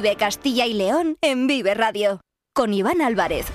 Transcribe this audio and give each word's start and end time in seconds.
Vive 0.00 0.14
Castilla 0.14 0.64
y 0.64 0.74
León 0.74 1.16
en 1.22 1.48
Vive 1.48 1.74
Radio. 1.74 2.20
Con 2.54 2.72
Iván 2.72 3.02
Álvarez. 3.02 3.46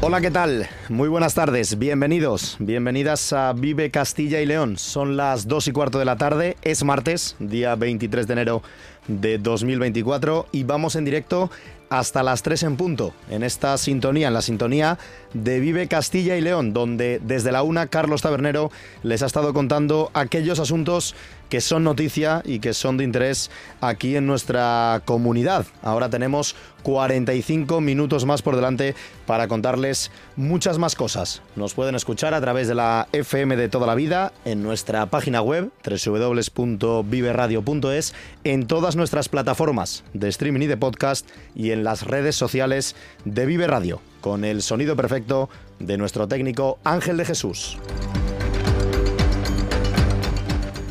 Hola, 0.00 0.22
¿qué 0.22 0.30
tal? 0.30 0.66
Muy 0.88 1.10
buenas 1.10 1.34
tardes, 1.34 1.78
bienvenidos, 1.78 2.56
bienvenidas 2.58 3.34
a 3.34 3.52
Vive 3.52 3.90
Castilla 3.90 4.40
y 4.40 4.46
León. 4.46 4.78
Son 4.78 5.18
las 5.18 5.46
2 5.46 5.68
y 5.68 5.72
cuarto 5.72 5.98
de 5.98 6.06
la 6.06 6.16
tarde, 6.16 6.56
es 6.62 6.82
martes, 6.82 7.36
día 7.38 7.74
23 7.74 8.26
de 8.26 8.32
enero 8.32 8.62
de 9.06 9.36
2024 9.36 10.46
y 10.50 10.64
vamos 10.64 10.96
en 10.96 11.04
directo 11.04 11.50
hasta 11.92 12.22
las 12.22 12.42
3 12.42 12.62
en 12.62 12.76
punto, 12.78 13.12
en 13.28 13.42
esta 13.42 13.76
sintonía, 13.76 14.28
en 14.28 14.34
la 14.34 14.40
sintonía 14.40 14.98
de 15.34 15.60
Vive 15.60 15.88
Castilla 15.88 16.38
y 16.38 16.40
León, 16.40 16.72
donde 16.72 17.20
desde 17.22 17.52
la 17.52 17.62
una 17.62 17.86
Carlos 17.86 18.22
Tabernero 18.22 18.70
les 19.02 19.22
ha 19.22 19.26
estado 19.26 19.52
contando 19.52 20.10
aquellos 20.14 20.58
asuntos 20.58 21.14
que 21.52 21.60
son 21.60 21.84
noticia 21.84 22.40
y 22.46 22.60
que 22.60 22.72
son 22.72 22.96
de 22.96 23.04
interés 23.04 23.50
aquí 23.82 24.16
en 24.16 24.26
nuestra 24.26 25.02
comunidad. 25.04 25.66
Ahora 25.82 26.08
tenemos 26.08 26.56
45 26.82 27.82
minutos 27.82 28.24
más 28.24 28.40
por 28.40 28.56
delante 28.56 28.94
para 29.26 29.48
contarles 29.48 30.10
muchas 30.34 30.78
más 30.78 30.94
cosas. 30.94 31.42
Nos 31.54 31.74
pueden 31.74 31.94
escuchar 31.94 32.32
a 32.32 32.40
través 32.40 32.68
de 32.68 32.74
la 32.74 33.06
FM 33.12 33.56
de 33.56 33.68
toda 33.68 33.86
la 33.86 33.94
vida, 33.94 34.32
en 34.46 34.62
nuestra 34.62 35.04
página 35.04 35.42
web 35.42 35.70
www.viveradio.es, 35.84 38.14
en 38.44 38.66
todas 38.66 38.96
nuestras 38.96 39.28
plataformas 39.28 40.04
de 40.14 40.30
streaming 40.30 40.62
y 40.62 40.68
de 40.68 40.78
podcast 40.78 41.28
y 41.54 41.72
en 41.72 41.84
las 41.84 42.06
redes 42.06 42.34
sociales 42.34 42.96
de 43.26 43.44
Vive 43.44 43.66
Radio, 43.66 44.00
con 44.22 44.46
el 44.46 44.62
sonido 44.62 44.96
perfecto 44.96 45.50
de 45.80 45.98
nuestro 45.98 46.28
técnico 46.28 46.78
Ángel 46.82 47.18
de 47.18 47.26
Jesús. 47.26 47.76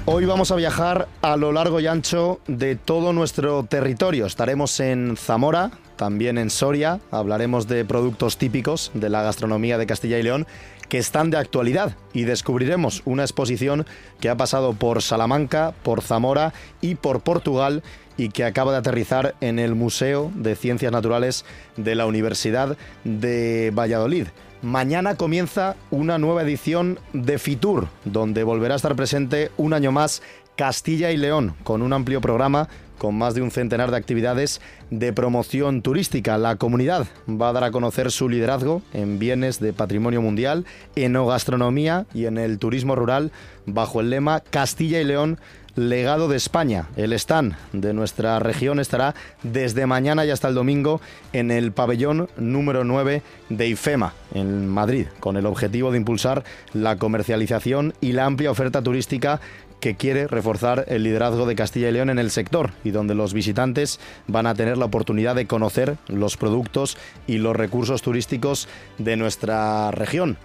Hoy 0.05 0.25
vamos 0.25 0.49
a 0.49 0.55
viajar 0.55 1.07
a 1.21 1.37
lo 1.37 1.51
largo 1.51 1.79
y 1.79 1.85
ancho 1.85 2.39
de 2.47 2.75
todo 2.75 3.13
nuestro 3.13 3.63
territorio. 3.63 4.25
Estaremos 4.25 4.79
en 4.79 5.15
Zamora, 5.15 5.69
también 5.95 6.39
en 6.39 6.49
Soria, 6.49 6.99
hablaremos 7.11 7.67
de 7.67 7.85
productos 7.85 8.39
típicos 8.39 8.89
de 8.95 9.09
la 9.09 9.21
gastronomía 9.21 9.77
de 9.77 9.85
Castilla 9.85 10.17
y 10.17 10.23
León 10.23 10.47
que 10.89 10.97
están 10.97 11.29
de 11.29 11.37
actualidad 11.37 11.95
y 12.13 12.23
descubriremos 12.23 13.03
una 13.05 13.21
exposición 13.21 13.85
que 14.19 14.29
ha 14.29 14.37
pasado 14.37 14.73
por 14.73 15.03
Salamanca, 15.03 15.75
por 15.83 16.01
Zamora 16.01 16.51
y 16.81 16.95
por 16.95 17.21
Portugal 17.21 17.83
y 18.17 18.29
que 18.29 18.43
acaba 18.43 18.71
de 18.71 18.79
aterrizar 18.79 19.35
en 19.39 19.59
el 19.59 19.75
Museo 19.75 20.31
de 20.35 20.55
Ciencias 20.55 20.91
Naturales 20.91 21.45
de 21.77 21.93
la 21.93 22.07
Universidad 22.07 22.75
de 23.03 23.71
Valladolid. 23.73 24.27
Mañana 24.61 25.15
comienza 25.15 25.75
una 25.89 26.19
nueva 26.19 26.43
edición 26.43 26.99
de 27.13 27.39
Fitur, 27.39 27.87
donde 28.05 28.43
volverá 28.43 28.75
a 28.75 28.77
estar 28.77 28.95
presente 28.95 29.49
un 29.57 29.73
año 29.73 29.91
más 29.91 30.21
Castilla 30.55 31.09
y 31.09 31.17
León, 31.17 31.55
con 31.63 31.81
un 31.81 31.93
amplio 31.93 32.21
programa 32.21 32.69
con 33.01 33.17
más 33.17 33.33
de 33.33 33.41
un 33.41 33.49
centenar 33.49 33.89
de 33.89 33.97
actividades 33.97 34.61
de 34.91 35.11
promoción 35.11 35.81
turística. 35.81 36.37
La 36.37 36.57
comunidad 36.57 37.07
va 37.27 37.49
a 37.49 37.53
dar 37.53 37.63
a 37.63 37.71
conocer 37.71 38.11
su 38.11 38.29
liderazgo 38.29 38.83
en 38.93 39.17
bienes 39.17 39.59
de 39.59 39.73
patrimonio 39.73 40.21
mundial, 40.21 40.67
en 40.95 41.13
gastronomía 41.13 42.05
y 42.13 42.25
en 42.25 42.37
el 42.37 42.59
turismo 42.59 42.95
rural 42.95 43.31
bajo 43.65 44.01
el 44.01 44.11
lema 44.11 44.41
Castilla 44.41 45.01
y 45.01 45.03
León 45.03 45.39
legado 45.75 46.27
de 46.27 46.37
España. 46.37 46.87
El 46.95 47.13
stand 47.13 47.55
de 47.73 47.93
nuestra 47.93 48.39
región 48.39 48.79
estará 48.79 49.15
desde 49.43 49.85
mañana 49.85 50.25
y 50.25 50.29
hasta 50.29 50.47
el 50.47 50.55
domingo 50.55 51.01
en 51.33 51.51
el 51.51 51.71
pabellón 51.71 52.29
número 52.37 52.83
9 52.83 53.21
de 53.49 53.67
IFEMA, 53.67 54.13
en 54.33 54.67
Madrid, 54.67 55.07
con 55.19 55.37
el 55.37 55.45
objetivo 55.45 55.91
de 55.91 55.97
impulsar 55.97 56.43
la 56.73 56.97
comercialización 56.97 57.93
y 58.01 58.13
la 58.13 58.25
amplia 58.25 58.51
oferta 58.51 58.81
turística 58.81 59.39
que 59.81 59.95
quiere 59.95 60.27
reforzar 60.27 60.85
el 60.87 61.03
liderazgo 61.03 61.45
de 61.45 61.55
Castilla 61.55 61.89
y 61.89 61.91
León 61.91 62.09
en 62.09 62.19
el 62.19 62.31
sector 62.31 62.71
y 62.83 62.91
donde 62.91 63.15
los 63.15 63.33
visitantes 63.33 63.99
van 64.27 64.45
a 64.45 64.53
tener 64.53 64.77
la 64.77 64.85
oportunidad 64.85 65.35
de 65.35 65.47
conocer 65.47 65.97
los 66.07 66.37
productos 66.37 66.97
y 67.27 67.39
los 67.39 67.55
recursos 67.55 68.01
turísticos 68.01 68.69
de 68.99 69.17
nuestra 69.17 69.91
región. 69.91 70.37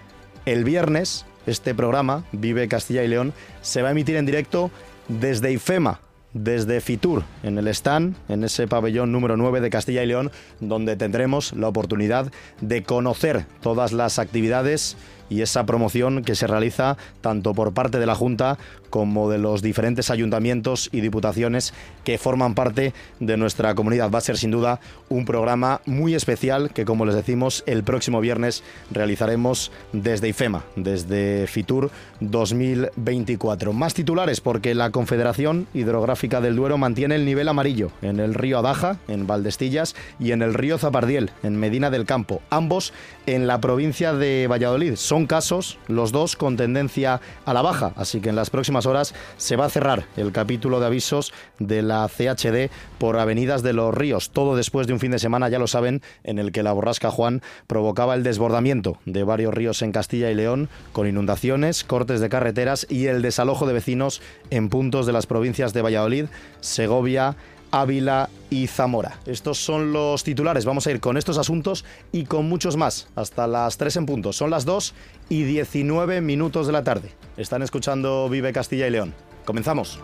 El 0.47 0.65
viernes, 0.65 1.27
este 1.47 1.75
programa, 1.75 2.25
Vive 2.33 2.67
Castilla 2.67 3.05
y 3.05 3.09
León, 3.09 3.35
se 3.61 3.83
va 3.83 3.89
a 3.89 3.93
emitir 3.93 4.17
en 4.17 4.27
directo 4.27 4.71
desde 5.09 5.53
IFEMA, 5.53 6.01
desde 6.33 6.81
Fitur, 6.81 7.23
en 7.43 7.59
el 7.59 7.69
stand, 7.69 8.17
en 8.29 8.45
ese 8.45 8.69
pabellón 8.69 9.13
número 9.13 9.37
9 9.37 9.61
de 9.61 9.71
Castilla 9.71 10.03
y 10.03 10.07
León, 10.07 10.31
donde 10.61 10.97
tendremos 10.97 11.53
la 11.55 11.69
oportunidad 11.69 12.31
de 12.61 12.83
conocer 12.83 13.47
todas 13.63 13.93
las 13.93 14.19
actividades 14.19 14.97
y 15.29 15.43
esa 15.43 15.67
promoción 15.67 16.23
que 16.23 16.35
se 16.35 16.47
realiza 16.47 16.97
tanto 17.21 17.55
por 17.55 17.73
parte 17.73 17.99
de 17.99 18.07
la 18.07 18.15
Junta 18.15 18.59
como 18.91 19.31
de 19.31 19.39
los 19.39 19.63
diferentes 19.63 20.11
ayuntamientos 20.11 20.89
y 20.93 21.01
diputaciones 21.01 21.75
que 22.05 22.19
forman 22.19 22.55
parte 22.55 22.95
de 23.21 23.37
nuestra 23.37 23.75
comunidad. 23.75 24.11
Va 24.11 24.19
a 24.19 24.23
ser 24.23 24.39
sin 24.39 24.51
duda 24.51 24.81
un 25.09 25.25
programa 25.25 25.81
muy 25.87 26.15
especial 26.15 26.71
que, 26.71 26.85
como 26.85 27.05
les 27.05 27.15
decimos, 27.15 27.65
el 27.67 27.83
próximo 27.83 28.21
viernes 28.21 28.63
realizaremos 28.91 29.73
desde 29.93 30.29
IFEMA, 30.29 30.65
desde 30.77 31.47
FITUR 31.47 31.91
2024. 32.21 33.73
Más 33.73 33.95
titulares 33.95 34.41
porque 34.41 34.75
la 34.75 34.91
Confederación 34.91 35.67
Hidrográfica 35.75 36.41
del 36.41 36.57
Duero 36.57 36.79
mantiene 36.79 37.17
el 37.17 37.25
nivel 37.25 37.49
amarillo 37.49 37.91
en 38.03 38.21
el 38.21 38.35
río 38.35 38.59
Adaja, 38.59 38.99
en 39.09 39.27
Valdestillas, 39.27 39.95
y 40.19 40.33
en 40.33 40.43
el 40.43 40.55
río 40.55 40.79
Zapardiel, 40.79 41.31
en 41.43 41.57
Medina 41.57 41.91
del 41.91 42.07
Campo, 42.07 42.43
ambos 42.51 42.93
en 43.27 43.47
la 43.47 43.61
provincia 43.61 44.13
de 44.13 44.47
Valladolid. 44.49 44.97
Son 44.97 45.16
casos, 45.25 45.79
los 45.89 46.13
dos, 46.13 46.37
con 46.37 46.59
tendencia 46.59 47.23
a 47.47 47.55
la 47.55 47.63
baja, 47.63 47.93
así 47.97 48.21
que 48.21 48.29
en 48.29 48.37
las 48.37 48.51
próximas 48.51 48.85
horas 48.85 49.15
se 49.39 49.57
va 49.57 49.65
a 49.65 49.71
cerrar 49.71 50.05
el 50.19 50.33
capítulo 50.33 50.81
de 50.81 50.87
avisos 50.87 51.33
de 51.59 51.81
la 51.81 52.07
CHD 52.09 52.71
por 52.99 53.19
avenidas 53.19 53.63
de 53.63 53.73
los 53.73 53.95
ríos. 53.95 54.29
Todo 54.29 54.57
después 54.57 54.87
de 54.87 54.93
un 54.93 55.01
fin 55.01 55.13
de 55.13 55.19
semana, 55.19 55.49
ya 55.49 55.59
lo 55.59 55.67
saben, 55.67 56.03
en 56.25 56.39
el 56.39 56.53
que 56.53 56.63
la 56.63 56.73
borrasca 56.73 57.11
Juan 57.11 57.41
provocaba 57.67 58.15
el 58.15 58.23
desbordamiento 58.23 58.99
de 59.07 59.25
varios 59.25 59.55
ríos 59.55 59.81
en 59.81 59.93
Castilla 59.93 60.31
y 60.31 60.35
León, 60.35 60.69
con 60.93 61.07
inundaciones, 61.07 61.85
cortes 61.85 62.21
de 62.21 62.29
carreteras 62.29 62.87
y 62.91 63.07
el 63.07 63.23
desalojo 63.23 63.67
de 63.67 63.73
vecinos 63.73 64.21
en 64.51 64.69
puntos 64.69 65.07
de 65.07 65.13
las 65.13 65.27
provincias 65.27 65.73
de 65.73 65.83
Valladolid, 65.83 66.27
Segovia, 66.61 67.37
Ávila 67.81 68.31
y 68.49 68.69
Zamora. 68.69 69.19
Estos 69.27 69.59
son 69.59 69.93
los 69.93 70.25
titulares. 70.25 70.65
Vamos 70.65 70.87
a 70.87 70.91
ir 70.91 71.01
con 71.01 71.19
estos 71.19 71.37
asuntos 71.37 71.85
y 72.11 72.25
con 72.25 72.49
muchos 72.49 72.77
más 72.77 73.09
hasta 73.15 73.47
las 73.47 73.77
3 73.77 73.97
en 73.97 74.07
punto. 74.07 74.33
Son 74.33 74.49
las 74.51 74.65
2 74.65 74.95
y 75.29 75.43
19 75.43 76.23
minutos 76.23 76.67
de 76.67 76.73
la 76.73 76.85
tarde. 76.85 77.11
Están 77.37 77.61
escuchando 77.61 78.29
Vive 78.31 78.53
Castilla 78.53 78.87
y 78.87 78.91
León. 78.91 79.15
Comenzamos. 79.45 80.01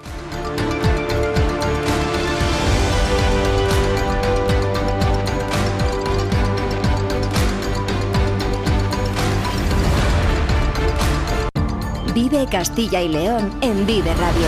Vive 12.14 12.46
Castilla 12.50 13.00
y 13.00 13.08
León 13.08 13.50
en 13.62 13.86
Vive 13.86 14.12
Radio. 14.12 14.46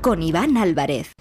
Con 0.00 0.22
Iván 0.22 0.56
Álvarez. 0.56 1.12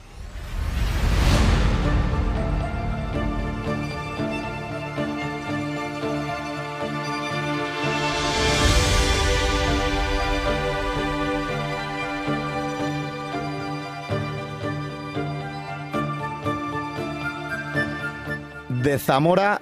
De 18.82 18.98
Zamora 18.98 19.62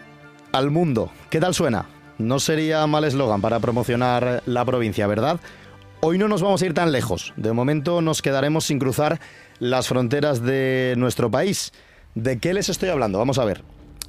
al 0.54 0.72
mundo. 0.72 1.12
¿Qué 1.30 1.42
tal 1.42 1.54
suena? 1.54 1.88
No 2.18 2.40
sería 2.40 2.88
mal 2.88 3.04
eslogan 3.04 3.42
para 3.42 3.60
promocionar 3.60 4.42
la 4.46 4.64
provincia, 4.64 5.08
¿verdad? 5.08 5.42
Hoy 6.00 6.18
no 6.18 6.30
nos 6.30 6.42
vamos 6.42 6.62
a 6.62 6.66
ir 6.66 6.74
tan 6.74 6.94
lejos. 6.94 7.34
De 7.36 7.52
momento 7.52 8.02
nos 8.02 8.22
quedaremos 8.22 8.64
sin 8.64 8.80
cruzar 8.80 9.20
las 9.60 9.90
fronteras 9.90 10.42
de 10.42 10.94
nuestro 10.96 11.30
país. 11.30 11.74
¿De 12.16 12.40
qué 12.40 12.54
les 12.54 12.70
estoy 12.70 12.88
hablando? 12.88 13.20
Vamos 13.20 13.40
a 13.40 13.44
ver. 13.44 13.62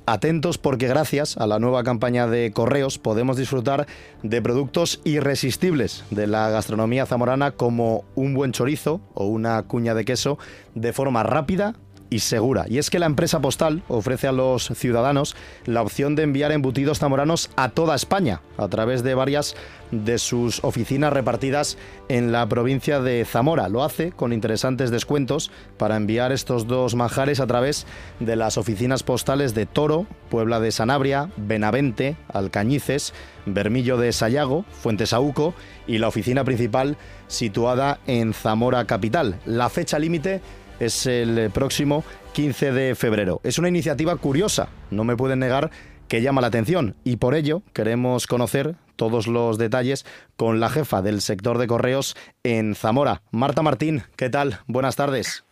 Atentos 0.07 0.59
porque 0.59 0.87
gracias 0.87 1.37
a 1.37 1.49
la 1.49 1.59
nueva 1.59 1.83
campaña 1.83 2.29
de 2.29 2.53
correos 2.53 2.99
podemos 2.99 3.37
disfrutar 3.37 3.89
de 4.23 4.41
productos 4.41 5.01
irresistibles 5.03 6.05
de 6.11 6.29
la 6.29 6.51
gastronomía 6.51 7.07
zamorana 7.07 7.51
como 7.51 8.05
un 8.15 8.35
buen 8.35 8.53
chorizo 8.53 9.01
o 9.15 9.27
una 9.27 9.63
cuña 9.65 9.95
de 9.95 10.05
queso 10.05 10.39
de 10.77 10.93
forma 10.93 11.25
rápida 11.25 11.75
y 12.11 12.19
segura. 12.19 12.67
Y 12.69 12.79
es 12.79 12.91
que 12.91 12.99
la 12.99 13.07
empresa 13.07 13.41
postal 13.41 13.83
ofrece 13.89 14.27
a 14.27 14.33
los 14.33 14.67
ciudadanos 14.75 15.37
la 15.65 15.83
opción 15.83 16.17
de 16.17 16.25
enviar 16.25 16.53
embutidos 16.53 16.99
zamoranos 16.99 17.51
a 17.57 17.71
toda 17.71 17.95
España 17.95 18.43
a 18.59 18.69
través 18.69 19.03
de 19.03 19.15
varias 19.15 19.55
de 19.91 20.19
sus 20.19 20.63
oficinas 20.63 21.13
repartidas 21.13 21.77
en 22.09 22.33
la 22.33 22.49
provincia 22.49 23.01
de 23.01 23.25
Zamora. 23.25 23.69
Lo 23.69 23.83
hace 23.83 24.13
con 24.13 24.33
interesantes 24.33 24.91
descuentos 24.91 25.51
para 25.79 25.97
enviar 25.97 26.33
estos 26.33 26.67
dos 26.67 26.95
manjares 26.95 27.41
a 27.41 27.47
través 27.47 27.87
de 28.21 28.37
las 28.37 28.59
oficinas 28.59 29.03
postales 29.03 29.55
de 29.55 29.67
Toro, 29.67 30.07
Puebla 30.29 30.61
de 30.61 30.73
Sanabria, 30.73 31.31
Benavente, 31.37 32.17
Alcañices, 32.33 33.15
Bermillo 33.47 33.97
de 33.97 34.13
Sayago, 34.13 34.65
Fuentesauco 34.71 35.55
y 35.87 35.99
la 35.99 36.09
oficina 36.09 36.45
principal 36.45 36.97
situada 37.27 38.01
en 38.07 38.33
Zamora 38.33 38.85
Capital. 38.87 39.41
La 39.45 39.69
fecha 39.71 39.99
límite 39.99 40.41
es 40.81 41.07
el 41.07 41.51
próximo 41.51 42.05
15 42.33 42.73
de 42.73 42.95
febrero. 42.95 43.41
Es 43.45 43.59
una 43.59 43.69
iniciativa 43.69 44.17
curiosa, 44.17 44.69
no 44.91 45.05
me 45.05 45.17
pueden 45.17 45.39
negar 45.39 45.71
que 46.09 46.23
llama 46.23 46.41
la 46.41 46.49
atención 46.49 46.97
y 47.05 47.17
por 47.17 47.35
ello 47.35 47.63
queremos 47.73 48.27
conocer 48.27 48.75
todos 48.97 49.29
los 49.29 49.59
detalles 49.59 50.05
con 50.37 50.59
la 50.59 50.69
jefa 50.69 51.03
del 51.03 51.21
sector 51.21 51.57
de 51.59 51.67
correos 51.67 52.17
en 52.43 52.75
Zamora, 52.75 53.23
Marta 53.31 53.63
Martín. 53.63 54.03
¿Qué 54.17 54.29
tal? 54.29 54.59
Buenas 54.67 54.97
tardes. 54.97 55.45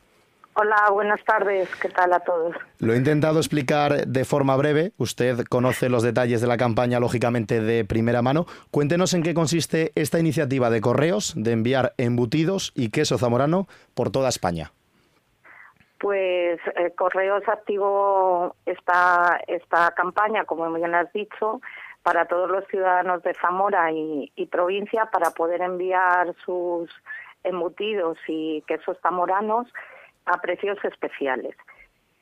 Hola, 0.60 0.90
buenas 0.92 1.22
tardes. 1.24 1.68
¿Qué 1.80 1.88
tal 1.88 2.12
a 2.12 2.18
todos? 2.18 2.56
Lo 2.78 2.92
he 2.92 2.96
intentado 2.96 3.38
explicar 3.38 4.08
de 4.08 4.24
forma 4.24 4.56
breve. 4.56 4.92
Usted 4.96 5.44
conoce 5.44 5.88
los 5.88 6.02
detalles 6.02 6.40
de 6.40 6.48
la 6.48 6.56
campaña, 6.56 6.98
lógicamente, 6.98 7.60
de 7.60 7.84
primera 7.84 8.22
mano. 8.22 8.46
Cuéntenos 8.72 9.14
en 9.14 9.22
qué 9.22 9.34
consiste 9.34 9.92
esta 9.94 10.18
iniciativa 10.18 10.68
de 10.68 10.80
correos 10.80 11.34
de 11.36 11.52
enviar 11.52 11.94
embutidos 11.96 12.72
y 12.74 12.88
queso 12.88 13.18
zamorano 13.18 13.68
por 13.94 14.10
toda 14.10 14.28
España. 14.28 14.72
Pues 15.98 16.60
eh, 16.76 16.92
Correos 16.96 17.42
activó 17.48 18.54
esta, 18.66 19.40
esta 19.46 19.90
campaña, 19.92 20.44
como 20.44 20.72
bien 20.72 20.94
has 20.94 21.12
dicho, 21.12 21.60
para 22.02 22.26
todos 22.26 22.48
los 22.48 22.64
ciudadanos 22.68 23.22
de 23.22 23.34
Zamora 23.34 23.90
y, 23.92 24.30
y 24.36 24.46
provincia 24.46 25.06
para 25.06 25.30
poder 25.30 25.60
enviar 25.60 26.34
sus 26.44 26.90
embutidos 27.44 28.18
y 28.28 28.62
quesos 28.66 28.98
zamoranos 29.02 29.66
a 30.26 30.40
precios 30.40 30.78
especiales. 30.84 31.56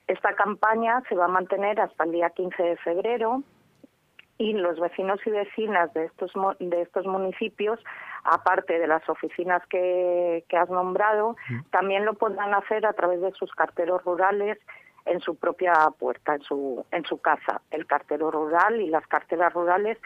Esta 0.06 0.34
campaña 0.34 1.02
se 1.08 1.16
va 1.16 1.24
a 1.24 1.28
mantener 1.28 1.80
hasta 1.80 2.04
el 2.04 2.12
día 2.12 2.30
15 2.30 2.62
de 2.62 2.76
febrero 2.78 3.42
y 4.38 4.52
los 4.52 4.78
vecinos 4.78 5.20
y 5.26 5.30
vecinas 5.30 5.92
de 5.94 6.04
estos 6.04 6.32
de 6.58 6.82
estos 6.82 7.06
municipios 7.06 7.80
aparte 8.24 8.78
de 8.78 8.86
las 8.86 9.08
oficinas 9.08 9.62
que, 9.68 10.44
has 10.52 10.68
nombrado, 10.68 11.36
también 11.70 12.04
lo 12.04 12.14
podrán 12.14 12.54
hacer 12.54 12.84
a 12.86 12.92
través 12.92 13.20
de 13.20 13.32
sus 13.32 13.52
carteros 13.52 14.02
rurales 14.04 14.58
en 15.04 15.20
su 15.20 15.36
propia 15.36 15.72
puerta, 15.98 16.34
en 16.34 16.42
su, 16.42 16.84
en 16.90 17.04
su 17.04 17.18
casa. 17.20 17.60
El 17.70 17.86
cartero 17.86 18.30
rural 18.30 18.80
y 18.80 18.88
las 18.88 19.06
carteras 19.06 19.52
rurales 19.52 19.98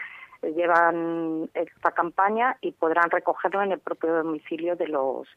llevan 0.43 1.49
esta 1.53 1.91
campaña 1.91 2.57
y 2.61 2.71
podrán 2.71 3.09
recogerlo 3.09 3.61
en 3.63 3.71
el 3.71 3.79
propio 3.79 4.13
domicilio 4.23 4.75
de 4.75 4.87
los 4.87 5.27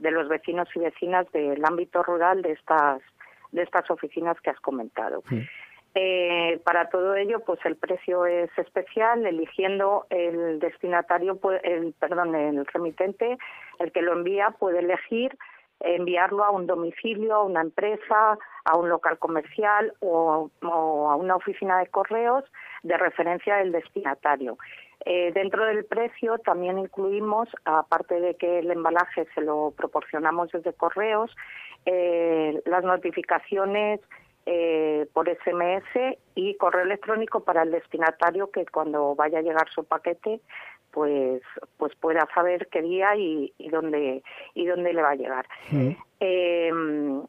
de 0.00 0.10
los 0.10 0.28
vecinos 0.28 0.68
y 0.74 0.80
vecinas 0.80 1.30
del 1.30 1.64
ámbito 1.64 2.02
rural 2.02 2.42
de 2.42 2.52
estas 2.52 3.00
de 3.52 3.62
estas 3.62 3.88
oficinas 3.90 4.40
que 4.40 4.50
has 4.50 4.60
comentado. 4.60 5.22
Eh, 5.96 6.60
para 6.64 6.88
todo 6.88 7.14
ello, 7.14 7.40
pues 7.40 7.60
el 7.64 7.76
precio 7.76 8.26
es 8.26 8.50
especial, 8.58 9.24
eligiendo 9.26 10.06
el 10.10 10.58
destinatario, 10.58 11.38
el 11.62 11.92
perdón, 11.92 12.34
el 12.34 12.66
remitente, 12.66 13.38
el 13.78 13.92
que 13.92 14.02
lo 14.02 14.12
envía 14.12 14.50
puede 14.58 14.80
elegir 14.80 15.36
enviarlo 15.80 16.44
a 16.44 16.50
un 16.50 16.66
domicilio, 16.66 17.34
a 17.34 17.44
una 17.44 17.60
empresa, 17.60 18.38
a 18.64 18.76
un 18.76 18.88
local 18.88 19.18
comercial 19.18 19.92
o, 20.00 20.50
a 20.62 21.16
una 21.16 21.36
oficina 21.36 21.78
de 21.78 21.86
correos 21.88 22.44
de 22.82 22.96
referencia 22.96 23.56
del 23.56 23.72
destinatario. 23.72 24.58
Eh, 25.04 25.32
dentro 25.34 25.66
del 25.66 25.84
precio 25.84 26.38
también 26.38 26.78
incluimos, 26.78 27.48
aparte 27.64 28.20
de 28.20 28.36
que 28.36 28.60
el 28.60 28.70
embalaje 28.70 29.26
se 29.34 29.42
lo 29.42 29.72
proporcionamos 29.76 30.50
desde 30.50 30.72
correos, 30.72 31.34
eh, 31.84 32.62
las 32.64 32.84
notificaciones 32.84 34.00
eh, 34.46 35.06
por 35.12 35.28
SMS 35.28 36.16
y 36.34 36.54
correo 36.56 36.82
electrónico 36.82 37.40
para 37.40 37.62
el 37.62 37.70
destinatario 37.70 38.50
que 38.50 38.66
cuando 38.66 39.14
vaya 39.14 39.38
a 39.38 39.42
llegar 39.42 39.68
su 39.70 39.84
paquete 39.84 40.40
pues 40.90 41.42
pues 41.76 41.94
pueda 41.96 42.28
saber 42.34 42.68
qué 42.68 42.82
día 42.82 43.16
y, 43.16 43.52
dónde 43.70 44.22
y 44.54 44.66
dónde 44.66 44.92
le 44.92 45.02
va 45.02 45.10
a 45.10 45.16
llegar. 45.16 45.46
Em, 46.20 47.22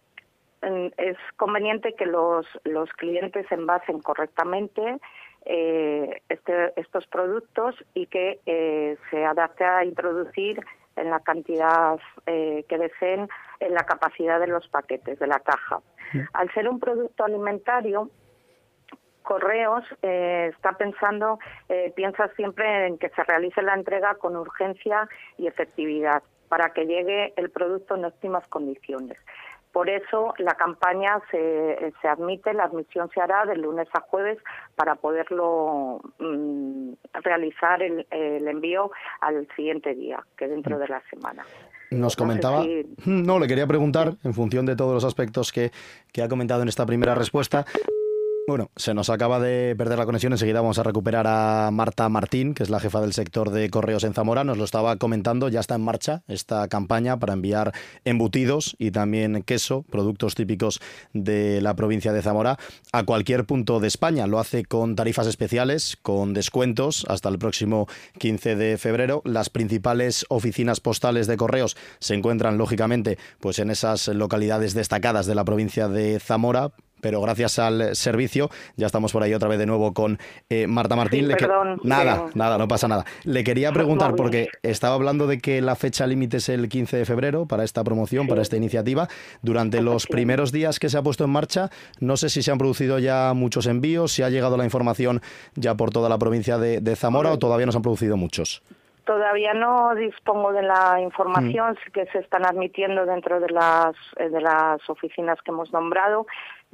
es 0.97 1.17
conveniente 1.35 1.93
que 1.93 2.05
los 2.05 2.45
los 2.63 2.91
clientes 2.91 3.45
envasen 3.51 4.01
correctamente 4.01 4.99
eh, 5.45 6.21
este, 6.29 6.79
estos 6.79 7.05
productos 7.07 7.75
y 7.93 8.07
que 8.07 8.39
eh, 8.45 8.97
se 9.11 9.25
adapte 9.25 9.63
a 9.63 9.83
introducir 9.85 10.59
en 10.95 11.09
la 11.09 11.19
cantidad 11.19 11.99
eh, 12.25 12.65
que 12.67 12.77
deseen 12.77 13.27
en 13.59 13.73
la 13.73 13.83
capacidad 13.85 14.39
de 14.39 14.47
los 14.47 14.67
paquetes 14.67 15.19
de 15.19 15.27
la 15.27 15.39
caja. 15.39 15.81
Al 16.33 16.51
ser 16.53 16.69
un 16.69 16.79
producto 16.79 17.25
alimentario, 17.25 18.09
Correos 19.23 19.83
eh, 20.03 20.51
está 20.53 20.73
pensando, 20.73 21.39
eh, 21.67 21.91
piensa 21.95 22.29
siempre 22.35 22.87
en 22.87 22.97
que 22.97 23.09
se 23.09 23.23
realice 23.23 23.61
la 23.61 23.73
entrega 23.73 24.15
con 24.15 24.37
urgencia 24.37 25.09
y 25.37 25.47
efectividad 25.47 26.23
para 26.47 26.69
que 26.73 26.85
llegue 26.85 27.33
el 27.35 27.49
producto 27.49 27.95
en 27.95 28.05
óptimas 28.05 28.47
condiciones. 28.47 29.17
Por 29.75 29.89
eso 29.89 30.33
la 30.37 30.53
campaña 30.53 31.19
se, 31.29 31.91
se 32.01 32.07
admite, 32.07 32.53
la 32.53 32.63
admisión 32.63 33.09
se 33.13 33.19
hará 33.19 33.45
de 33.45 33.57
lunes 33.57 33.89
a 33.91 33.99
jueves 33.99 34.37
para 34.73 34.95
poderlo 34.95 35.99
mm, 36.17 36.93
realizar 37.21 37.83
el, 37.83 38.07
envío 38.47 38.91
al 39.19 39.45
siguiente 39.53 39.93
día, 39.93 40.23
que 40.37 40.47
dentro 40.47 40.79
de 40.79 40.87
la 40.87 41.03
semana. 41.09 41.45
Nos 41.91 42.15
comentaba, 42.15 42.63
no, 43.05 43.37
le 43.37 43.47
quería 43.47 43.67
preguntar, 43.67 44.13
en 44.23 44.33
función 44.33 44.65
de 44.65 44.77
todos 44.77 44.93
los 44.93 45.03
aspectos 45.03 45.51
que, 45.51 45.71
que 46.13 46.23
ha 46.23 46.29
comentado 46.29 46.61
en 46.61 46.69
esta 46.69 46.85
primera 46.85 47.13
respuesta, 47.13 47.65
bueno, 48.47 48.69
se 48.75 48.93
nos 48.93 49.09
acaba 49.09 49.39
de 49.39 49.75
perder 49.75 49.97
la 49.97 50.05
conexión. 50.05 50.31
Enseguida 50.31 50.61
vamos 50.61 50.77
a 50.77 50.83
recuperar 50.83 51.25
a 51.27 51.71
Marta 51.71 52.07
Martín, 52.09 52.53
que 52.53 52.61
es 52.61 52.69
la 52.69 52.79
jefa 52.79 53.01
del 53.01 53.13
sector 53.13 53.49
de 53.49 53.71
correos 53.71 54.03
en 54.03 54.13
Zamora. 54.13 54.43
Nos 54.43 54.59
lo 54.59 54.63
estaba 54.65 54.97
comentando, 54.97 55.49
ya 55.49 55.59
está 55.59 55.75
en 55.75 55.81
marcha 55.81 56.21
esta 56.27 56.67
campaña 56.67 57.17
para 57.17 57.33
enviar 57.33 57.73
embutidos 58.03 58.75
y 58.77 58.91
también 58.91 59.41
queso, 59.41 59.83
productos 59.89 60.35
típicos 60.35 60.79
de 61.13 61.59
la 61.61 61.75
provincia 61.75 62.13
de 62.13 62.21
Zamora, 62.21 62.59
a 62.91 63.03
cualquier 63.03 63.45
punto 63.45 63.79
de 63.79 63.87
España. 63.87 64.27
Lo 64.27 64.39
hace 64.39 64.63
con 64.63 64.95
tarifas 64.95 65.25
especiales, 65.25 65.97
con 65.99 66.35
descuentos 66.35 67.05
hasta 67.09 67.29
el 67.29 67.39
próximo 67.39 67.87
15 68.19 68.55
de 68.55 68.77
febrero. 68.77 69.23
Las 69.25 69.49
principales 69.49 70.23
oficinas 70.29 70.81
postales 70.81 71.25
de 71.25 71.37
correos 71.37 71.75
se 71.99 72.13
encuentran, 72.13 72.59
lógicamente, 72.59 73.17
pues 73.39 73.57
en 73.57 73.71
esas 73.71 74.07
localidades 74.09 74.75
destacadas 74.75 75.25
de 75.25 75.33
la 75.33 75.45
provincia 75.45 75.87
de 75.87 76.19
Zamora, 76.19 76.73
pero 77.05 77.21
gracias 77.21 77.59
al 77.59 77.95
servicio 77.95 78.49
ya 78.77 78.87
estamos 78.87 79.13
por 79.13 79.21
ahí 79.21 79.31
otra 79.31 79.47
vez 79.47 79.59
de 79.59 79.67
nuevo 79.67 79.93
con 79.93 80.17
eh, 80.49 80.65
Marta 80.65 80.95
Martín. 80.95 81.29
nada, 81.83 82.25
nada, 82.33 82.57
no 82.57 82.67
pasa 82.67 82.87
nada. 82.87 83.05
Le 83.25 83.43
quería 83.43 83.71
preguntar, 83.73 84.15
porque 84.15 84.47
estaba 84.63 84.95
hablando 84.95 85.27
de 85.27 85.37
que 85.37 85.61
la 85.61 85.75
fecha 85.75 86.07
límite 86.07 86.37
es 86.37 86.49
el 86.49 86.67
15 86.67 86.97
de 86.97 87.05
febrero 87.05 87.45
para 87.45 87.63
esta 87.63 87.83
promoción, 87.83 88.27
para 88.27 88.41
esta 88.41 88.57
iniciativa. 88.57 89.07
Durante 89.43 89.83
los 89.83 90.07
primeros 90.07 90.51
días 90.51 90.79
que 90.79 90.89
se 90.89 90.97
ha 90.97 91.03
puesto 91.03 91.25
en 91.25 91.29
marcha, 91.29 91.69
no 91.99 92.17
sé 92.17 92.29
si 92.29 92.41
se 92.41 92.51
han 92.51 92.57
producido 92.57 92.97
ya 92.97 93.33
muchos 93.35 93.67
envíos, 93.67 94.11
si 94.11 94.23
ha 94.23 94.31
llegado 94.31 94.57
la 94.57 94.63
información 94.63 95.21
ya 95.53 95.75
por 95.75 95.91
toda 95.91 96.09
la 96.09 96.17
provincia 96.17 96.57
de, 96.57 96.95
Zamora 96.95 97.33
o 97.33 97.37
todavía 97.37 97.67
no 97.67 97.71
se 97.71 97.77
han 97.77 97.83
producido 97.83 98.17
muchos. 98.17 98.63
Todavía 99.05 99.53
no 99.53 99.93
dispongo 99.93 100.51
de 100.51 100.63
la 100.63 100.99
información 100.99 101.73
mm. 101.73 101.91
que 101.91 102.07
se 102.07 102.17
están 102.17 102.47
admitiendo 102.47 103.05
dentro 103.05 103.39
de 103.39 103.49
las, 103.51 103.93
eh, 104.17 104.29
de 104.29 104.41
las 104.41 104.89
oficinas 104.89 105.39
que 105.43 105.51
hemos 105.51 105.71
nombrado 105.71 106.25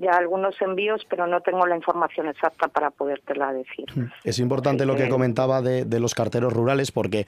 ya 0.01 0.17
algunos 0.17 0.55
envíos, 0.61 1.05
pero 1.09 1.27
no 1.27 1.41
tengo 1.41 1.65
la 1.65 1.75
información 1.75 2.27
exacta 2.27 2.67
para 2.67 2.89
podértela 2.91 3.53
decir. 3.53 3.85
Hmm. 3.95 4.11
Es 4.23 4.39
importante 4.39 4.85
lo 4.85 4.95
que 4.95 5.09
comentaba 5.09 5.61
de, 5.61 5.99
los 5.99 6.15
carteros 6.15 6.51
rurales, 6.51 6.91
porque 6.91 7.27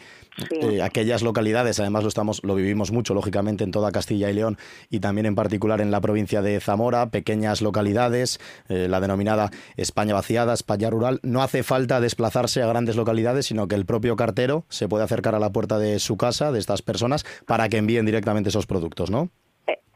eh, 0.50 0.82
aquellas 0.82 1.22
localidades, 1.22 1.80
además 1.80 2.03
lo 2.03 2.10
estamos, 2.10 2.44
lo 2.44 2.56
vivimos 2.56 2.92
mucho, 2.92 3.13
lógicamente, 3.13 3.63
en 3.63 3.72
toda 3.72 3.92
Castilla 3.92 4.30
y 4.30 4.34
León 4.34 4.58
y 4.89 5.00
también 5.00 5.25
en 5.27 5.36
particular 5.36 5.80
en 5.82 5.92
la 5.92 6.01
provincia 6.01 6.42
de 6.42 6.60
Zamora, 6.60 7.10
pequeñas 7.10 7.62
localidades, 7.62 8.39
eh, 8.70 8.88
la 8.89 9.00
denominada 9.00 9.51
España 9.77 10.13
vaciada, 10.13 10.53
España 10.53 10.89
rural. 10.89 11.20
No 11.24 11.44
hace 11.44 11.63
falta 11.63 12.00
desplazarse 12.00 12.63
a 12.63 12.68
grandes 12.68 12.96
localidades, 12.96 13.46
sino 13.46 13.68
que 13.68 13.75
el 13.75 13.86
propio 13.86 14.15
cartero 14.15 14.65
se 14.70 14.88
puede 14.88 15.03
acercar 15.03 15.36
a 15.36 15.39
la 15.39 15.51
puerta 15.51 15.77
de 15.77 16.00
su 16.00 16.18
casa, 16.18 16.51
de 16.51 16.60
estas 16.60 16.82
personas, 16.82 17.25
para 17.46 17.70
que 17.70 17.77
envíen 17.77 18.06
directamente 18.06 18.50
esos 18.50 18.65
productos, 18.65 19.12
¿no? 19.12 19.30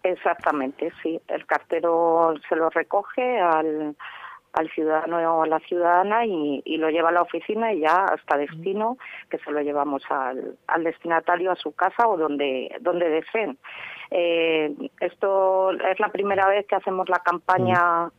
Exactamente, 0.03 0.91
sí. 1.03 1.19
El 1.27 1.45
cartero 1.45 2.33
se 2.47 2.55
lo 2.55 2.69
recoge 2.69 3.39
al, 3.39 3.95
al 4.53 4.69
ciudadano 4.71 5.37
o 5.37 5.43
a 5.43 5.47
la 5.47 5.59
ciudadana 5.59 6.25
y, 6.25 6.77
lo 6.77 6.89
lleva 6.89 7.09
a 7.09 7.11
la 7.11 7.21
oficina 7.21 7.73
y 7.73 7.81
ya 7.81 8.05
hasta 8.05 8.37
destino 8.37 8.97
que 9.29 9.37
se 9.39 9.51
lo 9.51 9.61
llevamos 9.61 10.03
al, 10.09 10.57
al 10.67 10.83
destinatario 10.83 11.51
a 11.51 11.55
su 11.55 11.73
casa 11.73 12.07
o 12.07 12.17
donde 12.17 12.75
donde 12.79 13.09
deseen. 13.09 13.57
Eh, 14.11 14.73
esto 15.01 15.71
es 15.71 15.99
la 15.99 16.09
primera 16.09 16.47
vez 16.47 16.65
que 16.67 16.75
hacemos 16.75 17.09
la 17.09 17.19
campaña 17.19 18.09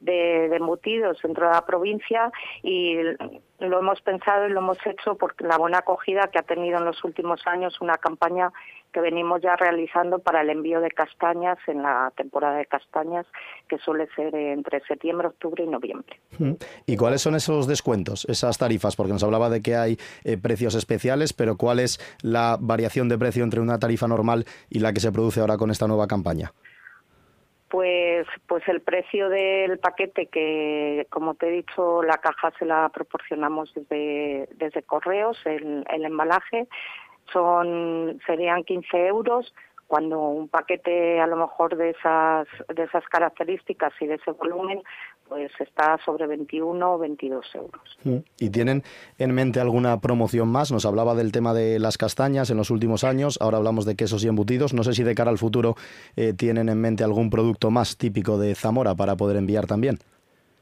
de, 0.00 0.48
de, 0.48 0.56
embutidos 0.56 1.18
dentro 1.22 1.46
de 1.46 1.54
la 1.54 1.64
provincia 1.64 2.30
y 2.62 2.98
lo 3.58 3.78
hemos 3.78 4.00
pensado 4.02 4.46
y 4.46 4.50
lo 4.50 4.60
hemos 4.60 4.78
hecho 4.86 5.16
porque 5.16 5.44
la 5.44 5.56
buena 5.56 5.78
acogida 5.78 6.28
que 6.30 6.38
ha 6.38 6.42
tenido 6.42 6.78
en 6.78 6.84
los 6.84 7.02
últimos 7.02 7.44
años 7.46 7.80
una 7.80 7.96
campaña 7.96 8.52
que 8.92 9.00
venimos 9.00 9.40
ya 9.42 9.56
realizando 9.56 10.18
para 10.18 10.40
el 10.40 10.50
envío 10.50 10.80
de 10.80 10.90
castañas 10.90 11.58
en 11.66 11.82
la 11.82 12.12
temporada 12.16 12.58
de 12.58 12.66
castañas, 12.66 13.26
que 13.68 13.78
suele 13.78 14.08
ser 14.14 14.34
entre 14.34 14.80
septiembre, 14.80 15.28
octubre 15.28 15.64
y 15.64 15.66
noviembre. 15.66 16.18
¿Y 16.86 16.96
cuáles 16.96 17.22
son 17.22 17.34
esos 17.34 17.66
descuentos, 17.66 18.24
esas 18.28 18.58
tarifas? 18.58 18.96
Porque 18.96 19.12
nos 19.12 19.22
hablaba 19.22 19.50
de 19.50 19.60
que 19.60 19.76
hay 19.76 19.98
eh, 20.24 20.38
precios 20.38 20.74
especiales, 20.74 21.32
pero 21.32 21.56
¿cuál 21.56 21.80
es 21.80 21.98
la 22.22 22.56
variación 22.60 23.08
de 23.08 23.18
precio 23.18 23.44
entre 23.44 23.60
una 23.60 23.78
tarifa 23.78 24.08
normal 24.08 24.44
y 24.70 24.80
la 24.80 24.92
que 24.92 25.00
se 25.00 25.12
produce 25.12 25.40
ahora 25.40 25.56
con 25.56 25.70
esta 25.70 25.86
nueva 25.86 26.06
campaña? 26.06 26.52
pues 27.68 28.26
pues 28.46 28.66
el 28.66 28.80
precio 28.80 29.28
del 29.28 29.78
paquete 29.78 30.26
que 30.26 31.06
como 31.10 31.34
te 31.34 31.48
he 31.48 31.50
dicho 31.50 32.02
la 32.02 32.18
caja 32.18 32.50
se 32.58 32.64
la 32.64 32.88
proporcionamos 32.88 33.72
desde 33.74 34.48
desde 34.56 34.82
correos 34.82 35.38
el, 35.44 35.84
el 35.90 36.04
embalaje 36.04 36.66
son 37.32 38.18
serían 38.26 38.64
15 38.64 39.06
euros 39.06 39.52
cuando 39.86 40.20
un 40.20 40.48
paquete 40.48 41.18
a 41.18 41.26
lo 41.26 41.36
mejor 41.36 41.76
de 41.76 41.90
esas 41.90 42.46
de 42.74 42.84
esas 42.84 43.04
características 43.08 43.92
y 44.00 44.06
de 44.06 44.16
ese 44.16 44.32
volumen 44.32 44.82
pues 45.28 45.50
está 45.58 45.98
sobre 46.04 46.26
21 46.26 46.94
o 46.94 46.98
22 46.98 47.46
euros. 47.54 47.98
Mm. 48.04 48.16
¿Y 48.38 48.50
tienen 48.50 48.82
en 49.18 49.32
mente 49.32 49.60
alguna 49.60 50.00
promoción 50.00 50.48
más? 50.48 50.72
Nos 50.72 50.86
hablaba 50.86 51.14
del 51.14 51.32
tema 51.32 51.52
de 51.52 51.78
las 51.78 51.98
castañas 51.98 52.50
en 52.50 52.56
los 52.56 52.70
últimos 52.70 53.04
años, 53.04 53.38
ahora 53.40 53.58
hablamos 53.58 53.84
de 53.84 53.96
quesos 53.96 54.24
y 54.24 54.28
embutidos. 54.28 54.72
No 54.72 54.84
sé 54.84 54.94
si 54.94 55.02
de 55.02 55.14
cara 55.14 55.30
al 55.30 55.38
futuro 55.38 55.74
eh, 56.16 56.32
tienen 56.32 56.68
en 56.68 56.80
mente 56.80 57.04
algún 57.04 57.30
producto 57.30 57.70
más 57.70 57.96
típico 57.96 58.38
de 58.38 58.54
Zamora 58.54 58.94
para 58.94 59.16
poder 59.16 59.36
enviar 59.36 59.66
también. 59.66 59.98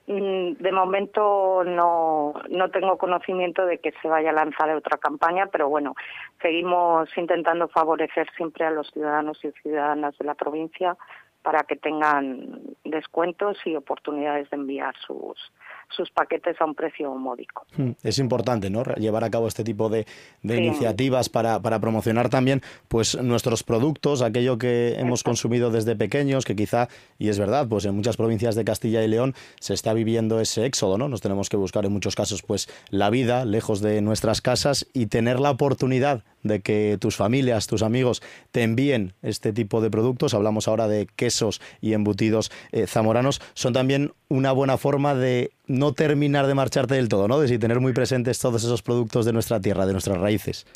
Mm, 0.08 0.52
de 0.62 0.72
momento 0.72 1.64
no, 1.64 2.34
no 2.48 2.70
tengo 2.70 2.96
conocimiento 2.96 3.66
de 3.66 3.78
que 3.78 3.92
se 4.00 4.08
vaya 4.08 4.30
a 4.30 4.34
lanzar 4.34 4.70
otra 4.70 4.98
campaña, 4.98 5.46
pero 5.46 5.68
bueno, 5.68 5.94
seguimos 6.40 7.08
intentando 7.16 7.66
favorecer 7.68 8.28
siempre 8.36 8.64
a 8.64 8.70
los 8.70 8.88
ciudadanos 8.92 9.44
y 9.44 9.50
ciudadanas 9.62 10.16
de 10.18 10.24
la 10.24 10.34
provincia 10.34 10.96
para 11.42 11.64
que 11.64 11.76
tengan 11.76 12.60
descuentos 12.84 13.58
y 13.64 13.74
oportunidades 13.74 14.48
de 14.50 14.56
enviar 14.56 14.94
sus, 14.96 15.52
sus 15.88 16.10
paquetes 16.10 16.60
a 16.60 16.64
un 16.64 16.74
precio 16.74 17.14
módico. 17.14 17.66
Hmm, 17.76 17.92
es 18.02 18.18
importante, 18.18 18.70
¿no? 18.70 18.82
Llevar 18.96 19.24
a 19.24 19.30
cabo 19.30 19.48
este 19.48 19.64
tipo 19.64 19.88
de, 19.88 20.06
iniciativas 20.42 21.28
para, 21.28 21.60
para, 21.60 21.78
promocionar 21.80 22.28
también 22.28 22.62
pues 22.88 23.20
nuestros 23.20 23.62
productos, 23.62 24.22
aquello 24.22 24.58
que 24.58 24.96
hemos 24.98 25.22
consumido 25.22 25.70
desde 25.70 25.96
pequeños, 25.96 26.44
que 26.44 26.56
quizá, 26.56 26.88
y 27.18 27.28
es 27.28 27.38
verdad, 27.38 27.66
pues 27.68 27.84
en 27.84 27.94
muchas 27.94 28.16
provincias 28.16 28.54
de 28.54 28.64
Castilla 28.64 29.02
y 29.02 29.08
León 29.08 29.34
se 29.60 29.74
está 29.74 29.92
viviendo 29.92 30.40
ese 30.40 30.66
éxodo, 30.66 30.98
¿no? 30.98 31.08
Nos 31.08 31.20
tenemos 31.20 31.48
que 31.48 31.56
buscar 31.56 31.84
en 31.84 31.92
muchos 31.92 32.14
casos 32.14 32.42
pues 32.42 32.68
la 32.90 33.10
vida 33.10 33.44
lejos 33.44 33.80
de 33.80 34.00
nuestras 34.02 34.40
casas 34.40 34.86
y 34.92 35.06
tener 35.06 35.40
la 35.40 35.50
oportunidad 35.50 36.24
de 36.46 36.60
que 36.60 36.96
tus 37.00 37.16
familias, 37.16 37.66
tus 37.66 37.82
amigos 37.82 38.22
te 38.50 38.62
envíen 38.62 39.14
este 39.22 39.52
tipo 39.52 39.80
de 39.80 39.90
productos, 39.90 40.34
hablamos 40.34 40.68
ahora 40.68 40.88
de 40.88 41.06
quesos 41.16 41.60
y 41.80 41.92
embutidos 41.92 42.50
eh, 42.72 42.86
zamoranos, 42.86 43.40
son 43.54 43.72
también 43.72 44.12
una 44.28 44.52
buena 44.52 44.76
forma 44.76 45.14
de 45.14 45.50
no 45.66 45.92
terminar 45.92 46.46
de 46.46 46.54
marcharte 46.54 46.94
del 46.94 47.08
todo, 47.08 47.28
¿no? 47.28 47.38
De 47.38 47.58
tener 47.58 47.80
muy 47.80 47.92
presentes 47.92 48.38
todos 48.38 48.64
esos 48.64 48.82
productos 48.82 49.24
de 49.24 49.32
nuestra 49.32 49.60
tierra, 49.60 49.86
de 49.86 49.92
nuestras 49.92 50.18
raíces. 50.18 50.66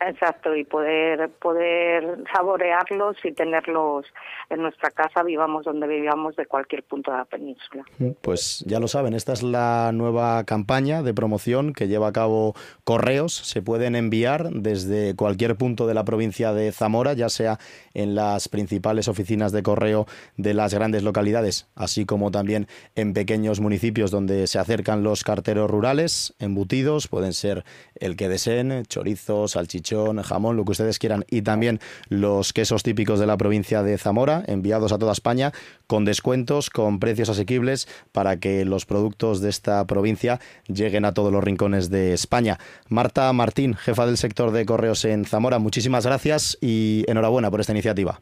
Exacto, 0.00 0.56
y 0.56 0.64
poder, 0.64 1.28
poder 1.28 2.24
saborearlos 2.34 3.16
y 3.22 3.32
tenerlos 3.32 4.06
en 4.48 4.62
nuestra 4.62 4.90
casa, 4.90 5.22
vivamos 5.22 5.64
donde 5.64 5.86
vivamos, 5.86 6.36
de 6.36 6.46
cualquier 6.46 6.82
punto 6.84 7.10
de 7.10 7.18
la 7.18 7.26
península. 7.26 7.84
Pues 8.22 8.64
ya 8.66 8.80
lo 8.80 8.88
saben, 8.88 9.12
esta 9.12 9.34
es 9.34 9.42
la 9.42 9.90
nueva 9.92 10.44
campaña 10.44 11.02
de 11.02 11.12
promoción 11.12 11.74
que 11.74 11.86
lleva 11.86 12.08
a 12.08 12.12
cabo 12.12 12.54
Correos. 12.84 13.34
Se 13.34 13.60
pueden 13.60 13.94
enviar 13.94 14.48
desde 14.50 15.14
cualquier 15.14 15.56
punto 15.56 15.86
de 15.86 15.92
la 15.92 16.04
provincia 16.04 16.54
de 16.54 16.72
Zamora, 16.72 17.12
ya 17.12 17.28
sea 17.28 17.58
en 17.92 18.14
las 18.14 18.48
principales 18.48 19.06
oficinas 19.06 19.52
de 19.52 19.62
correo 19.62 20.06
de 20.38 20.54
las 20.54 20.72
grandes 20.72 21.02
localidades, 21.02 21.68
así 21.74 22.06
como 22.06 22.30
también 22.30 22.68
en 22.94 23.12
pequeños 23.12 23.60
municipios 23.60 24.10
donde 24.10 24.46
se 24.46 24.58
acercan 24.58 25.02
los 25.02 25.24
carteros 25.24 25.70
rurales, 25.70 26.34
embutidos, 26.38 27.06
pueden 27.06 27.34
ser 27.34 27.64
el 28.00 28.16
que 28.16 28.28
deseen, 28.28 28.84
chorizo, 28.86 29.46
salchichón, 29.46 30.22
jamón, 30.22 30.56
lo 30.56 30.64
que 30.64 30.72
ustedes 30.72 30.98
quieran, 30.98 31.24
y 31.30 31.42
también 31.42 31.80
los 32.08 32.52
quesos 32.52 32.82
típicos 32.82 33.20
de 33.20 33.26
la 33.26 33.36
provincia 33.36 33.82
de 33.82 33.96
Zamora, 33.98 34.42
enviados 34.46 34.92
a 34.92 34.98
toda 34.98 35.12
España, 35.12 35.52
con 35.86 36.04
descuentos, 36.04 36.70
con 36.70 36.98
precios 36.98 37.28
asequibles, 37.28 37.86
para 38.12 38.38
que 38.38 38.64
los 38.64 38.86
productos 38.86 39.40
de 39.40 39.50
esta 39.50 39.86
provincia 39.86 40.40
lleguen 40.66 41.04
a 41.04 41.14
todos 41.14 41.32
los 41.32 41.44
rincones 41.44 41.90
de 41.90 42.12
España. 42.12 42.58
Marta 42.88 43.32
Martín, 43.32 43.74
jefa 43.74 44.06
del 44.06 44.16
sector 44.16 44.50
de 44.50 44.66
correos 44.66 45.04
en 45.04 45.24
Zamora, 45.24 45.58
muchísimas 45.58 46.06
gracias 46.06 46.58
y 46.60 47.04
enhorabuena 47.06 47.50
por 47.50 47.60
esta 47.60 47.72
iniciativa. 47.72 48.20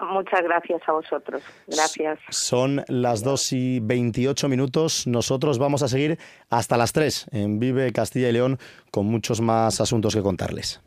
Muchas 0.00 0.42
gracias 0.42 0.80
a 0.86 0.92
vosotros. 0.92 1.42
Gracias. 1.66 2.18
Son 2.30 2.84
las 2.88 3.22
2 3.22 3.52
y 3.52 3.80
28 3.80 4.48
minutos. 4.48 5.06
Nosotros 5.06 5.58
vamos 5.58 5.82
a 5.82 5.88
seguir 5.88 6.18
hasta 6.48 6.76
las 6.76 6.92
3 6.92 7.26
en 7.32 7.58
Vive 7.58 7.92
Castilla 7.92 8.28
y 8.28 8.32
León 8.32 8.58
con 8.90 9.06
muchos 9.06 9.40
más 9.40 9.80
asuntos 9.80 10.14
que 10.14 10.22
contarles. 10.22 10.80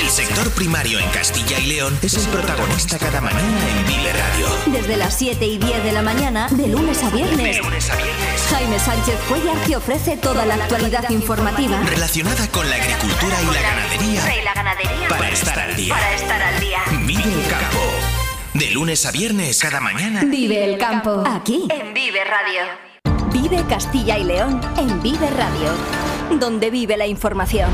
El 0.00 0.08
sector 0.08 0.50
primario 0.54 0.98
en 0.98 1.08
Castilla 1.10 1.58
y 1.60 1.66
León 1.66 1.96
es 2.02 2.14
el 2.14 2.32
protagonista 2.32 2.98
cada 2.98 3.20
mañana 3.20 3.68
en 3.68 3.86
Vive 3.86 4.12
Radio. 4.12 4.46
Desde 4.78 4.96
las 4.96 5.16
7 5.18 5.46
y 5.46 5.58
10 5.58 5.84
de 5.84 5.92
la 5.92 6.02
mañana, 6.02 6.48
de 6.50 6.68
lunes 6.68 7.02
a 7.02 7.10
viernes. 7.10 7.56
De 7.56 7.62
lunes 7.62 7.90
a 7.90 7.96
viernes. 7.96 8.23
Jaime 8.50 8.78
Sánchez 8.78 9.18
Cuellar 9.28 9.56
te 9.66 9.76
ofrece 9.76 10.16
toda 10.16 10.44
la 10.44 10.54
actualidad 10.54 11.08
informativa 11.10 11.80
relacionada 11.82 12.46
con 12.48 12.68
la 12.68 12.76
agricultura 12.76 13.36
y 13.42 13.46
la 13.46 13.62
ganadería. 13.62 14.40
Y 14.40 14.44
la 14.44 14.54
ganadería. 14.54 15.08
Para 15.08 15.28
estar 15.30 15.58
al 15.58 15.76
día. 15.76 15.94
Para 15.94 16.14
estar 16.14 16.42
al 16.42 16.60
día. 16.60 16.78
Vive 17.06 17.22
el 17.22 17.48
campo. 17.48 17.80
De 18.52 18.70
lunes 18.70 19.06
a 19.06 19.12
viernes, 19.12 19.58
cada 19.60 19.80
mañana. 19.80 20.22
Vive 20.24 20.64
el 20.64 20.78
campo. 20.78 21.24
Aquí. 21.26 21.68
En 21.70 21.94
Vive 21.94 22.20
Radio. 22.24 22.62
Vive 23.32 23.64
Castilla 23.68 24.18
y 24.18 24.24
León 24.24 24.60
en 24.76 25.02
Vive 25.02 25.30
Radio. 25.30 26.38
Donde 26.38 26.70
vive 26.70 26.96
la 26.96 27.06
información. 27.06 27.70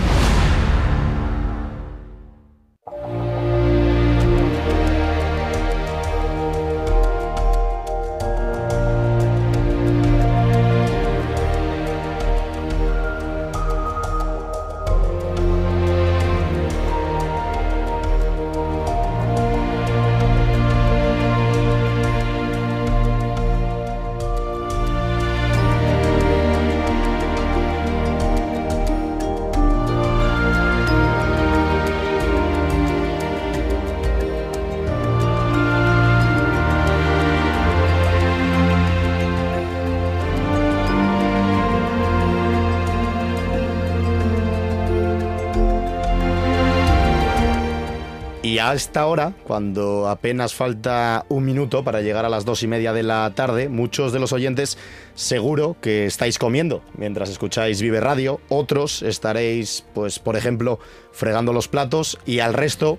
A 48.60 48.74
esta 48.74 49.06
hora, 49.06 49.32
cuando 49.44 50.08
apenas 50.08 50.54
falta 50.54 51.24
un 51.28 51.44
minuto 51.44 51.82
para 51.82 52.02
llegar 52.02 52.24
a 52.24 52.28
las 52.28 52.44
dos 52.44 52.62
y 52.62 52.66
media 52.66 52.92
de 52.92 53.02
la 53.02 53.32
tarde, 53.34 53.68
muchos 53.68 54.12
de 54.12 54.20
los 54.20 54.32
oyentes 54.32 54.78
seguro 55.14 55.76
que 55.80 56.06
estáis 56.06 56.38
comiendo 56.38 56.82
mientras 56.96 57.30
escucháis 57.30 57.80
Vive 57.80 58.00
Radio. 58.00 58.40
Otros 58.48 59.02
estaréis, 59.02 59.84
pues, 59.94 60.18
por 60.18 60.36
ejemplo, 60.36 60.78
fregando 61.12 61.52
los 61.52 61.68
platos 61.68 62.18
y 62.26 62.40
al 62.40 62.54
resto 62.54 62.98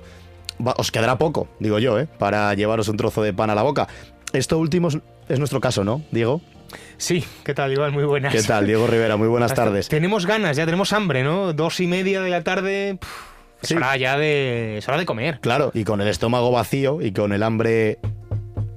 os 0.77 0.91
quedará 0.91 1.17
poco, 1.17 1.47
digo 1.59 1.79
yo, 1.79 1.99
¿eh? 1.99 2.07
para 2.17 2.53
llevaros 2.53 2.87
un 2.87 2.97
trozo 2.97 3.21
de 3.21 3.33
pan 3.33 3.49
a 3.49 3.55
la 3.55 3.63
boca. 3.63 3.87
Esto 4.33 4.57
último 4.57 4.89
es 5.29 5.39
nuestro 5.39 5.59
caso, 5.59 5.83
¿no, 5.83 6.01
Diego? 6.11 6.41
Sí, 6.97 7.25
¿qué 7.43 7.53
tal, 7.53 7.73
Iván? 7.73 7.93
Muy 7.93 8.03
buenas. 8.05 8.33
¿Qué 8.33 8.43
tal, 8.43 8.65
Diego 8.65 8.87
Rivera? 8.87 9.17
Muy 9.17 9.27
buenas 9.27 9.53
tardes. 9.53 9.89
Tenemos 9.89 10.25
ganas, 10.25 10.55
ya 10.55 10.65
tenemos 10.65 10.93
hambre, 10.93 11.23
¿no? 11.23 11.53
Dos 11.53 11.79
y 11.79 11.87
media 11.87 12.21
de 12.21 12.29
la 12.29 12.43
tarde. 12.43 12.99
Es 13.61 13.71
hora 13.71 13.95
ya 13.97 14.17
de, 14.17 14.77
es 14.77 14.87
hora 14.87 14.97
de 14.97 15.05
comer. 15.05 15.39
Claro, 15.39 15.71
y 15.73 15.83
con 15.83 16.01
el 16.01 16.07
estómago 16.07 16.51
vacío 16.51 17.01
y 17.01 17.11
con 17.11 17.31
el 17.31 17.43
hambre 17.43 17.99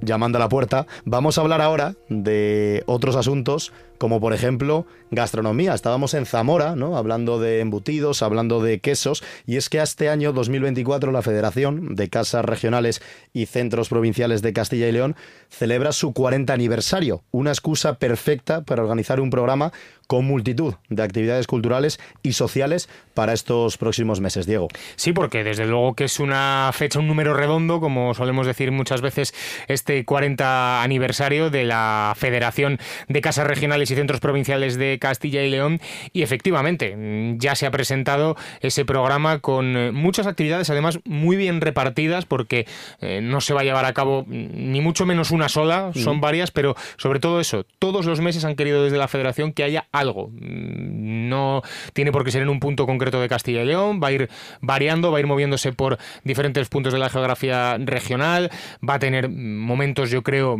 llamando 0.01 0.37
a 0.37 0.39
la 0.39 0.49
puerta, 0.49 0.85
vamos 1.03 1.37
a 1.37 1.41
hablar 1.41 1.61
ahora 1.61 1.95
de 2.09 2.83
otros 2.85 3.15
asuntos 3.15 3.73
como 3.97 4.19
por 4.19 4.33
ejemplo 4.33 4.85
gastronomía. 5.11 5.73
Estábamos 5.73 6.13
en 6.13 6.25
Zamora, 6.25 6.75
¿no? 6.75 6.97
Hablando 6.97 7.39
de 7.39 7.59
embutidos, 7.59 8.21
hablando 8.21 8.61
de 8.61 8.79
quesos, 8.79 9.23
y 9.45 9.57
es 9.57 9.69
que 9.69 9.81
este 9.81 10.09
año 10.09 10.33
2024 10.33 11.11
la 11.11 11.21
Federación 11.21 11.95
de 11.95 12.09
Casas 12.09 12.45
Regionales 12.45 13.01
y 13.33 13.45
Centros 13.45 13.89
Provinciales 13.89 14.41
de 14.41 14.53
Castilla 14.53 14.87
y 14.87 14.91
León 14.91 15.15
celebra 15.49 15.91
su 15.91 16.13
40 16.13 16.53
aniversario, 16.53 17.23
una 17.31 17.51
excusa 17.51 17.97
perfecta 17.99 18.63
para 18.63 18.81
organizar 18.81 19.19
un 19.19 19.29
programa 19.29 19.71
con 20.07 20.25
multitud 20.25 20.75
de 20.89 21.03
actividades 21.03 21.47
culturales 21.47 21.99
y 22.21 22.33
sociales 22.33 22.89
para 23.13 23.33
estos 23.33 23.77
próximos 23.77 24.21
meses, 24.21 24.45
Diego. 24.45 24.67
Sí, 24.95 25.13
porque 25.13 25.43
desde 25.43 25.65
luego 25.65 25.95
que 25.95 26.05
es 26.05 26.19
una 26.19 26.69
fecha, 26.73 26.99
un 26.99 27.07
número 27.07 27.33
redondo, 27.33 27.79
como 27.79 28.13
solemos 28.13 28.45
decir 28.45 28.71
muchas 28.71 29.01
veces, 29.01 29.33
este 29.67 30.05
40 30.05 30.83
aniversario 30.83 31.49
de 31.49 31.63
la 31.63 32.13
Federación 32.15 32.79
de 33.07 33.21
Casas 33.21 33.47
Regionales 33.47 33.84
y 33.91 33.95
Centros 33.95 34.19
Provinciales 34.19 34.77
de 34.77 34.99
Castilla 34.99 35.43
y 35.43 35.49
León. 35.49 35.79
Y 36.13 36.23
efectivamente, 36.23 36.95
mm, 36.95 37.37
ya 37.39 37.55
se 37.55 37.65
ha 37.65 37.71
presentado 37.71 38.35
ese 38.61 38.85
programa 38.85 39.39
con 39.39 39.77
eh, 39.77 39.91
muchas 39.91 40.27
actividades, 40.27 40.69
además 40.69 40.99
muy 41.05 41.35
bien 41.35 41.61
repartidas, 41.61 42.25
porque 42.25 42.67
eh, 43.01 43.21
no 43.21 43.41
se 43.41 43.53
va 43.53 43.61
a 43.61 43.63
llevar 43.63 43.85
a 43.85 43.93
cabo 43.93 44.25
ni 44.27 44.81
mucho 44.81 45.05
menos 45.05 45.31
una 45.31 45.49
sola, 45.49 45.91
son 45.93 46.21
varias, 46.21 46.51
pero 46.51 46.75
sobre 46.97 47.19
todo 47.19 47.39
eso, 47.39 47.65
todos 47.79 48.05
los 48.05 48.21
meses 48.21 48.45
han 48.45 48.55
querido 48.55 48.83
desde 48.83 48.97
la 48.97 49.07
Federación 49.07 49.53
que 49.53 49.63
haya 49.63 49.87
algo. 49.91 50.29
Mm, 50.29 51.29
no 51.29 51.61
tiene 51.93 52.11
por 52.11 52.23
qué 52.23 52.31
ser 52.31 52.41
en 52.41 52.49
un 52.49 52.59
punto 52.59 52.85
concreto 52.85 53.19
de 53.21 53.29
Castilla 53.29 53.63
y 53.63 53.65
León, 53.65 53.99
va 54.03 54.07
a 54.07 54.11
ir 54.11 54.29
variando, 54.61 55.11
va 55.11 55.17
a 55.17 55.19
ir 55.21 55.27
moviéndose 55.27 55.73
por 55.73 55.97
diferentes 56.23 56.69
puntos 56.69 56.93
de 56.93 56.99
la 56.99 57.09
geografía 57.09 57.77
regional, 57.79 58.51
va 58.87 58.95
a 58.95 58.99
tener 58.99 59.29
momentos, 59.29 60.09
yo 60.11 60.23
creo, 60.23 60.57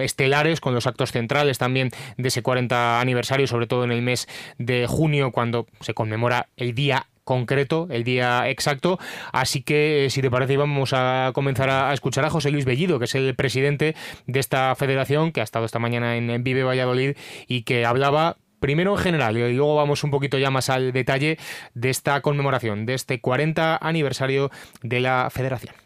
estelares 0.00 0.60
con 0.60 0.74
los 0.74 0.86
actos 0.86 1.12
centrales 1.12 1.58
también 1.58 1.90
de 2.16 2.28
ese 2.28 2.42
40 2.42 2.65
aniversario, 2.72 3.46
sobre 3.46 3.66
todo 3.66 3.84
en 3.84 3.92
el 3.92 4.02
mes 4.02 4.28
de 4.58 4.86
junio, 4.86 5.32
cuando 5.32 5.66
se 5.80 5.94
conmemora 5.94 6.48
el 6.56 6.74
día 6.74 7.06
concreto, 7.24 7.88
el 7.90 8.04
día 8.04 8.48
exacto. 8.48 8.98
Así 9.32 9.62
que, 9.62 10.06
si 10.10 10.22
te 10.22 10.30
parece, 10.30 10.56
vamos 10.56 10.92
a 10.92 11.32
comenzar 11.34 11.68
a, 11.68 11.92
escuchar 11.92 12.24
a 12.24 12.30
José 12.30 12.50
Luis 12.50 12.64
Bellido, 12.64 12.98
que 12.98 13.06
es 13.06 13.14
el 13.14 13.34
presidente 13.34 13.94
de 14.26 14.40
esta 14.40 14.74
federación, 14.76 15.32
que 15.32 15.40
ha 15.40 15.44
estado 15.44 15.64
esta 15.64 15.80
mañana 15.80 16.16
en 16.16 16.44
Vive 16.44 16.62
Valladolid 16.62 17.16
y 17.48 17.62
que 17.62 17.84
hablaba 17.84 18.36
primero 18.60 18.92
en 18.92 18.98
general 18.98 19.36
y 19.36 19.52
luego 19.52 19.76
vamos 19.76 20.02
un 20.02 20.10
poquito 20.10 20.38
ya 20.38 20.50
más 20.50 20.70
al 20.70 20.92
detalle 20.92 21.38
de 21.74 21.90
esta 21.90 22.20
conmemoración, 22.20 22.86
de 22.86 22.94
este 22.94 23.20
40 23.20 23.76
aniversario 23.76 24.50
de 24.82 25.00
la 25.00 25.28
federación. 25.30 25.85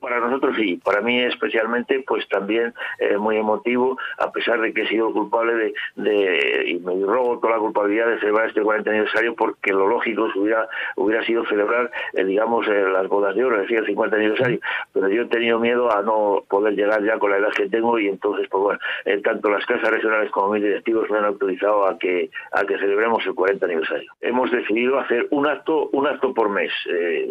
Para 0.00 0.20
nosotros 0.20 0.54
sí, 0.56 0.80
para 0.84 1.00
mí 1.00 1.20
especialmente, 1.20 2.04
pues 2.06 2.28
también 2.28 2.72
eh, 3.00 3.16
muy 3.16 3.36
emotivo, 3.36 3.98
a 4.18 4.30
pesar 4.30 4.60
de 4.60 4.72
que 4.72 4.82
he 4.82 4.88
sido 4.88 5.12
culpable 5.12 5.74
de, 5.96 6.64
y 6.66 6.78
me 6.78 7.04
robo 7.04 7.40
toda 7.40 7.54
la 7.54 7.58
culpabilidad 7.58 8.06
de 8.06 8.20
celebrar 8.20 8.48
este 8.48 8.62
40 8.62 8.90
aniversario, 8.90 9.34
porque 9.34 9.72
lo 9.72 9.88
lógico 9.88 10.28
hubiera, 10.36 10.68
hubiera 10.94 11.24
sido 11.24 11.44
celebrar, 11.46 11.90
eh, 12.14 12.24
digamos, 12.24 12.68
eh, 12.68 12.84
las 12.92 13.08
bodas 13.08 13.34
de 13.34 13.44
oro, 13.44 13.56
es 13.56 13.62
decir, 13.62 13.78
el 13.78 13.86
50 13.86 14.16
aniversario, 14.16 14.60
pero 14.92 15.08
yo 15.08 15.22
he 15.22 15.26
tenido 15.26 15.58
miedo 15.58 15.90
a 15.90 16.00
no 16.02 16.44
poder 16.48 16.74
llegar 16.74 17.02
ya 17.02 17.18
con 17.18 17.32
la 17.32 17.38
edad 17.38 17.52
que 17.56 17.68
tengo 17.68 17.98
y 17.98 18.06
entonces, 18.06 18.46
pues 18.48 18.62
bueno, 18.62 18.78
tanto 19.24 19.50
las 19.50 19.66
casas 19.66 19.90
regionales 19.90 20.30
como 20.30 20.52
mis 20.52 20.62
directivos 20.62 21.10
me 21.10 21.18
han 21.18 21.24
autorizado 21.24 21.88
a 21.88 21.98
que, 21.98 22.30
a 22.52 22.64
que 22.64 22.78
celebremos 22.78 23.26
el 23.26 23.34
40 23.34 23.66
aniversario. 23.66 24.12
Hemos 24.20 24.50
decidido 24.52 25.00
hacer 25.00 25.26
un 25.30 25.48
acto, 25.48 25.88
un 25.92 26.06
acto 26.06 26.32
por 26.32 26.50
mes, 26.50 26.70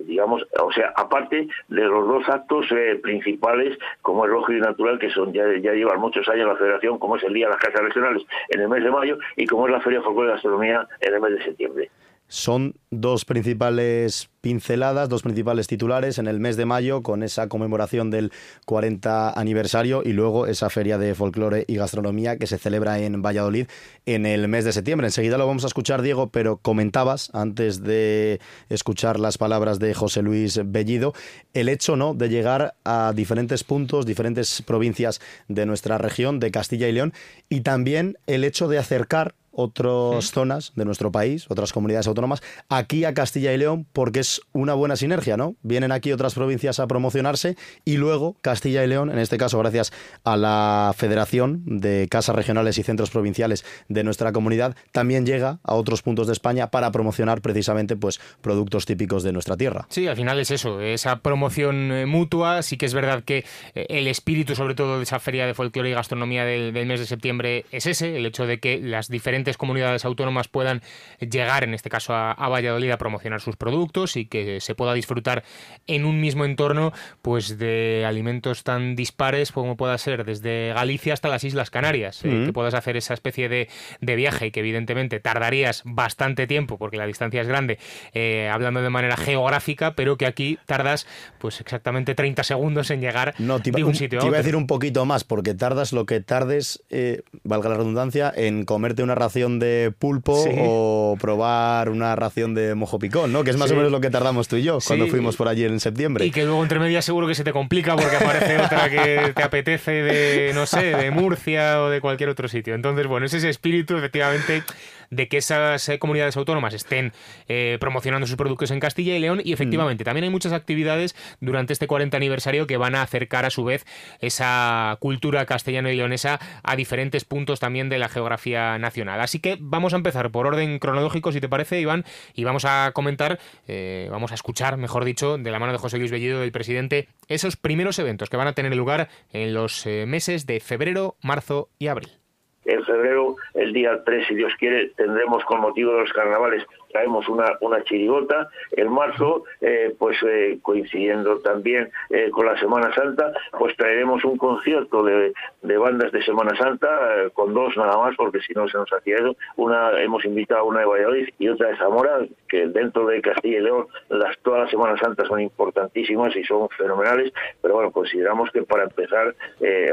digamos, 0.06 0.46
o 0.60 0.72
sea, 0.74 0.92
aparte 0.96 1.48
de 1.70 1.84
los 1.84 2.08
dos 2.08 2.28
actos 2.28 2.57
eh, 2.72 3.00
principales, 3.02 3.78
como 4.02 4.26
es 4.26 4.32
lógico 4.32 4.54
y 4.54 4.62
natural, 4.62 5.00
que 5.00 5.10
son 5.10 5.34
ya, 5.34 5.46
llevan 5.46 6.00
muchos 6.00 6.28
años 6.30 6.48
la 6.48 6.56
federación, 6.56 6.98
como 6.98 7.16
es 7.18 7.24
el 7.24 7.34
Día 7.34 7.48
de 7.48 7.54
las 7.54 7.62
Casas 7.62 7.82
Regionales 7.82 8.24
en 8.50 8.62
el 8.62 8.70
mes 8.70 8.84
de 8.84 8.92
mayo 8.92 9.18
y 9.36 9.46
como 9.46 9.68
es 9.68 9.72
la 9.72 9.82
Feria 9.82 10.02
Folclore 10.02 10.28
de 10.28 10.34
Gastronomía 10.34 10.88
en 11.02 11.14
el 11.14 11.22
mes 11.22 11.32
de 11.34 11.44
septiembre. 11.44 11.90
Son 12.28 12.76
dos 12.92 13.24
principales 13.24 14.30
pinceladas, 14.42 15.10
dos 15.10 15.24
principales 15.24 15.68
titulares 15.68 16.18
en 16.20 16.28
el 16.28 16.40
mes 16.40 16.58
de 16.58 16.66
mayo 16.66 17.02
con 17.02 17.24
esa 17.24 17.48
conmemoración 17.48 18.12
del 18.12 18.32
40 18.66 19.32
aniversario 19.32 20.04
y 20.06 20.14
luego 20.14 20.48
esa 20.48 20.70
feria 20.70 20.98
de 20.98 21.16
folclore 21.16 21.66
y 21.68 21.76
gastronomía 21.76 22.38
que 22.38 22.48
se 22.48 22.58
celebra 22.58 23.00
en 23.00 23.22
Valladolid 23.22 23.68
en 24.06 24.26
el 24.26 24.48
mes 24.48 24.66
de 24.66 24.74
septiembre. 24.74 25.08
Enseguida 25.08 25.38
lo 25.38 25.48
vamos 25.48 25.64
a 25.64 25.68
escuchar, 25.68 26.02
Diego, 26.02 26.28
pero 26.28 26.58
comentabas 26.58 27.30
antes 27.34 27.84
de 27.84 28.40
escuchar 28.70 29.20
las 29.20 29.38
palabras 29.38 29.80
de 29.80 29.94
José 29.94 30.22
Luis 30.22 30.60
Bellido 30.66 31.14
el 31.54 31.70
hecho 31.70 31.96
¿no? 31.96 32.14
de 32.14 32.30
llegar 32.30 32.76
a 32.84 33.14
diferentes 33.16 33.64
puntos, 33.64 34.06
diferentes 34.06 34.62
provincias 34.62 35.22
de 35.48 35.66
nuestra 35.66 35.98
región, 35.98 36.40
de 36.40 36.52
Castilla 36.52 36.88
y 36.88 36.92
León, 36.92 37.14
y 37.50 37.62
también 37.62 38.18
el 38.28 38.44
hecho 38.44 38.68
de 38.68 38.78
acercar 38.78 39.34
otras 39.58 40.32
zonas 40.32 40.72
de 40.76 40.86
nuestro 40.86 41.12
país, 41.12 41.48
otras 41.50 41.74
comunidades 41.74 42.08
autónomas, 42.08 42.44
aquí 42.70 43.06
a 43.06 43.16
Castilla 43.16 43.52
y 43.54 43.58
León, 43.58 43.88
porque 43.92 44.20
es 44.20 44.40
una 44.54 44.76
buena 44.76 44.96
sinergia, 44.96 45.36
¿no? 45.36 45.56
Vienen 45.64 45.92
aquí 45.92 46.12
otras 46.12 46.36
provincias 46.36 46.80
a 46.80 46.86
promocionarse 46.86 47.58
y 47.84 47.98
luego 47.98 48.38
Castilla 48.42 48.84
y 48.84 48.88
León, 48.88 49.10
en 49.10 49.18
este 49.18 49.38
caso 49.38 49.58
gracias 49.58 49.92
a 50.24 50.38
la 50.38 50.94
Federación 50.96 51.64
de 51.66 52.08
Casas 52.10 52.36
Regionales 52.36 52.78
y 52.78 52.84
Centros 52.84 53.10
Provinciales 53.10 53.66
de 53.90 54.04
nuestra 54.04 54.32
comunidad, 54.32 54.76
también 54.92 55.26
llega 55.26 55.60
a 55.64 55.74
otros 55.74 56.04
puntos 56.04 56.28
de 56.28 56.34
España 56.34 56.70
para 56.70 56.92
promocionar 56.92 57.42
precisamente 57.42 57.96
pues 57.96 58.20
productos 58.42 58.86
típicos 58.86 59.24
de 59.24 59.34
nuestra 59.34 59.58
tierra. 59.58 59.88
Sí, 59.90 60.06
al 60.06 60.16
final 60.16 60.40
es 60.40 60.52
eso, 60.52 60.82
esa 60.82 61.22
promoción 61.22 61.92
eh, 61.92 62.06
mutua, 62.06 62.62
sí 62.62 62.78
que 62.78 62.86
es 62.86 62.94
verdad 62.94 63.24
que 63.24 63.44
eh, 63.74 63.88
el 63.90 64.06
espíritu 64.06 64.54
sobre 64.54 64.76
todo 64.76 64.98
de 64.98 65.04
esa 65.04 65.20
feria 65.20 65.48
de 65.48 65.56
folclore 65.56 65.90
y 65.90 65.94
gastronomía 65.94 66.46
del, 66.46 66.74
del 66.74 66.86
mes 66.86 67.00
de 67.00 67.08
septiembre 67.08 67.66
es 67.72 67.88
ese, 67.88 68.18
el 68.18 68.26
hecho 68.28 68.46
de 68.46 68.60
que 68.60 68.80
las 68.80 69.08
diferentes 69.08 69.47
comunidades 69.56 70.04
autónomas 70.04 70.50
puedan 70.50 70.82
llegar, 71.20 71.64
en 71.64 71.74
este 71.74 71.90
caso 71.90 72.14
a, 72.14 72.34
Valladolid, 72.50 72.92
a 72.92 72.98
promocionar 72.98 73.40
sus 73.40 73.56
productos 73.56 74.18
y 74.18 74.26
que 74.26 74.60
se 74.60 74.76
pueda 74.76 74.94
disfrutar 74.94 75.44
en 75.86 76.04
un 76.04 76.20
mismo 76.20 76.44
entorno 76.44 76.92
pues 77.22 77.58
de 77.58 78.04
alimentos 78.06 78.64
tan 78.64 78.96
dispares 78.96 79.54
como 79.54 79.78
pueda 79.78 79.98
ser 79.98 80.26
desde 80.26 80.74
Galicia 80.74 81.14
hasta 81.14 81.30
las 81.30 81.44
Islas 81.44 81.70
Canarias, 81.70 82.26
eh, 82.26 82.44
que 82.48 82.54
puedas 82.54 82.74
hacer 82.74 82.98
esa 82.98 83.14
especie 83.14 83.48
de, 83.48 83.70
viaje 84.02 84.48
y 84.48 84.52
que 84.52 84.62
evidentemente 84.62 85.20
tardarías 85.20 85.84
bastante 85.86 86.48
tiempo 86.48 86.80
porque 86.80 86.98
la 86.98 87.06
distancia 87.06 87.42
es 87.42 87.48
grande, 87.48 87.78
eh, 88.14 88.50
hablando 88.52 88.82
de 88.82 88.90
manera 88.90 89.16
geográfica, 89.16 89.94
pero 89.94 90.18
que 90.18 90.26
aquí 90.26 90.58
tardas 90.66 91.06
pues 91.38 91.62
exactamente 91.62 92.16
30 92.16 92.44
segundos 92.44 92.90
en 92.90 93.02
llegar 93.02 93.36
no, 93.38 93.60
de 93.60 93.84
un 93.84 93.94
sitio. 93.94 94.20
Te 94.20 94.26
iba 94.26 94.38
a 94.38 94.40
decir 94.40 94.56
un 94.56 94.66
poquito 94.66 95.06
más 95.06 95.24
porque 95.24 95.54
tardas 95.54 95.94
lo 95.94 96.06
que 96.06 96.20
tardes, 96.22 96.84
eh, 96.90 97.22
valga 97.44 97.70
la 97.70 97.78
redundancia, 97.78 98.34
en 98.36 98.66
comerte 98.66 99.04
una 99.04 99.16
ración 99.16 99.37
de 99.38 99.94
pulpo 99.98 100.34
o 100.58 101.16
probar 101.20 101.90
una 101.90 102.16
ración 102.16 102.56
de 102.56 102.74
mojo 102.74 102.98
picón, 102.98 103.32
¿no? 103.32 103.44
Que 103.44 103.52
es 103.52 103.58
más 103.58 103.72
o 103.72 103.76
menos 103.76 103.92
lo 103.92 104.02
que 104.02 104.10
tardamos 104.10 104.48
tú 104.48 104.56
y 104.56 104.64
yo 104.64 104.80
cuando 104.86 105.08
fuimos 105.08 105.36
por 105.36 105.48
allí 105.48 105.64
en 105.64 105.80
septiembre. 105.80 106.26
Y 106.26 106.32
que 106.32 106.44
luego 106.44 106.62
entre 106.64 106.80
medias 106.80 107.06
seguro 107.06 107.28
que 107.28 107.36
se 107.36 107.44
te 107.44 107.54
complica 107.54 107.96
porque 107.96 108.16
aparece 108.16 108.58
otra 108.66 108.90
que 108.90 109.34
te 109.36 109.44
apetece 109.44 109.92
de, 109.92 110.52
no 110.54 110.66
sé, 110.66 110.96
de 110.96 111.12
Murcia 111.12 111.82
o 111.84 111.90
de 111.90 112.02
cualquier 112.02 112.30
otro 112.30 112.48
sitio. 112.48 112.74
Entonces, 112.74 113.06
bueno, 113.06 113.28
es 113.28 113.34
ese 113.34 113.50
espíritu, 113.50 113.96
efectivamente, 113.96 114.64
de 115.10 115.28
que 115.28 115.38
esas 115.38 115.88
eh, 115.90 116.00
comunidades 116.00 116.38
autónomas 116.38 116.74
estén 116.74 117.14
eh, 117.48 117.78
promocionando 117.80 118.28
sus 118.28 118.36
productos 118.36 118.72
en 118.72 118.80
Castilla 118.80 119.16
y 119.16 119.20
León 119.20 119.42
y 119.44 119.54
efectivamente 119.54 120.04
también 120.04 120.26
hay 120.26 120.30
muchas 120.30 120.54
actividades 120.54 121.16
durante 121.40 121.74
este 121.74 121.88
40 121.88 122.18
aniversario 122.18 122.68
que 122.68 122.78
van 122.78 122.96
a 122.96 123.02
acercar 123.02 123.46
a 123.46 123.50
su 123.50 123.64
vez 123.64 123.86
esa 124.20 124.98
cultura 125.00 125.46
castellano 125.46 125.90
y 125.90 125.96
leonesa 125.96 126.40
a 126.64 126.76
diferentes 126.76 127.26
puntos 127.26 127.60
también 127.60 127.90
de 127.90 127.98
la 127.98 128.10
geografía 128.10 128.78
nacional. 128.78 129.22
Así 129.22 129.40
que 129.40 129.58
vamos 129.60 129.94
a 129.94 129.98
empezar 129.98 130.32
por 130.32 130.48
orden 130.48 130.80
cronológico, 130.80 131.32
si 131.32 131.42
te 131.42 131.50
parece, 131.50 131.80
Iván, 131.80 132.06
y 132.34 132.44
vamos 132.44 132.66
a 132.66 132.92
comentar, 132.94 133.40
eh, 133.68 134.08
vamos 134.12 134.32
a 134.32 134.36
escuchar, 134.36 134.78
mejor 134.78 135.06
dicho, 135.06 135.38
de 135.38 135.52
la 135.52 135.60
mano 135.60 135.72
de 135.72 135.80
José 135.80 135.98
Luis 135.98 136.12
Bellido, 136.12 136.40
del 136.40 136.52
presidente, 136.52 137.08
esos 137.28 137.56
primeros 137.56 138.00
eventos 138.00 138.30
que 138.30 138.38
van 138.38 138.48
a 138.48 138.54
tener 138.54 138.76
lugar 138.76 139.10
en 139.32 139.54
los 139.54 139.86
eh, 139.86 140.06
meses 140.06 140.46
de 140.46 140.60
febrero, 140.60 141.18
marzo 141.22 141.70
y 141.80 141.88
abril. 141.88 142.27
En 142.68 142.84
febrero, 142.84 143.36
el 143.54 143.74
día 143.74 144.04
3, 144.04 144.28
si 144.28 144.36
Dios 144.36 144.54
quiere, 144.60 144.90
tendremos 144.90 145.44
con 145.46 145.62
motivo 145.62 145.94
de 145.94 146.02
los 146.02 146.14
carnavales 146.14 146.66
traemos 146.92 147.28
una, 147.30 147.58
una 147.62 147.84
chirigota. 147.84 148.50
En 148.72 148.92
marzo, 148.92 149.44
eh, 149.62 149.96
pues 149.98 150.18
eh, 150.28 150.60
coincidiendo 150.62 151.40
también 151.40 151.90
eh, 152.10 152.30
con 152.32 152.46
la 152.46 152.60
Semana 152.60 152.94
Santa, 152.94 153.32
pues 153.58 153.76
traeremos 153.78 154.24
un 154.26 154.38
concierto 154.38 155.04
de, 155.04 155.34
de 155.62 155.78
bandas 155.78 156.12
de 156.12 156.24
Semana 156.24 156.56
Santa, 156.58 156.88
con 157.34 157.54
dos 157.54 157.76
nada 157.78 157.98
más, 157.98 158.16
porque 158.16 158.40
si 158.42 158.54
no 158.54 158.68
se 158.68 158.78
nos 158.78 158.92
hacía 158.92 159.18
eso. 159.18 159.36
Una 159.56 160.02
hemos 160.02 160.26
invitado 160.26 160.62
a 160.62 160.64
una 160.64 160.80
de 160.80 160.86
Valladolid 160.86 161.30
y 161.40 161.50
otra 161.50 161.70
de 161.70 161.78
Zamora, 161.78 162.20
que 162.48 162.68
dentro 162.68 163.06
de 163.08 163.22
Castilla 163.22 163.60
y 163.60 163.62
León 163.62 163.88
las, 164.10 164.38
todas 164.40 164.62
las 164.62 164.72
Semanas 164.72 165.00
Santas 165.00 165.28
son 165.28 165.42
importantísimas 165.42 166.36
y 166.36 166.44
son 166.44 166.70
fenomenales, 166.70 167.32
pero 167.62 167.76
bueno, 167.76 167.92
consideramos 167.92 168.50
que 168.52 168.64
para 168.64 168.84
empezar, 168.84 169.36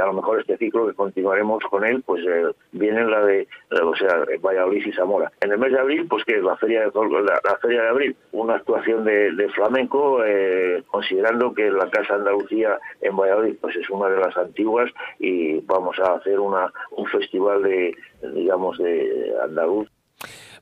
a 0.01 0.07
lo 0.07 0.13
mejor 0.13 0.41
este 0.41 0.57
ciclo 0.57 0.87
que 0.87 0.95
continuaremos 0.95 1.63
con 1.65 1.85
él, 1.85 2.03
pues 2.05 2.25
viene 2.73 3.05
la 3.05 3.25
de, 3.25 3.47
o 3.83 3.95
sea, 3.97 4.25
Valladolid 4.41 4.87
y 4.87 4.93
Zamora. 4.93 5.31
En 5.41 5.53
el 5.53 5.59
mes 5.59 5.73
de 5.73 5.79
abril, 5.79 6.07
pues 6.09 6.25
que 6.25 6.37
es 6.37 6.43
la 6.43 6.57
Feria 6.57 6.81
de 6.81 6.87
la, 6.87 7.59
Feria 7.61 7.83
de 7.83 7.89
Abril, 7.89 8.17
una 8.33 8.57
actuación 8.57 9.05
de, 9.05 9.49
flamenco, 9.55 10.25
eh, 10.25 10.83
considerando 10.87 11.55
que 11.55 11.71
la 11.71 11.89
Casa 11.91 12.15
Andalucía 12.15 12.79
en 13.01 13.17
Valladolid 13.17 13.57
pues 13.61 13.77
es 13.77 13.89
una 13.91 14.09
de 14.09 14.21
las 14.21 14.37
antiguas 14.37 14.91
y 15.19 15.61
vamos 15.61 15.99
a 15.99 16.15
hacer 16.15 16.41
una, 16.41 16.73
un 16.93 17.07
festival 17.07 17.63
de, 17.63 17.97
digamos, 18.35 18.79
de 18.79 19.35
andaluz 19.43 19.89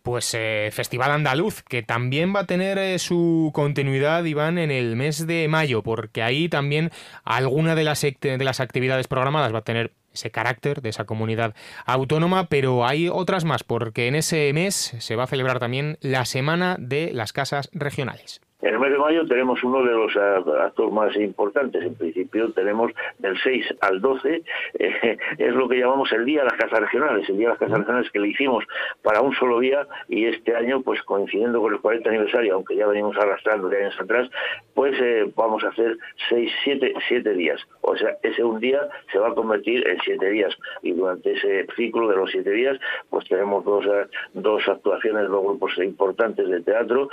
pues 0.03 0.35
eh, 0.35 0.71
Festival 0.73 1.11
Andaluz, 1.11 1.62
que 1.62 1.83
también 1.83 2.35
va 2.35 2.41
a 2.41 2.47
tener 2.47 2.79
eh, 2.79 2.99
su 2.99 3.51
continuidad, 3.55 4.25
Iván, 4.25 4.59
en 4.59 4.71
el 4.71 4.97
mes 4.97 5.27
de 5.27 5.49
mayo, 5.49 5.83
porque 5.83 6.23
ahí 6.23 6.49
también 6.49 6.91
alguna 7.25 7.75
de 7.75 7.85
las, 7.85 8.03
de 8.03 8.38
las 8.38 8.61
actividades 8.61 9.09
programadas 9.09 9.55
va 9.55 9.59
a 9.59 9.65
tener 9.65 9.93
ese 10.12 10.31
carácter 10.31 10.83
de 10.83 10.91
esa 10.91 11.05
comunidad 11.05 11.55
autónoma, 11.87 12.47
pero 12.47 12.87
hay 12.87 13.09
otras 13.09 13.45
más, 13.45 13.65
porque 13.65 14.09
en 14.09 14.15
ese 14.15 14.53
mes 14.53 14.95
se 14.99 15.17
va 15.17 15.25
a 15.25 15.29
celebrar 15.29 15.59
también 15.59 15.99
la 16.01 16.25
Semana 16.25 16.77
de 16.79 17.12
las 17.12 17.33
Casas 17.33 17.71
Regionales. 17.73 18.41
En 18.62 18.75
el 18.75 18.79
mes 18.79 18.92
de 18.92 18.98
mayo 18.98 19.27
tenemos 19.27 19.62
uno 19.64 19.83
de 19.83 19.90
los 19.90 20.16
actos 20.16 20.92
más 20.92 21.16
importantes. 21.16 21.83
En 21.83 21.96
principio 21.96 22.53
tenemos 22.53 22.92
del 23.18 23.37
6 23.37 23.75
al 23.81 24.01
12, 24.01 24.44
eh, 24.79 25.18
es 25.38 25.55
lo 25.55 25.68
que 25.68 25.79
llamamos 25.79 26.12
el 26.12 26.25
Día 26.25 26.44
de 26.44 26.51
las 26.51 26.59
Casas 26.59 26.79
Regionales, 26.79 27.29
el 27.29 27.38
Día 27.38 27.48
de 27.48 27.55
las 27.55 27.59
Casas 27.59 27.79
Regionales 27.81 28.11
que 28.12 28.20
le 28.20 28.29
hicimos 28.29 28.64
para 29.03 29.20
un 29.20 29.35
solo 29.35 29.59
día 29.59 29.85
y 30.09 30.27
este 30.27 30.55
año, 30.55 30.81
pues 30.81 31.03
coincidiendo 31.03 31.61
con 31.61 31.72
el 31.75 31.81
40 31.81 32.09
aniversario, 32.09 32.55
aunque 32.55 32.77
ya 32.77 32.87
venimos 32.87 33.16
arrastrando 33.16 33.68
de 33.68 33.85
años 33.85 34.01
atrás, 34.01 34.31
pues 34.75 34.94
eh, 35.01 35.29
vamos 35.35 35.64
a 35.64 35.68
hacer 35.70 35.98
6, 36.29 36.53
7, 36.62 36.94
7 37.09 37.35
días. 37.35 37.61
O 37.81 37.96
sea, 37.96 38.16
ese 38.22 38.44
un 38.44 38.61
día 38.61 38.88
se 39.11 39.18
va 39.18 39.31
a 39.31 39.35
convertir 39.35 39.85
en 39.88 39.98
7 40.05 40.31
días 40.31 40.57
y 40.83 40.92
durante 40.92 41.33
ese 41.33 41.66
ciclo 41.75 42.07
de 42.07 42.14
los 42.14 42.31
7 42.31 42.48
días, 42.48 42.79
pues 43.11 43.27
tenemos 43.29 43.64
dos, 43.64 43.85
eh, 43.87 44.07
dos 44.35 44.62
actuaciones, 44.68 45.29
dos 45.29 45.42
grupos 45.42 45.77
importantes 45.79 46.48
de 46.48 46.61
teatro, 46.61 47.09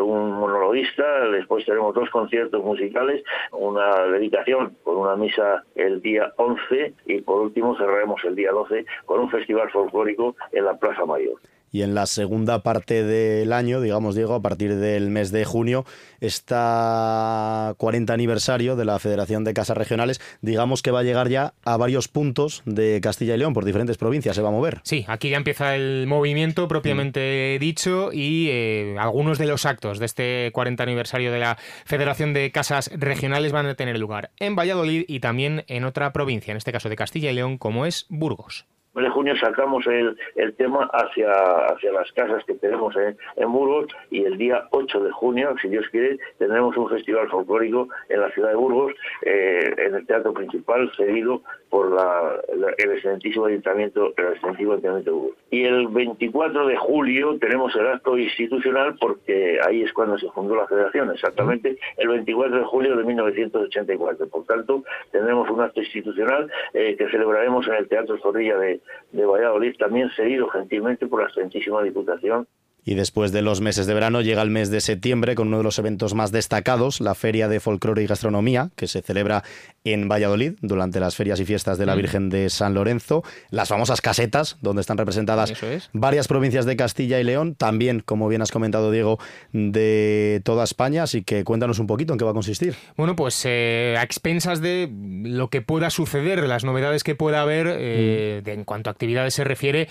un 0.00 0.32
monologuista, 0.32 0.91
después 0.96 1.64
tenemos 1.64 1.94
dos 1.94 2.10
conciertos 2.10 2.62
musicales, 2.62 3.22
una 3.52 4.06
dedicación 4.06 4.76
con 4.82 4.96
una 4.96 5.16
misa 5.16 5.64
el 5.74 6.00
día 6.02 6.32
11 6.36 6.94
y 7.06 7.20
por 7.22 7.40
último 7.40 7.76
cerraremos 7.76 8.22
el 8.24 8.34
día 8.34 8.52
12 8.52 8.84
con 9.06 9.20
un 9.20 9.30
festival 9.30 9.70
folclórico 9.70 10.36
en 10.52 10.64
la 10.64 10.76
Plaza 10.76 11.04
Mayor. 11.06 11.38
Y 11.72 11.82
en 11.82 11.94
la 11.94 12.06
segunda 12.06 12.62
parte 12.62 13.02
del 13.02 13.52
año, 13.52 13.80
digamos, 13.80 14.14
Diego, 14.14 14.34
a 14.34 14.42
partir 14.42 14.76
del 14.76 15.10
mes 15.10 15.32
de 15.32 15.46
junio, 15.46 15.86
está 16.20 17.74
40 17.78 18.12
aniversario 18.12 18.76
de 18.76 18.84
la 18.84 18.98
Federación 18.98 19.42
de 19.42 19.54
Casas 19.54 19.76
Regionales, 19.76 20.20
digamos 20.42 20.82
que 20.82 20.90
va 20.90 21.00
a 21.00 21.02
llegar 21.02 21.30
ya 21.30 21.54
a 21.64 21.78
varios 21.78 22.08
puntos 22.08 22.62
de 22.66 23.00
Castilla 23.02 23.34
y 23.34 23.38
León, 23.38 23.54
por 23.54 23.64
diferentes 23.64 23.96
provincias, 23.96 24.36
se 24.36 24.42
va 24.42 24.50
a 24.50 24.52
mover. 24.52 24.80
Sí, 24.84 25.06
aquí 25.08 25.30
ya 25.30 25.38
empieza 25.38 25.74
el 25.74 26.06
movimiento 26.06 26.68
propiamente 26.68 27.56
dicho 27.58 28.12
y 28.12 28.48
eh, 28.50 28.96
algunos 28.98 29.38
de 29.38 29.46
los 29.46 29.64
actos 29.64 29.98
de 29.98 30.06
este 30.06 30.50
40 30.52 30.82
aniversario 30.82 31.32
de 31.32 31.38
la 31.38 31.56
Federación 31.86 32.34
de 32.34 32.50
Casas 32.52 32.90
Regionales 32.94 33.52
van 33.52 33.66
a 33.66 33.74
tener 33.74 33.98
lugar 33.98 34.30
en 34.38 34.56
Valladolid 34.56 35.04
y 35.08 35.20
también 35.20 35.64
en 35.68 35.84
otra 35.84 36.12
provincia, 36.12 36.50
en 36.50 36.58
este 36.58 36.72
caso 36.72 36.90
de 36.90 36.96
Castilla 36.96 37.30
y 37.30 37.34
León, 37.34 37.56
como 37.56 37.86
es 37.86 38.06
Burgos 38.10 38.66
de 39.00 39.08
junio 39.08 39.34
sacamos 39.36 39.86
el, 39.86 40.16
el 40.36 40.54
tema 40.54 40.88
hacia, 40.92 41.32
hacia 41.66 41.92
las 41.92 42.12
casas 42.12 42.44
que 42.44 42.54
tenemos 42.54 42.94
en, 42.96 43.16
en, 43.36 43.52
Burgos 43.52 43.86
y 44.10 44.24
el 44.24 44.36
día 44.36 44.66
8 44.70 45.00
de 45.04 45.10
junio, 45.12 45.54
si 45.62 45.68
Dios 45.68 45.86
quiere, 45.90 46.18
tendremos 46.38 46.76
un 46.76 46.90
festival 46.90 47.28
folclórico 47.28 47.88
en 48.10 48.20
la 48.20 48.30
ciudad 48.32 48.50
de 48.50 48.56
Burgos, 48.56 48.92
eh, 49.22 49.74
en 49.78 49.94
el 49.94 50.06
teatro 50.06 50.34
principal, 50.34 50.90
cedido 50.96 51.42
por 51.70 51.90
la, 51.90 52.38
el 52.76 52.90
excelentísimo 52.90 53.46
ayuntamiento, 53.46 54.12
el 54.16 54.26
excelentísimo 54.26 54.72
ayuntamiento 54.72 55.10
de 55.10 55.16
Burgos. 55.16 55.36
Y 55.50 55.64
el 55.64 55.88
24 55.88 56.66
de 56.66 56.76
julio 56.76 57.38
tenemos 57.38 57.74
el 57.76 57.86
acto 57.86 58.18
institucional 58.18 58.96
porque 59.00 59.58
ahí 59.66 59.82
es 59.82 59.92
cuando 59.94 60.18
se 60.18 60.28
fundó 60.30 60.54
la 60.54 60.66
federación, 60.66 61.10
exactamente 61.10 61.78
el 61.96 62.08
24 62.08 62.58
de 62.58 62.64
julio 62.64 62.96
de 62.96 63.04
1984. 63.04 64.28
Por 64.28 64.44
tanto, 64.44 64.84
tendremos 65.10 65.48
un 65.48 65.62
acto 65.62 65.80
institucional 65.80 66.50
eh, 66.74 66.94
que 66.96 67.08
celebraremos 67.08 67.66
en 67.68 67.74
el 67.74 67.88
Teatro 67.88 68.18
Zorrilla 68.18 68.58
de, 68.58 68.81
de 69.12 69.24
Valladolid, 69.24 69.76
también 69.78 70.10
cedido 70.16 70.48
gentilmente 70.48 71.06
por 71.06 71.20
la 71.20 71.26
excelentísima 71.26 71.82
Diputación 71.82 72.46
y 72.84 72.94
después 72.94 73.32
de 73.32 73.42
los 73.42 73.60
meses 73.60 73.86
de 73.86 73.94
verano 73.94 74.20
llega 74.20 74.42
el 74.42 74.50
mes 74.50 74.70
de 74.70 74.80
septiembre 74.80 75.34
con 75.34 75.48
uno 75.48 75.58
de 75.58 75.64
los 75.64 75.78
eventos 75.78 76.14
más 76.14 76.32
destacados, 76.32 77.00
la 77.00 77.14
Feria 77.14 77.48
de 77.48 77.60
Folclore 77.60 78.02
y 78.02 78.06
Gastronomía, 78.06 78.70
que 78.76 78.88
se 78.88 79.02
celebra 79.02 79.44
en 79.84 80.08
Valladolid 80.08 80.54
durante 80.62 81.00
las 81.00 81.14
ferias 81.14 81.38
y 81.40 81.44
fiestas 81.44 81.78
de 81.78 81.86
la 81.86 81.94
mm. 81.94 81.98
Virgen 81.98 82.28
de 82.28 82.50
San 82.50 82.74
Lorenzo. 82.74 83.22
Las 83.50 83.68
famosas 83.68 84.00
casetas, 84.00 84.56
donde 84.60 84.80
están 84.80 84.98
representadas 84.98 85.52
varias 85.92 86.28
provincias 86.28 86.66
de 86.66 86.76
Castilla 86.76 87.20
y 87.20 87.24
León, 87.24 87.54
también, 87.54 88.00
como 88.00 88.28
bien 88.28 88.42
has 88.42 88.50
comentado, 88.50 88.90
Diego, 88.90 89.18
de 89.52 90.40
toda 90.44 90.64
España. 90.64 91.04
Así 91.04 91.22
que 91.22 91.44
cuéntanos 91.44 91.78
un 91.78 91.86
poquito 91.86 92.12
en 92.12 92.18
qué 92.18 92.24
va 92.24 92.32
a 92.32 92.34
consistir. 92.34 92.74
Bueno, 92.96 93.14
pues 93.16 93.42
eh, 93.44 93.96
a 93.98 94.02
expensas 94.02 94.60
de 94.60 94.90
lo 94.92 95.50
que 95.50 95.62
pueda 95.62 95.90
suceder, 95.90 96.42
las 96.48 96.64
novedades 96.64 97.04
que 97.04 97.14
pueda 97.14 97.42
haber 97.42 97.66
eh, 97.68 98.40
mm. 98.40 98.44
de, 98.44 98.52
en 98.52 98.64
cuanto 98.64 98.90
a 98.90 98.92
actividades 98.92 99.34
se 99.34 99.44
refiere. 99.44 99.88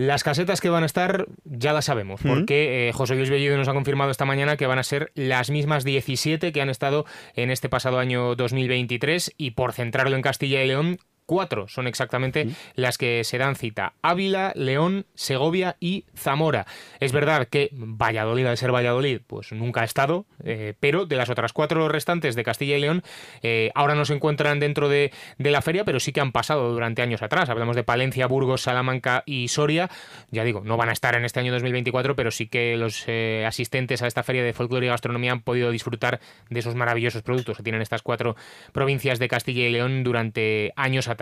Las 0.00 0.24
casetas 0.24 0.62
que 0.62 0.70
van 0.70 0.82
a 0.82 0.86
estar 0.86 1.26
ya 1.44 1.74
las 1.74 1.84
sabemos, 1.84 2.22
porque 2.22 2.88
eh, 2.88 2.92
José 2.94 3.16
Luis 3.16 3.28
Bellido 3.28 3.58
nos 3.58 3.68
ha 3.68 3.74
confirmado 3.74 4.10
esta 4.10 4.24
mañana 4.24 4.56
que 4.56 4.66
van 4.66 4.78
a 4.78 4.82
ser 4.82 5.12
las 5.14 5.50
mismas 5.50 5.84
17 5.84 6.52
que 6.52 6.62
han 6.62 6.70
estado 6.70 7.04
en 7.34 7.50
este 7.50 7.68
pasado 7.68 7.98
año 7.98 8.34
2023 8.34 9.34
y 9.36 9.50
por 9.50 9.74
centrarlo 9.74 10.16
en 10.16 10.22
Castilla 10.22 10.64
y 10.64 10.68
León, 10.68 10.96
Cuatro 11.30 11.68
son 11.68 11.86
exactamente 11.86 12.48
las 12.74 12.98
que 12.98 13.22
se 13.22 13.38
dan 13.38 13.54
cita. 13.54 13.92
Ávila, 14.02 14.50
León, 14.56 15.06
Segovia 15.14 15.76
y 15.78 16.04
Zamora. 16.16 16.66
Es 16.98 17.12
verdad 17.12 17.46
que 17.46 17.70
Valladolid, 17.72 18.46
al 18.46 18.56
ser 18.56 18.74
Valladolid, 18.74 19.20
pues 19.24 19.52
nunca 19.52 19.82
ha 19.82 19.84
estado, 19.84 20.26
eh, 20.42 20.74
pero 20.80 21.06
de 21.06 21.14
las 21.14 21.30
otras 21.30 21.52
cuatro 21.52 21.88
restantes 21.88 22.34
de 22.34 22.42
Castilla 22.42 22.76
y 22.76 22.80
León, 22.80 23.04
eh, 23.44 23.70
ahora 23.76 23.94
no 23.94 24.04
se 24.06 24.14
encuentran 24.14 24.58
dentro 24.58 24.88
de, 24.88 25.12
la 25.38 25.62
feria, 25.62 25.84
pero 25.84 26.00
sí 26.00 26.10
que 26.10 26.20
han 26.20 26.32
pasado 26.32 26.72
durante 26.72 27.00
años 27.00 27.22
atrás. 27.22 27.48
Hablamos 27.48 27.76
de 27.76 27.84
Palencia, 27.84 28.26
Burgos, 28.26 28.62
Salamanca 28.62 29.22
y 29.24 29.46
Soria. 29.46 29.88
Ya 30.32 30.42
digo, 30.42 30.62
no 30.64 30.76
van 30.76 30.88
a 30.88 30.92
estar 30.92 31.14
en 31.14 31.24
este 31.24 31.38
año 31.38 31.52
2024, 31.52 32.16
pero 32.16 32.32
sí 32.32 32.48
que 32.48 32.76
los 32.76 33.04
eh, 33.06 33.44
asistentes 33.46 34.02
a 34.02 34.08
esta 34.08 34.24
feria 34.24 34.42
de 34.42 34.52
folclore 34.52 34.86
y 34.86 34.88
gastronomía 34.88 35.30
han 35.30 35.42
podido 35.42 35.70
disfrutar 35.70 36.18
de 36.48 36.58
esos 36.58 36.74
maravillosos 36.74 37.22
productos 37.22 37.58
que 37.58 37.62
tienen 37.62 37.82
estas 37.82 38.02
cuatro 38.02 38.34
provincias 38.72 39.20
de 39.20 39.28
Castilla 39.28 39.68
y 39.68 39.70
León 39.70 40.02
durante 40.02 40.72
años 40.74 41.06
atrás. 41.06 41.19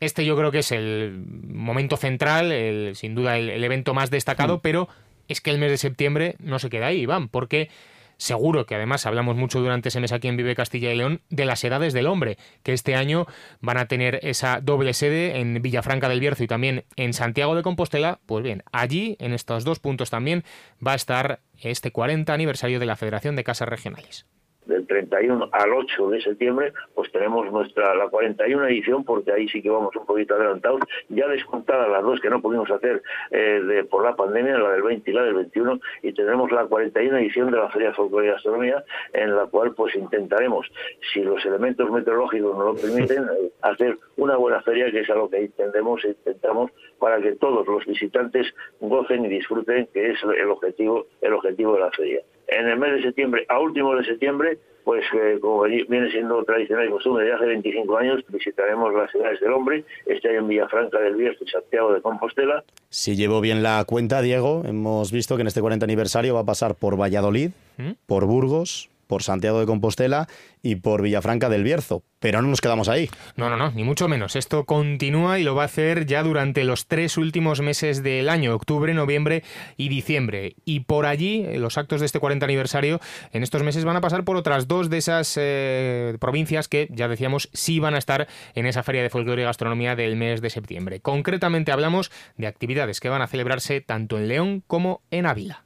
Este 0.00 0.24
yo 0.24 0.36
creo 0.36 0.50
que 0.50 0.60
es 0.60 0.72
el 0.72 1.24
momento 1.48 1.96
central, 1.96 2.92
sin 2.94 3.14
duda 3.14 3.36
el, 3.38 3.62
evento 3.62 3.94
más 3.94 4.10
destacado, 4.10 4.58
mm. 4.58 4.60
pero 4.60 4.88
es 5.28 5.40
que 5.40 5.50
el 5.50 5.58
mes 5.58 5.70
de 5.70 5.78
septiembre 5.78 6.36
no 6.38 6.58
se 6.58 6.70
queda 6.70 6.86
ahí, 6.86 7.00
Iván, 7.00 7.28
porque 7.28 7.70
seguro 8.16 8.66
que 8.66 8.74
además 8.74 9.06
hablamos 9.06 9.36
mucho 9.36 9.60
durante 9.60 9.88
ese 9.88 10.00
mes 10.00 10.12
aquí 10.12 10.28
en 10.28 10.36
Vive 10.36 10.54
Castilla 10.54 10.92
y 10.92 10.96
León 10.96 11.20
de 11.30 11.44
las 11.44 11.62
edades 11.64 11.92
del 11.92 12.06
hombre, 12.06 12.38
que 12.62 12.72
este 12.72 12.94
año 12.94 13.26
van 13.60 13.78
a 13.78 13.86
tener 13.86 14.20
esa 14.22 14.60
doble 14.60 14.94
sede 14.94 15.40
en 15.40 15.60
Villafranca 15.60 16.08
del 16.08 16.20
Bierzo 16.20 16.44
y 16.44 16.46
también 16.46 16.84
en 16.96 17.12
Santiago 17.12 17.54
de 17.54 17.62
Compostela. 17.62 18.20
Pues 18.26 18.44
bien, 18.44 18.62
allí, 18.72 19.16
en 19.18 19.32
estos 19.32 19.64
dos 19.64 19.80
puntos 19.80 20.10
también, 20.10 20.44
va 20.84 20.92
a 20.92 20.96
estar 20.96 21.40
este 21.60 21.90
40 21.90 22.32
aniversario 22.32 22.78
de 22.78 22.86
la 22.86 22.96
Federación 22.96 23.36
de 23.36 23.44
Casas 23.44 23.68
Regionales 23.68 24.26
del 24.66 24.86
31 24.86 25.48
al 25.52 25.72
8 25.72 26.10
de 26.10 26.20
septiembre, 26.20 26.72
pues 26.94 27.10
tenemos 27.12 27.50
nuestra 27.50 27.94
la 27.94 28.08
41 28.08 28.66
edición, 28.66 29.04
porque 29.04 29.32
ahí 29.32 29.48
sí 29.48 29.62
que 29.62 29.70
vamos 29.70 29.94
un 29.96 30.06
poquito 30.06 30.34
adelantados, 30.34 30.80
ya 31.08 31.28
descontadas 31.28 31.88
las 31.88 32.02
dos 32.02 32.20
que 32.20 32.30
no 32.30 32.40
pudimos 32.40 32.70
hacer 32.70 33.02
eh, 33.30 33.60
de, 33.66 33.84
por 33.84 34.04
la 34.04 34.16
pandemia, 34.16 34.58
la 34.58 34.70
del 34.70 34.82
20 34.82 35.10
y 35.10 35.14
la 35.14 35.22
del 35.22 35.34
21, 35.34 35.80
y 36.02 36.12
tendremos 36.12 36.50
la 36.52 36.66
41 36.66 37.18
edición 37.18 37.50
de 37.50 37.58
la 37.58 37.68
Feria 37.70 37.88
de 37.88 37.94
Folclore 37.94 38.28
y 38.28 38.30
Astronomía, 38.30 38.84
en 39.12 39.34
la 39.36 39.46
cual 39.46 39.74
pues 39.74 39.94
intentaremos, 39.94 40.70
si 41.12 41.22
los 41.22 41.44
elementos 41.44 41.90
meteorológicos 41.90 42.56
nos 42.56 42.64
lo 42.64 42.74
permiten, 42.74 43.24
eh, 43.24 43.50
hacer 43.62 43.98
una 44.16 44.36
buena 44.36 44.62
feria, 44.62 44.90
que 44.90 45.00
es 45.00 45.10
algo 45.10 45.28
que 45.28 45.42
intentemos, 45.42 46.04
intentamos 46.04 46.70
para 46.98 47.20
que 47.20 47.32
todos 47.32 47.66
los 47.66 47.84
visitantes 47.86 48.46
gocen 48.80 49.24
y 49.24 49.28
disfruten, 49.28 49.88
que 49.92 50.10
es 50.10 50.18
el 50.22 50.50
objetivo, 50.50 51.06
el 51.20 51.34
objetivo 51.34 51.74
de 51.74 51.80
la 51.80 51.90
feria 51.90 52.22
en 52.48 52.68
el 52.68 52.78
mes 52.78 52.92
de 52.92 53.02
septiembre, 53.02 53.46
a 53.48 53.58
último 53.60 53.94
de 53.96 54.04
septiembre, 54.04 54.58
pues 54.84 55.02
eh, 55.14 55.38
como 55.40 55.62
viene 55.62 56.10
siendo 56.10 56.44
tradicional 56.44 56.86
y 56.86 56.90
costumbre 56.90 57.24
de 57.24 57.32
hace 57.32 57.46
25 57.46 57.96
años, 57.96 58.22
visitaremos 58.28 58.92
las 58.94 59.10
ciudades 59.10 59.40
del 59.40 59.52
hombre, 59.52 59.84
este 60.06 60.28
año 60.28 60.40
en 60.40 60.48
Villafranca 60.48 60.98
del 61.00 61.16
Bierzo 61.16 61.42
y 61.44 61.48
Santiago 61.48 61.92
de 61.92 62.02
Compostela. 62.02 62.62
Si 62.90 63.16
llevo 63.16 63.40
bien 63.40 63.62
la 63.62 63.82
cuenta, 63.86 64.20
Diego, 64.20 64.62
hemos 64.66 65.10
visto 65.10 65.36
que 65.36 65.42
en 65.42 65.48
este 65.48 65.62
40 65.62 65.84
aniversario 65.84 66.34
va 66.34 66.40
a 66.40 66.44
pasar 66.44 66.74
por 66.74 67.00
Valladolid, 67.00 67.50
¿Mm? 67.78 67.92
por 68.06 68.26
Burgos, 68.26 68.90
por 69.06 69.22
Santiago 69.22 69.60
de 69.60 69.66
Compostela 69.66 70.26
y 70.62 70.76
por 70.76 71.02
Villafranca 71.02 71.48
del 71.48 71.62
Bierzo. 71.62 72.02
Pero 72.18 72.40
no 72.40 72.48
nos 72.48 72.60
quedamos 72.62 72.88
ahí. 72.88 73.10
No, 73.36 73.50
no, 73.50 73.56
no, 73.56 73.70
ni 73.72 73.84
mucho 73.84 74.08
menos. 74.08 74.34
Esto 74.34 74.64
continúa 74.64 75.38
y 75.38 75.44
lo 75.44 75.54
va 75.54 75.62
a 75.62 75.66
hacer 75.66 76.06
ya 76.06 76.22
durante 76.22 76.64
los 76.64 76.86
tres 76.86 77.18
últimos 77.18 77.60
meses 77.60 78.02
del 78.02 78.30
año, 78.30 78.54
octubre, 78.54 78.94
noviembre 78.94 79.42
y 79.76 79.90
diciembre. 79.90 80.54
Y 80.64 80.80
por 80.80 81.04
allí, 81.04 81.44
eh, 81.44 81.58
los 81.58 81.76
actos 81.76 82.00
de 82.00 82.06
este 82.06 82.20
40 82.20 82.46
aniversario, 82.46 83.00
en 83.32 83.42
estos 83.42 83.62
meses 83.62 83.84
van 83.84 83.96
a 83.96 84.00
pasar 84.00 84.24
por 84.24 84.36
otras 84.36 84.66
dos 84.66 84.88
de 84.88 84.98
esas 84.98 85.38
eh, 85.38 86.16
provincias 86.18 86.68
que, 86.68 86.88
ya 86.90 87.08
decíamos, 87.08 87.50
sí 87.52 87.78
van 87.78 87.94
a 87.94 87.98
estar 87.98 88.26
en 88.54 88.66
esa 88.66 88.82
feria 88.82 89.02
de 89.02 89.10
folclore 89.10 89.42
y 89.42 89.44
gastronomía 89.44 89.96
del 89.96 90.16
mes 90.16 90.40
de 90.40 90.48
septiembre. 90.48 91.00
Concretamente 91.00 91.72
hablamos 91.72 92.10
de 92.38 92.46
actividades 92.46 93.00
que 93.00 93.10
van 93.10 93.20
a 93.20 93.26
celebrarse 93.26 93.82
tanto 93.82 94.16
en 94.16 94.28
León 94.28 94.62
como 94.66 95.02
en 95.10 95.26
Ávila 95.26 95.64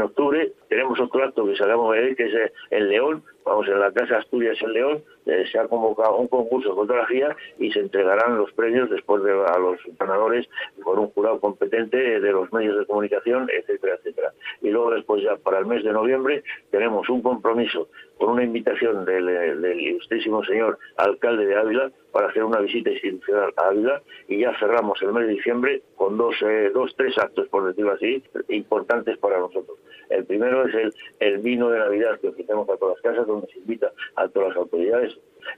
octubre 0.00 0.52
tenemos 0.80 0.98
otro 0.98 1.22
acto 1.22 1.44
que 1.44 1.54
ver, 1.90 2.16
que 2.16 2.24
es 2.24 2.52
el 2.70 2.88
León, 2.88 3.22
vamos, 3.44 3.68
en 3.68 3.78
la 3.78 3.92
Casa 3.92 4.16
Asturias 4.16 4.56
en 4.62 4.72
León, 4.72 5.04
se 5.24 5.58
ha 5.58 5.68
convocado 5.68 6.16
un 6.16 6.28
concurso 6.28 6.70
de 6.70 6.74
fotografía 6.74 7.36
y 7.58 7.70
se 7.72 7.80
entregarán 7.80 8.38
los 8.38 8.52
premios 8.52 8.90
después 8.90 9.22
de 9.22 9.32
a 9.32 9.58
los 9.58 9.78
ganadores 9.98 10.48
por 10.82 10.98
un 10.98 11.08
jurado 11.10 11.40
competente 11.40 12.20
de 12.20 12.32
los 12.32 12.52
medios 12.52 12.78
de 12.78 12.86
comunicación, 12.86 13.48
etcétera, 13.52 13.94
etcétera. 13.96 14.32
Y 14.62 14.70
luego 14.70 14.90
después 14.90 15.22
ya 15.22 15.36
para 15.36 15.58
el 15.58 15.66
mes 15.66 15.84
de 15.84 15.92
noviembre 15.92 16.42
tenemos 16.70 17.08
un 17.08 17.22
compromiso 17.22 17.88
con 18.18 18.30
una 18.30 18.44
invitación 18.44 19.04
del, 19.04 19.26
del 19.26 19.80
ilustrísimo 19.80 20.44
señor 20.44 20.78
alcalde 20.96 21.46
de 21.46 21.56
Ávila 21.56 21.90
para 22.12 22.28
hacer 22.28 22.44
una 22.44 22.60
visita 22.60 22.90
institucional 22.90 23.52
a 23.56 23.68
Ávila 23.68 24.02
y 24.28 24.40
ya 24.40 24.56
cerramos 24.58 25.00
el 25.02 25.12
mes 25.12 25.26
de 25.26 25.34
diciembre 25.34 25.82
con 25.96 26.16
dos, 26.16 26.34
eh, 26.42 26.70
dos 26.72 26.94
tres 26.96 27.16
actos, 27.18 27.48
por 27.48 27.66
decirlo 27.66 27.92
así, 27.92 28.22
importantes 28.48 29.16
para 29.18 29.38
nosotros. 29.38 29.78
El 30.10 30.24
primero 30.24 30.66
es 30.66 30.74
el, 30.74 30.94
el 31.20 31.38
vino 31.38 31.70
de 31.70 31.78
Navidad 31.78 32.18
que 32.20 32.28
ofrecemos 32.28 32.68
a 32.68 32.76
todas 32.76 32.96
las 32.96 33.02
casas, 33.02 33.26
donde 33.26 33.46
se 33.46 33.58
invita 33.58 33.92
a 34.16 34.28
todas 34.28 34.48
las 34.48 34.58
autoridades. 34.58 35.09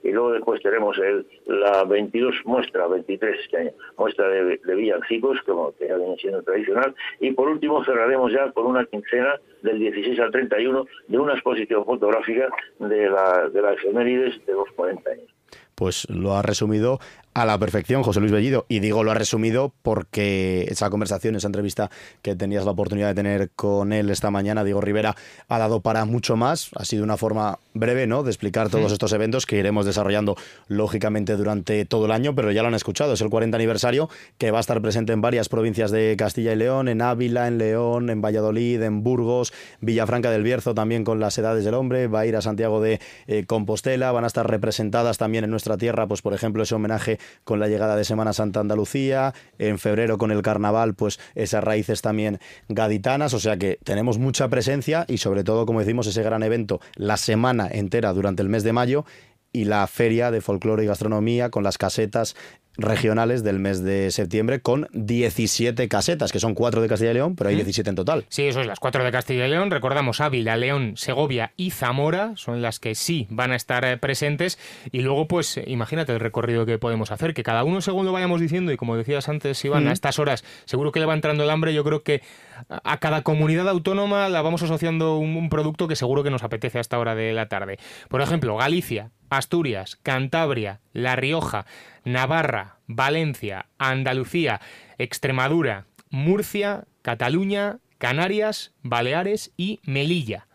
Y 0.03 0.11
luego 0.11 0.33
después 0.33 0.62
tenemos 0.62 0.97
el, 0.99 1.27
la 1.47 1.85
22 1.85 2.35
muestra, 2.45 2.87
23 2.87 3.41
este 3.41 3.57
año, 3.57 3.71
muestra 3.97 4.29
de, 4.29 4.59
villancicos, 4.75 5.38
como 5.45 5.73
que 5.77 5.88
ya 5.88 5.97
viene 5.97 6.17
siendo 6.17 6.43
tradicional. 6.43 6.95
Y 7.21 7.33
por 7.33 7.49
último 7.49 7.85
cerraremos 7.85 8.33
ya 8.33 8.51
con 8.53 8.67
una 8.67 8.85
quincena 8.87 9.37
del 9.62 9.79
16 9.79 10.19
al 10.21 10.31
31 10.31 10.87
de 11.09 11.19
una 11.19 11.35
exposición 11.35 11.85
fotográfica 11.85 12.49
de 12.79 13.11
la, 13.11 13.49
de 13.49 13.62
la 13.62 13.73
efemérides 13.75 14.45
de 14.47 14.53
los 14.53 14.71
40 14.73 15.11
años 15.11 15.33
pues 15.75 16.09
lo 16.09 16.35
ha 16.35 16.43
resumido 16.43 17.01
a 17.35 17.47
la 17.47 17.59
perfección, 17.59 18.03
José 18.03 18.21
Luis 18.21 18.33
Bellido. 18.33 18.66
Y 18.68 18.81
digo 18.81 19.05
lo 19.05 19.11
ha 19.11 19.14
resumido 19.14 19.73
porque 19.83 20.66
esa 20.68 20.90
conversación, 20.90 21.37
esa 21.37 21.47
entrevista 21.47 21.90
que 22.21 22.37
tenías 22.37 22.64
la 22.64 22.73
oportunidad 22.73 23.09
de 23.09 23.14
tener 23.14 23.51
con 23.51 23.92
él 23.92 24.11
esta 24.11 24.31
mañana, 24.31 24.64
Diego 24.64 24.81
Rivera, 24.81 25.16
ha 25.49 25.59
dado 25.59 25.81
para 25.81 26.05
mucho 26.05 26.37
más. 26.37 26.71
Ha 26.77 26.85
sido 26.85 27.05
una 27.05 27.16
forma 27.16 27.59
breve, 27.75 28.07
¿no?, 28.07 28.23
de 28.23 28.31
explicar 28.31 28.68
todos 28.68 28.92
estos 28.92 29.12
eventos 29.12 29.47
que 29.47 29.57
iremos 29.57 29.87
desarrollando 29.87 30.37
lógicamente 30.68 31.37
durante 31.37 31.85
todo 31.85 32.07
el 32.07 32.12
año, 32.12 32.35
pero 32.35 32.53
ya 32.53 32.62
lo 32.62 32.68
han 32.68 32.75
escuchado. 32.75 33.14
Es 33.14 33.21
el 33.23 33.31
40 33.31 33.57
aniversario 33.57 34.11
que 34.37 34.51
va 34.51 34.59
a 34.59 34.61
estar 34.61 34.81
presente 34.83 35.12
en 35.12 35.21
varias 35.21 35.49
provincias 35.49 35.90
de 35.90 36.14
Castilla 36.18 36.53
y 36.53 36.57
León, 36.57 36.88
en 36.88 37.01
Ávila, 37.01 37.49
en 37.49 37.59
León, 37.59 38.11
en 38.11 38.21
Valladolid, 38.21 38.83
en 38.83 39.03
Burgos, 39.03 39.53
Villafranca 39.81 40.31
del 40.31 40.42
Bierzo 40.42 40.75
también 40.75 41.05
con 41.05 41.21
las 41.21 41.38
edades 41.38 41.64
del 41.64 41.75
hombre. 41.75 42.09
Va 42.09 42.21
a 42.21 42.27
ir 42.27 42.37
a 42.37 42.42
Santiago 42.42 42.81
de 42.81 43.01
eh, 43.27 43.45
Compostela. 43.47 44.12
Van 44.12 44.25
a 44.25 44.27
estar 44.27 44.49
representadas 44.49 45.16
también 45.16 45.45
en 45.45 45.51
nuestra 45.51 45.77
tierra, 45.79 46.07
pues 46.07 46.21
por 46.21 46.35
ejemplo, 46.35 46.62
ese 46.62 46.75
homenaje 46.75 47.18
con 47.45 47.61
la 47.61 47.69
llegada 47.69 47.97
de 47.97 48.05
Semana 48.05 48.33
Santa 48.33 48.61
Andalucía, 48.61 49.35
en 49.59 49.79
febrero 49.79 50.19
con 50.19 50.31
el 50.31 50.43
carnaval, 50.43 50.95
pues 50.95 51.19
esas 51.35 51.65
raíces 51.65 52.03
también 52.03 52.39
gaditanas, 52.69 53.35
o 53.35 53.41
sea 53.41 53.57
que 53.57 53.79
tenemos 53.85 54.19
mucha 54.19 54.49
presencia 54.49 55.05
y 55.09 55.19
sobre 55.19 55.45
todo, 55.45 55.67
como 55.67 55.81
decimos, 55.81 56.07
ese 56.07 56.23
gran 56.23 56.43
evento 56.43 56.81
la 56.97 57.17
semana 57.17 57.69
entera 57.71 58.13
durante 58.13 58.43
el 58.43 58.49
mes 58.49 58.63
de 58.63 58.73
mayo 58.73 59.05
y 59.53 59.65
la 59.65 59.87
feria 59.87 60.31
de 60.31 60.41
folclore 60.41 60.85
y 60.85 60.87
gastronomía 60.87 61.51
con 61.51 61.62
las 61.62 61.79
casetas 61.79 62.35
regionales 62.77 63.45
del 63.45 63.59
mes 63.59 63.83
de 63.83 64.11
septiembre 64.11 64.61
con 64.61 64.88
17 64.93 65.88
casetas, 65.88 66.33
que 66.33 66.41
son 66.41 66.55
4 66.55 66.81
de 66.81 66.88
Castilla 66.88 67.11
y 67.11 67.15
León, 67.15 67.37
pero 67.37 67.51
hay 67.51 67.57
17 67.57 67.91
en 67.91 67.97
total. 67.97 68.25
Sí, 68.29 68.45
eso 68.45 68.61
es, 68.61 68.67
las 68.67 68.81
4 68.81 69.05
de 69.05 69.12
Castilla 69.12 69.47
y 69.47 69.51
León. 69.51 69.71
Recordamos 69.71 70.21
Ávila, 70.21 70.57
León, 70.57 70.95
Segovia 70.97 71.53
y 71.57 71.71
Zamora, 71.71 72.33
son 72.37 72.62
las 72.62 72.81
que 72.81 72.95
sí 72.95 73.27
van 73.31 73.53
a 73.53 73.57
estar 73.57 73.85
eh, 73.85 73.99
presentes. 73.99 74.59
Y 74.91 75.01
luego, 75.01 75.29
pues, 75.29 75.61
imagínate 75.67 76.12
el 76.12 76.21
recorrido 76.21 76.65
que 76.65 76.79
podemos 76.79 77.11
hacer, 77.11 77.35
que 77.35 77.43
cada 77.43 77.65
uno 77.65 77.81
según 77.81 78.07
lo 78.07 78.12
vayamos 78.12 78.41
diciendo, 78.41 78.73
y 78.73 78.77
como 78.77 78.97
decías 78.97 79.29
antes, 79.29 79.62
Iván, 79.65 79.87
a 79.88 79.93
estas 79.93 80.19
horas 80.19 80.45
seguro 80.65 80.93
que 80.93 81.01
le 81.01 81.07
va 81.07 81.15
entrando 81.15 81.45
el 81.45 81.51
hambre, 81.51 81.75
yo 81.75 81.85
creo 81.85 82.03
que 82.03 82.23
a 82.69 82.99
cada 82.99 83.23
comunidad 83.23 83.69
autónoma 83.69 84.29
la 84.29 84.41
vamos 84.41 84.62
asociando 84.62 85.17
un, 85.19 85.37
un 85.37 85.49
producto 85.49 85.88
que 85.88 85.97
seguro 85.97 86.23
que 86.23 86.31
nos 86.31 86.43
apetece 86.43 86.79
a 86.79 86.81
esta 86.81 86.99
hora 86.99 87.15
de 87.15 87.33
la 87.33 87.49
tarde. 87.49 87.79
Por 88.09 88.23
ejemplo, 88.23 88.57
Galicia, 88.57 89.11
Asturias, 89.33 89.99
Cantabria, 90.03 90.81
La 90.92 91.16
Rioja, 91.16 91.66
Navarra, 92.05 92.77
Valencia, 92.87 93.66
Andalucía, 93.79 94.61
Extremadura, 94.99 95.87
Murcia, 96.11 96.85
Cataluña, 97.01 97.79
Canarias, 97.99 98.73
Baleares 98.83 99.53
y 99.57 99.81
Melilla. 99.85 100.49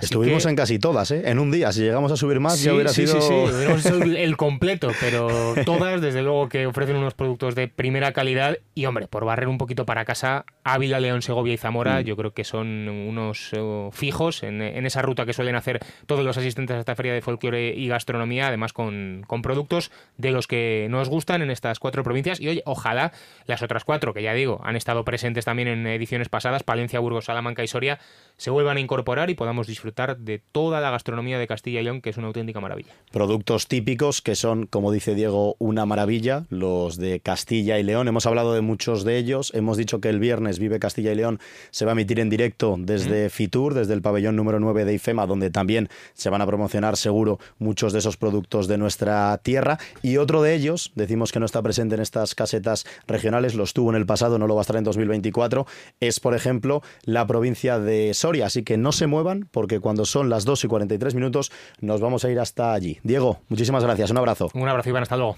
Estuvimos 0.00 0.46
en 0.46 0.54
casi 0.54 0.78
todas, 0.78 1.10
¿eh? 1.10 1.22
En 1.24 1.40
un 1.40 1.50
día. 1.50 1.72
Si 1.72 1.80
llegamos 1.80 2.12
a 2.12 2.16
subir 2.16 2.38
más, 2.38 2.62
ya 2.62 2.74
hubiera 2.74 2.92
sido. 2.92 3.20
Sí, 3.20 3.80
sí, 3.80 3.90
el 4.16 4.36
completo, 4.36 4.92
pero 5.00 5.54
todas, 5.64 6.00
desde 6.00 6.22
luego, 6.22 6.48
que 6.48 6.66
ofrecen 6.66 6.94
unos 6.94 7.14
productos 7.14 7.56
de 7.56 7.66
primera 7.66 8.12
calidad. 8.12 8.58
Y, 8.74 8.86
hombre, 8.86 9.08
por 9.08 9.24
barrer 9.24 9.48
un 9.48 9.58
poquito 9.58 9.86
para 9.86 10.04
casa, 10.04 10.44
Ávila, 10.62 11.00
León, 11.00 11.22
Segovia 11.22 11.54
y 11.54 11.56
Zamora, 11.56 12.00
mm. 12.00 12.04
yo 12.04 12.16
creo 12.16 12.32
que 12.32 12.44
son 12.44 12.88
unos 12.88 13.50
eh, 13.52 13.88
fijos 13.90 14.44
en, 14.44 14.60
esa 14.62 15.02
ruta 15.02 15.26
que 15.26 15.32
suelen 15.32 15.56
hacer 15.56 15.80
todos 16.06 16.24
los 16.24 16.38
asistentes 16.38 16.76
a 16.76 16.80
esta 16.80 16.94
feria 16.94 17.12
de 17.12 17.20
folclore 17.20 17.74
y 17.74 17.88
gastronomía, 17.88 18.46
además 18.46 18.72
con, 18.72 19.24
con 19.26 19.42
productos 19.42 19.90
de 20.16 20.30
los 20.30 20.46
que 20.46 20.86
nos 20.88 21.08
gustan 21.08 21.42
en 21.42 21.50
estas 21.50 21.80
cuatro 21.80 22.04
provincias. 22.04 22.40
Y, 22.40 22.48
oye, 22.48 22.62
ojalá 22.64 23.10
las 23.46 23.60
otras 23.62 23.84
cuatro, 23.84 24.14
que 24.14 24.22
ya 24.22 24.34
digo, 24.34 24.60
han 24.62 24.76
estado 24.76 25.04
presentes 25.04 25.44
también 25.44 25.66
en 25.66 25.84
ediciones 25.88 26.28
pasadas, 26.28 26.62
Palencia, 26.62 27.00
Burgos, 27.00 27.24
Salamanca 27.24 27.64
y 27.64 27.66
Soria, 27.66 27.98
se 28.36 28.50
vuelvan 28.50 28.76
a 28.76 28.80
incorporar 28.80 29.30
y 29.30 29.34
podamos 29.34 29.66
disfrutar 29.66 29.79
disfrutar 29.80 30.18
de 30.18 30.42
toda 30.52 30.82
la 30.82 30.90
gastronomía 30.90 31.38
de 31.38 31.46
Castilla 31.46 31.80
y 31.80 31.84
León, 31.84 32.02
que 32.02 32.10
es 32.10 32.16
una 32.18 32.26
auténtica 32.26 32.60
maravilla. 32.60 32.92
Productos 33.12 33.66
típicos 33.66 34.20
que 34.20 34.34
son, 34.34 34.66
como 34.66 34.92
dice 34.92 35.14
Diego, 35.14 35.56
una 35.58 35.86
maravilla, 35.86 36.44
los 36.50 36.98
de 36.98 37.20
Castilla 37.20 37.78
y 37.78 37.82
León. 37.82 38.06
Hemos 38.06 38.26
hablado 38.26 38.52
de 38.52 38.60
muchos 38.60 39.04
de 39.04 39.16
ellos. 39.16 39.52
Hemos 39.54 39.78
dicho 39.78 40.02
que 40.02 40.10
el 40.10 40.18
viernes 40.18 40.58
Vive 40.58 40.78
Castilla 40.78 41.12
y 41.12 41.14
León 41.14 41.40
se 41.70 41.86
va 41.86 41.92
a 41.92 41.94
emitir 41.94 42.20
en 42.20 42.28
directo 42.28 42.76
desde 42.78 43.30
Fitur, 43.30 43.72
desde 43.72 43.94
el 43.94 44.02
pabellón 44.02 44.36
número 44.36 44.60
9 44.60 44.84
de 44.84 44.92
IFEMA, 44.92 45.26
donde 45.26 45.48
también 45.48 45.88
se 46.12 46.28
van 46.28 46.42
a 46.42 46.46
promocionar 46.46 46.98
seguro 46.98 47.38
muchos 47.58 47.94
de 47.94 48.00
esos 48.00 48.18
productos 48.18 48.68
de 48.68 48.76
nuestra 48.76 49.38
tierra. 49.38 49.78
Y 50.02 50.18
otro 50.18 50.42
de 50.42 50.54
ellos, 50.54 50.92
decimos 50.94 51.32
que 51.32 51.40
no 51.40 51.46
está 51.46 51.62
presente 51.62 51.94
en 51.94 52.02
estas 52.02 52.34
casetas 52.34 52.84
regionales, 53.06 53.54
lo 53.54 53.64
estuvo 53.64 53.88
en 53.88 53.96
el 53.96 54.04
pasado, 54.04 54.38
no 54.38 54.46
lo 54.46 54.54
va 54.56 54.60
a 54.60 54.62
estar 54.62 54.76
en 54.76 54.84
2024, 54.84 55.66
es 56.00 56.20
por 56.20 56.34
ejemplo 56.34 56.82
la 57.04 57.26
provincia 57.26 57.78
de 57.78 58.12
Soria. 58.12 58.44
Así 58.44 58.62
que 58.62 58.76
no 58.76 58.92
se 58.92 59.06
muevan 59.06 59.48
porque 59.50 59.69
que 59.70 59.78
cuando 59.78 60.04
son 60.04 60.28
las 60.28 60.44
2 60.44 60.64
y 60.64 60.68
43 60.68 61.14
minutos 61.14 61.52
nos 61.80 62.00
vamos 62.00 62.24
a 62.24 62.30
ir 62.30 62.40
hasta 62.40 62.72
allí. 62.72 62.98
Diego, 63.04 63.40
muchísimas 63.48 63.84
gracias, 63.84 64.10
un 64.10 64.18
abrazo. 64.18 64.50
Un 64.52 64.68
abrazo, 64.68 64.88
Iván, 64.88 65.04
hasta 65.04 65.16
luego. 65.16 65.36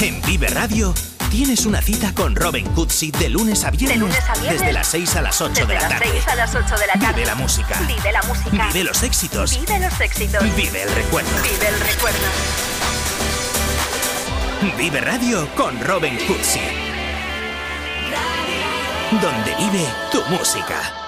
En 0.00 0.22
Vive 0.22 0.46
Radio 0.46 0.94
tienes 1.28 1.66
una 1.66 1.82
cita 1.82 2.14
con 2.14 2.36
Robin 2.36 2.66
Cutsi 2.68 3.10
de 3.10 3.28
lunes 3.30 3.64
a 3.64 3.72
viernes. 3.72 4.14
Desde 4.48 4.72
las 4.72 4.86
6 4.86 5.16
a 5.16 5.22
las 5.22 5.40
8 5.40 5.66
de 5.66 5.74
la 5.74 5.88
tarde. 5.88 6.06
a 6.30 6.34
las 6.36 6.54
8 6.54 6.76
de 6.76 6.86
la 6.86 6.92
tarde. 6.92 7.14
Vive 7.14 7.26
la 7.26 7.34
música. 7.34 7.80
Vive 7.80 8.12
la 8.12 8.22
música. 8.22 8.66
Vive 8.68 8.84
los 8.84 9.02
éxitos. 9.02 9.58
Vive 9.58 9.80
los 9.80 10.00
éxitos. 10.00 10.56
Vive 10.56 10.82
el 10.82 10.94
recuerdo. 10.94 11.30
Vive 11.42 11.68
el 11.68 11.80
recuerdo. 11.80 12.26
Vive 14.78 15.00
Radio 15.00 15.48
con 15.56 15.80
Robin 15.80 16.16
Cutsi. 16.28 16.60
Donde 19.20 19.54
vive 19.56 19.84
tu 20.12 20.22
música. 20.30 21.07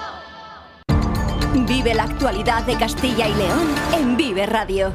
Vive 1.53 1.93
la 1.93 2.03
actualidad 2.03 2.65
de 2.65 2.77
Castilla 2.77 3.27
y 3.27 3.33
León 3.33 3.75
en 3.93 4.15
Vive 4.15 4.45
Radio. 4.45 4.93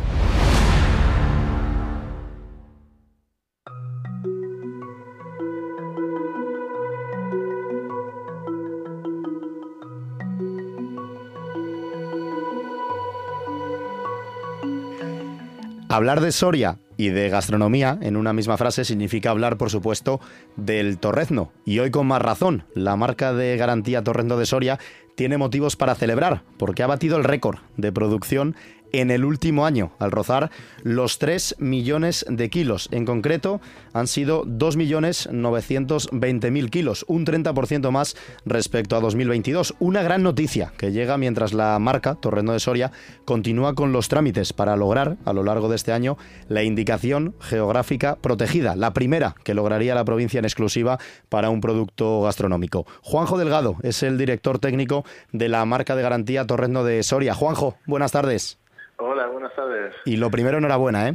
Hablar 15.91 16.21
de 16.23 16.33
Soria 16.33 16.79
y 16.97 17.09
de 17.09 17.29
gastronomía 17.29 17.99
en 18.01 18.17
una 18.17 18.33
misma 18.33 18.57
frase 18.57 18.85
significa 18.85 19.31
hablar, 19.31 19.59
por 19.59 19.71
supuesto, 19.71 20.21
del 20.57 20.99
torrezno. 20.99 21.53
Y 21.65 21.79
hoy 21.79 21.91
con 21.91 22.07
más 22.07 22.23
razón, 22.23 22.65
la 22.75 22.97
marca 22.97 23.35
de 23.35 23.57
garantía 23.57 24.03
Torrezno 24.03 24.37
de 24.37 24.47
Soria 24.47 24.79
tiene 25.17 25.39
motivos 25.39 25.75
para 25.75 25.97
celebrar, 25.97 26.43
porque 26.59 26.85
ha 26.85 26.87
batido 26.87 27.17
el 27.17 27.25
récord 27.25 27.59
de 27.77 27.91
producción 27.91 28.55
en 28.93 29.11
el 29.11 29.25
último 29.25 29.67
año, 29.67 29.93
al 29.99 30.11
rozar 30.11 30.51
los 30.83 31.19
3 31.19 31.57
millones 31.59 32.25
de 32.29 32.51
kilos. 32.51 32.89
En 32.93 33.05
concreto, 33.05 33.61
han 33.93 34.07
sido 34.07 34.45
2.920.000 34.45 36.71
kilos, 36.71 37.05
un 37.09 37.27
30% 37.27 37.91
más 37.91 38.17
respecto 38.45 38.97
a 38.97 39.01
2022. 39.01 39.75
Una 39.79 40.03
gran 40.03 40.23
noticia 40.23 40.73
que 40.77 40.93
llega 40.93 41.19
mientras 41.19 41.53
la 41.53 41.79
marca 41.79 42.15
Torreno 42.15 42.53
de 42.53 42.61
Soria 42.61 42.93
continúa 43.25 43.75
con 43.75 43.93
los 43.93 44.09
trámites 44.09 44.53
para 44.53 44.77
lograr, 44.77 45.17
a 45.25 45.33
lo 45.33 45.43
largo 45.43 45.69
de 45.69 45.77
este 45.77 45.93
año, 45.93 46.17
la 46.49 46.63
indicación 46.63 47.35
geográfica 47.41 48.17
protegida, 48.17 48.77
la 48.77 48.93
primera 48.93 49.35
que 49.45 49.55
lograría 49.55 49.95
la 49.95 50.05
provincia 50.05 50.39
en 50.39 50.45
exclusiva 50.45 50.99
para 51.29 51.51
un 51.51 51.61
producto 51.61 52.23
gastronómico. 52.23 52.87
Juanjo 53.03 53.39
Delgado 53.39 53.77
es 53.83 54.03
el 54.03 54.19
director 54.19 54.59
técnico 54.59 55.05
de 55.33 55.49
la 55.49 55.65
marca 55.65 55.97
de 55.97 56.03
garantía 56.03 56.47
Torreno 56.47 56.85
de 56.85 57.03
Soria. 57.03 57.35
Juanjo, 57.35 57.77
buenas 57.87 58.13
tardes. 58.13 58.59
Hola, 58.99 59.27
buenas 59.27 59.55
tardes. 59.55 59.95
Y 60.05 60.17
lo 60.17 60.31
primero, 60.31 60.59
enhorabuena, 60.59 61.09
¿eh? 61.09 61.15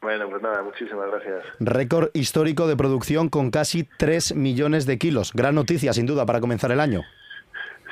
Bueno, 0.00 0.28
pues 0.28 0.42
nada, 0.42 0.62
muchísimas 0.62 1.10
gracias. 1.10 1.44
Récord 1.60 2.10
histórico 2.12 2.66
de 2.66 2.76
producción 2.76 3.28
con 3.28 3.50
casi 3.50 3.84
3 3.84 4.34
millones 4.34 4.86
de 4.86 4.98
kilos. 4.98 5.32
Gran 5.32 5.54
noticia, 5.54 5.92
sin 5.92 6.06
duda, 6.06 6.26
para 6.26 6.40
comenzar 6.40 6.72
el 6.72 6.80
año. 6.80 7.02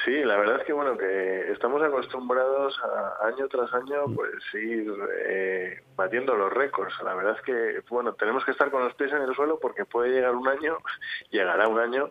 Sí, 0.04 0.12
la 0.24 0.36
verdad 0.38 0.60
es 0.60 0.66
que 0.66 0.72
bueno 0.72 0.96
que 0.96 1.52
estamos 1.52 1.82
acostumbrados 1.82 2.80
a, 2.82 3.26
año 3.26 3.48
tras 3.48 3.72
año 3.74 4.06
mm. 4.06 4.14
pues 4.14 4.30
ir 4.54 4.92
eh, 5.26 5.82
batiendo 5.94 6.34
los 6.36 6.50
récords. 6.52 6.94
La 7.04 7.14
verdad 7.14 7.36
es 7.36 7.42
que 7.42 7.82
bueno 7.90 8.14
tenemos 8.14 8.44
que 8.44 8.52
estar 8.52 8.70
con 8.70 8.82
los 8.82 8.94
pies 8.94 9.12
en 9.12 9.22
el 9.22 9.34
suelo 9.34 9.58
porque 9.60 9.84
puede 9.84 10.10
llegar 10.10 10.34
un 10.34 10.48
año, 10.48 10.78
llegará 11.30 11.68
un 11.68 11.78
año 11.78 12.10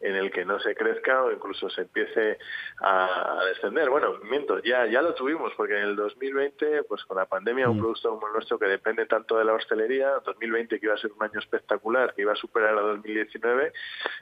en 0.00 0.14
el 0.14 0.30
que 0.30 0.44
no 0.44 0.60
se 0.60 0.74
crezca 0.74 1.24
o 1.24 1.32
incluso 1.32 1.68
se 1.70 1.82
empiece 1.82 2.38
a, 2.80 3.42
descender. 3.48 3.90
Bueno, 3.90 4.14
miento, 4.30 4.60
ya 4.60 4.86
ya 4.86 5.02
lo 5.02 5.14
tuvimos 5.14 5.52
porque 5.56 5.76
en 5.76 5.84
el 5.84 5.96
2020 5.96 6.84
pues 6.84 7.04
con 7.04 7.16
la 7.16 7.26
pandemia 7.26 7.68
un 7.68 7.78
mm. 7.78 7.80
producto 7.80 8.10
como 8.10 8.26
el 8.28 8.32
nuestro 8.34 8.58
que 8.58 8.66
depende 8.66 9.06
tanto 9.06 9.36
de 9.38 9.44
la 9.44 9.54
hostelería, 9.54 10.10
2020 10.24 10.78
que 10.78 10.86
iba 10.86 10.94
a 10.94 10.98
ser 10.98 11.12
un 11.12 11.22
año 11.22 11.38
espectacular, 11.38 12.14
que 12.14 12.22
iba 12.22 12.32
a 12.32 12.36
superar 12.36 12.76
a 12.76 12.82
2019, 12.82 13.72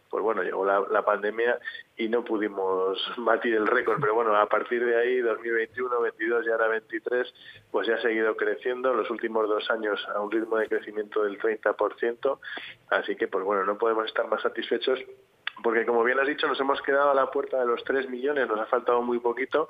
pues 0.08 0.22
bueno 0.22 0.42
llegó 0.42 0.64
la, 0.64 0.84
la 0.90 1.04
pandemia 1.04 1.58
y 1.96 2.08
no 2.08 2.24
pudimos 2.24 2.98
batir 3.16 3.54
el 3.54 3.66
récord, 3.66 4.00
pero 4.00 4.14
bueno, 4.14 4.36
a 4.36 4.46
partir 4.46 4.84
de 4.84 4.96
ahí, 4.96 5.20
2021, 5.20 6.00
22 6.00 6.46
y 6.46 6.50
ahora 6.50 6.68
23, 6.68 7.34
pues 7.70 7.88
ya 7.88 7.94
ha 7.94 8.02
seguido 8.02 8.36
creciendo, 8.36 8.92
los 8.92 9.10
últimos 9.10 9.48
dos 9.48 9.70
años 9.70 10.06
a 10.14 10.20
un 10.20 10.30
ritmo 10.30 10.58
de 10.58 10.68
crecimiento 10.68 11.22
del 11.24 11.38
30%, 11.38 12.38
así 12.90 13.16
que 13.16 13.28
pues 13.28 13.44
bueno, 13.44 13.64
no 13.64 13.78
podemos 13.78 14.06
estar 14.06 14.28
más 14.28 14.42
satisfechos 14.42 15.00
porque 15.62 15.86
como 15.86 16.04
bien 16.04 16.18
has 16.20 16.26
dicho, 16.26 16.46
nos 16.46 16.60
hemos 16.60 16.80
quedado 16.82 17.10
a 17.10 17.14
la 17.14 17.30
puerta 17.30 17.58
de 17.58 17.66
los 17.66 17.82
3 17.84 18.08
millones, 18.10 18.48
nos 18.48 18.60
ha 18.60 18.66
faltado 18.66 19.02
muy 19.02 19.18
poquito 19.18 19.68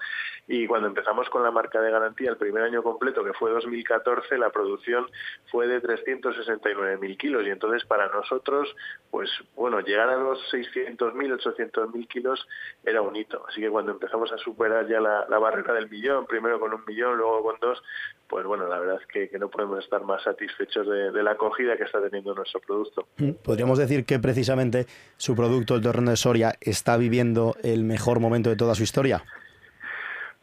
y 0.48 0.66
cuando 0.66 0.88
empezamos 0.88 1.28
con 1.30 1.42
la 1.42 1.50
marca 1.50 1.80
de 1.80 1.90
garantía 1.90 2.30
el 2.30 2.36
primer 2.36 2.64
año 2.64 2.82
completo, 2.82 3.24
que 3.24 3.32
fue 3.32 3.50
2014, 3.50 4.38
la 4.38 4.50
producción 4.50 5.06
fue 5.50 5.66
de 5.68 5.80
369.000 5.82 7.16
kilos 7.16 7.46
y 7.46 7.50
entonces 7.50 7.84
para 7.84 8.08
nosotros, 8.08 8.74
pues 9.10 9.30
bueno, 9.54 9.80
llegar 9.80 10.08
a 10.08 10.16
los 10.16 10.38
600.000, 10.52 10.98
800.000 10.98 12.08
kilos 12.08 12.46
era 12.84 13.02
un 13.02 13.14
hito. 13.14 13.44
Así 13.48 13.60
que 13.60 13.70
cuando 13.70 13.92
empezamos 13.92 14.32
a 14.32 14.38
superar 14.38 14.86
ya 14.88 15.00
la, 15.00 15.38
barrera 15.38 15.74
del 15.74 15.88
millón, 15.88 16.26
primero 16.26 16.58
con 16.58 16.72
un 16.74 16.84
millón, 16.86 17.16
luego 17.16 17.42
con 17.42 17.58
dos, 17.60 17.82
pues 18.28 18.44
bueno, 18.44 18.66
la 18.66 18.78
verdad 18.78 18.98
es 19.00 19.06
que, 19.06 19.38
no 19.38 19.48
podemos 19.48 19.82
estar 19.82 20.02
más 20.02 20.22
satisfechos 20.22 20.86
de, 20.88 21.12
de 21.12 21.22
la 21.22 21.32
acogida 21.32 21.76
que 21.76 21.84
está 21.84 22.00
teniendo 22.02 22.34
nuestro 22.34 22.60
producto. 22.60 23.06
Mm, 23.18 23.32
podríamos 23.44 23.78
decir 23.78 24.04
que 24.04 24.18
precisamente 24.18 24.86
su 25.16 25.36
producto 25.36 25.74
el 25.74 25.82
torreno 25.82 26.10
de 26.10 26.16
Soria 26.16 26.54
está 26.60 26.96
viviendo 26.96 27.54
el 27.62 27.84
mejor 27.84 28.20
momento 28.20 28.50
de 28.50 28.56
toda 28.56 28.74
su 28.74 28.82
historia? 28.82 29.22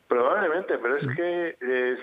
Probablemente, 0.07 0.77
pero 0.77 0.97
es 0.97 1.07
mm. 1.07 1.15
que 1.15 1.57
eh, 1.59 1.97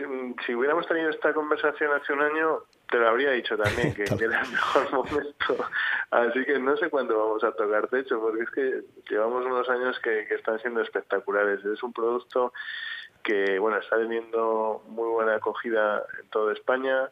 si 0.44 0.54
hubiéramos 0.54 0.86
tenido 0.88 1.10
esta 1.10 1.32
conversación 1.32 1.92
hace 1.92 2.12
un 2.12 2.22
año, 2.22 2.64
te 2.90 2.98
lo 2.98 3.08
habría 3.08 3.30
dicho 3.30 3.56
también, 3.56 3.94
que, 3.94 4.02
era 4.24 4.42
el 4.42 4.50
mejor 4.50 4.92
momento. 4.92 5.64
Así 6.10 6.44
que 6.44 6.58
no 6.58 6.76
sé 6.76 6.90
cuándo 6.90 7.16
vamos 7.16 7.44
a 7.44 7.52
tocar 7.52 7.86
techo, 7.86 8.20
porque 8.20 8.42
es 8.42 8.50
que 8.50 8.82
llevamos 9.08 9.46
unos 9.46 9.68
años 9.68 9.98
que, 10.00 10.26
que 10.26 10.34
están 10.34 10.58
siendo 10.58 10.80
espectaculares. 10.80 11.64
Es 11.64 11.82
un 11.84 11.92
producto 11.92 12.52
que, 13.22 13.58
bueno, 13.58 13.78
está 13.78 13.96
teniendo 13.96 14.82
muy 14.88 15.08
buena 15.08 15.36
acogida 15.36 16.04
en 16.20 16.28
toda 16.30 16.52
España. 16.52 17.10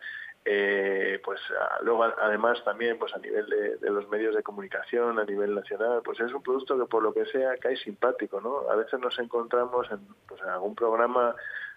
Eh, 0.51 1.21
pues 1.25 1.41
luego 1.83 2.05
además 2.05 2.65
también 2.65 2.99
pues 2.99 3.13
a 3.15 3.19
nivel 3.19 3.45
de, 3.81 3.91
los 3.91 4.09
medios 4.09 4.35
de 4.35 4.43
comunicación 4.43 5.19
a 5.19 5.25
nivel 5.25 5.55
nacional 5.55 6.01
pues 6.03 6.19
es 6.21 6.33
un 6.33 6.43
producto 6.43 6.79
que 6.79 6.87
por 6.87 7.03
lo 7.03 7.13
que 7.13 7.27
sea 7.27 7.59
cae 7.59 7.77
simpático 7.77 8.41
no 8.41 8.71
a 8.71 8.77
veces 8.77 8.99
nos 8.99 9.19
encontramos 9.19 9.91
en, 9.91 9.99
pues, 10.27 10.41
en 10.41 10.49
algún 10.49 10.75
programa 10.75 11.35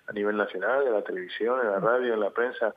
a 0.08 0.14
nivel 0.14 0.38
nacional 0.38 0.88
en 0.88 0.94
la 0.94 1.02
televisión 1.02 1.60
en 1.60 1.70
la 1.70 1.80
radio 1.80 2.14
en 2.14 2.22
la 2.22 2.30
prensa 2.30 2.74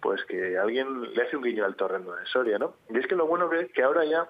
pues 0.00 0.24
que 0.26 0.56
alguien 0.58 1.12
le 1.12 1.22
hace 1.22 1.36
un 1.36 1.42
guiño 1.42 1.64
al 1.64 1.74
torreno 1.74 2.14
de 2.14 2.26
Soria 2.26 2.58
no 2.58 2.76
y 2.90 2.98
es 2.98 3.06
que 3.08 3.16
lo 3.16 3.26
bueno 3.26 3.50
que 3.50 3.62
es 3.62 3.72
que 3.72 3.82
ahora 3.82 4.04
ya 4.04 4.28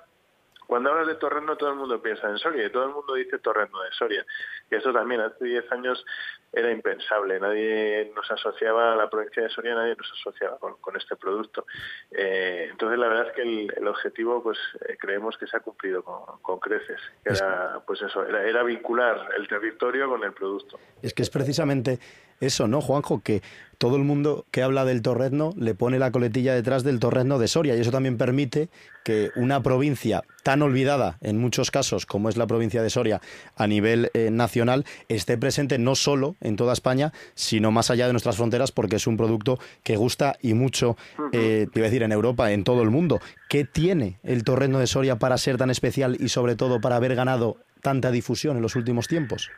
cuando 0.73 0.89
hablas 0.89 1.07
de 1.07 1.17
Torreno 1.17 1.55
todo 1.55 1.69
el 1.69 1.77
mundo 1.77 2.01
piensa 2.01 2.31
en 2.31 2.39
Soria 2.39 2.65
y 2.65 2.73
todo 2.73 2.85
el 2.85 2.95
mundo 2.95 3.13
dice 3.13 3.39
Torreno 3.41 3.83
de 3.83 3.93
Soria. 3.93 4.25
Y 4.71 4.75
eso 4.75 4.91
también 4.91 5.21
hace 5.21 5.45
10 5.45 5.71
años 5.71 6.03
era 6.51 6.73
impensable. 6.73 7.39
Nadie 7.39 8.11
nos 8.17 8.31
asociaba 8.31 8.95
a 8.95 8.97
la 8.97 9.11
provincia 9.11 9.43
de 9.43 9.51
Soria, 9.51 9.75
nadie 9.75 9.95
nos 9.97 10.11
asociaba 10.11 10.57
con, 10.59 10.97
este 10.97 11.15
producto. 11.17 11.67
Eh, 12.11 12.69
entonces 12.71 12.99
la 12.99 13.09
verdad 13.09 13.27
es 13.29 13.33
que 13.35 13.43
el, 13.43 13.87
objetivo 13.87 14.43
pues 14.43 14.57
eh, 14.89 14.97
creemos 14.99 15.37
que 15.37 15.47
se 15.47 15.59
ha 15.59 15.61
cumplido 15.61 16.03
con, 16.03 16.59
creces. 16.59 17.03
Era, 17.23 17.83
pues 17.87 18.01
eso, 18.01 18.25
era, 18.25 18.43
era 18.43 18.63
vincular 18.63 19.29
el 19.37 19.47
territorio 19.49 20.09
con 20.09 20.25
el 20.25 20.33
producto. 20.33 20.81
Es 21.03 21.13
que 21.13 21.21
es 21.21 21.29
precisamente 21.29 21.99
eso, 22.41 22.67
¿no, 22.67 22.81
Juanjo? 22.81 23.23
Que 23.23 23.43
todo 23.83 23.97
el 23.97 24.05
mundo 24.05 24.47
que 24.53 24.63
habla 24.63 24.85
del 24.85 25.03
torrezno 25.03 25.55
le 25.59 25.75
pone 25.75 25.99
la 25.99 26.13
coletilla 26.13 26.55
detrás 26.55 26.85
del 26.85 27.01
torrezno 27.01 27.41
de 27.41 27.49
Soria 27.49 27.75
y 27.75 27.81
eso 27.81 27.91
también 27.91 28.17
permite 28.17 28.69
que 29.03 29.31
una 29.35 29.61
provincia 29.61 30.23
tan 30.45 30.63
olvidada 30.63 31.19
en 31.21 31.39
muchos 31.39 31.73
casos 31.73 32.07
como 32.07 32.29
es 32.29 32.37
la 32.37 32.47
provincia 32.47 32.81
de 32.81 32.91
Soria 32.91 33.21
a 33.57 33.67
nivel 33.67 34.09
eh, 34.15 34.31
nacional 34.31 34.85
esté 35.09 35.37
presente 35.37 35.79
no 35.79 35.97
solo 35.97 36.37
en 36.41 36.55
toda 36.55 36.75
España 36.75 37.13
sino 37.35 37.73
más 37.73 37.91
allá 37.91 38.07
de 38.07 38.13
nuestras 38.13 38.37
fronteras 38.37 38.71
porque 38.71 38.95
es 38.95 39.09
un 39.09 39.17
producto 39.17 39.59
que 39.83 39.97
gusta 39.97 40.37
y 40.41 40.55
mucho, 40.55 40.97
eh, 41.33 41.67
te 41.73 41.81
iba 41.81 41.87
a 41.89 41.91
decir, 41.91 42.05
en 42.05 42.13
Europa, 42.13 42.53
en 42.53 42.63
todo 42.63 42.83
el 42.83 42.91
mundo. 42.91 43.19
¿Qué 43.49 43.65
tiene 43.65 44.21
el 44.23 44.45
torrezno 44.45 44.79
de 44.79 44.87
Soria 44.87 45.17
para 45.17 45.37
ser 45.39 45.57
tan 45.57 45.71
especial 45.71 46.17
y 46.21 46.29
sobre 46.29 46.55
todo 46.55 46.81
para 46.81 46.95
haber 46.95 47.17
ganado 47.17 47.57
tanta 47.81 48.13
difusión 48.13 48.55
en 48.55 48.63
los 48.63 48.77
últimos 48.77 49.09
tiempos? 49.09 49.51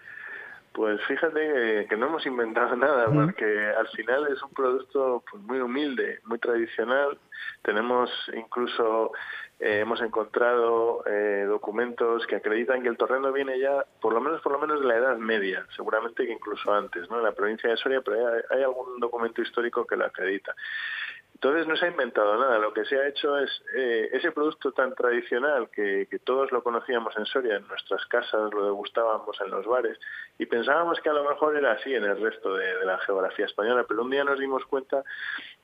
Pues 0.75 1.01
fíjate 1.07 1.87
que, 1.89 1.97
no 1.97 2.07
hemos 2.07 2.27
inventado 2.27 2.75
nada, 2.77 3.07
porque 3.07 3.45
al 3.79 3.87
final 3.89 4.27
es 4.27 4.43
un 4.43 4.51
producto 4.51 5.23
pues, 5.31 5.43
muy 5.45 5.61
humilde, 5.61 6.19
muy 6.25 6.39
tradicional. 6.41 7.17
Tenemos 7.63 8.11
incluso, 8.35 9.13
eh, 9.61 9.79
hemos 9.81 10.01
encontrado 10.03 11.05
eh, 11.07 11.45
documentos 11.47 12.27
que 12.27 12.37
acreditan 12.37 12.83
que 12.83 12.89
el 12.89 12.97
torreno 12.97 13.33
viene 13.33 13.59
ya, 13.61 13.87
por 14.01 14.13
lo 14.13 14.21
menos 14.21 14.41
por 14.43 14.51
lo 14.51 14.59
menos 14.59 14.81
de 14.81 14.87
la 14.89 14.97
Edad 14.97 15.17
Media, 15.17 15.65
seguramente 15.77 16.27
que 16.27 16.33
incluso 16.33 16.73
antes, 16.73 17.09
¿no? 17.09 17.19
En 17.19 17.25
la 17.25 17.33
provincia 17.33 17.71
de 17.71 17.77
Soria, 17.77 18.01
pero 18.01 18.17
hay 18.51 18.63
algún 18.65 18.99
documento 18.99 19.43
histórico 19.43 19.87
que 19.87 19.97
lo 19.97 20.07
acredita. 20.07 20.57
Entonces 21.45 21.69
no 21.69 21.77
se 21.77 21.85
ha 21.85 21.91
inventado 21.91 22.39
nada, 22.39 22.59
lo 22.59 22.73
que 22.73 22.87
se 22.87 22.97
ha 22.97 23.07
hecho 23.07 23.39
es 23.39 23.51
eh, 23.77 24.09
ese 24.15 24.33
producto 24.33 24.73
tan 24.73 24.95
tradicional 24.95 25.69
que, 25.69 26.09
todos 26.25 26.51
lo 26.53 26.63
conocíamos 26.63 27.15
en 27.19 27.27
Soria, 27.27 27.57
en 27.57 27.69
nuestras 27.69 28.07
casas, 28.07 28.51
lo 28.51 28.65
degustábamos 28.65 29.39
en 29.43 29.51
los 29.51 29.67
bares 29.67 30.01
y 30.39 30.47
pensábamos 30.47 30.99
que 31.01 31.11
a 31.11 31.13
lo 31.13 31.23
mejor 31.29 31.55
era 31.55 31.73
así 31.73 31.93
en 31.93 32.05
el 32.05 32.19
resto 32.19 32.55
de, 32.55 32.87
la 32.87 32.97
geografía 33.01 33.45
española, 33.45 33.85
pero 33.87 34.05
un 34.05 34.11
día 34.11 34.25
nos 34.25 34.39
dimos 34.39 34.65
cuenta 34.65 35.05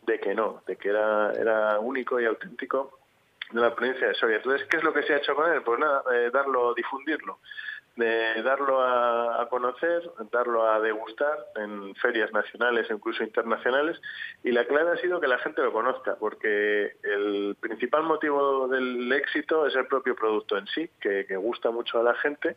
de 0.03 0.21
que 0.21 0.35
no, 0.35 0.63
de 0.67 0.77
que 0.77 0.91
era, 0.91 1.33
era 1.33 1.79
único 1.79 2.21
y 2.21 2.27
auténtico 2.27 2.99
de 3.51 3.63
la 3.63 3.75
provincia 3.75 4.09
de 4.09 4.15
Soria. 4.17 4.37
Entonces, 4.37 4.69
¿qué 4.69 4.77
es 4.77 4.85
lo 4.85 4.93
que 4.93 5.03
se 5.05 5.15
ha 5.15 5.17
hecho 5.17 5.35
con 5.35 5.51
él? 5.51 5.63
Pues 5.63 5.79
nada, 5.81 6.03
eh, 6.13 6.29
darlo, 6.31 6.75
difundirlo 6.75 7.39
de 7.97 8.43
darlo 8.43 8.83
a, 8.83 9.47
conocer, 9.51 10.11
darlo 10.31 10.67
a 10.67 10.81
degustar 10.81 11.47
en 11.57 11.95
ferias 11.97 12.33
nacionales 12.33 12.89
e 12.89 12.95
incluso 12.95 13.23
internacionales. 13.23 14.01
Y 14.45 14.53
la 14.53 14.65
clave 14.65 14.93
ha 14.93 14.97
sido 14.97 15.21
que 15.21 15.27
la 15.27 15.39
gente 15.39 15.63
lo 15.63 15.73
conozca 15.73 16.17
porque 16.17 16.95
el 17.03 17.57
principal 17.61 18.05
motivo 18.05 18.69
del 18.69 19.11
éxito 19.13 19.67
es 19.67 19.75
el 19.75 19.87
propio 19.87 20.15
producto 20.15 20.57
en 20.57 20.67
sí, 20.69 20.91
que, 21.01 21.25
gusta 21.37 21.71
mucho 21.71 21.99
a 21.99 22.03
la 22.03 22.15
gente. 22.15 22.57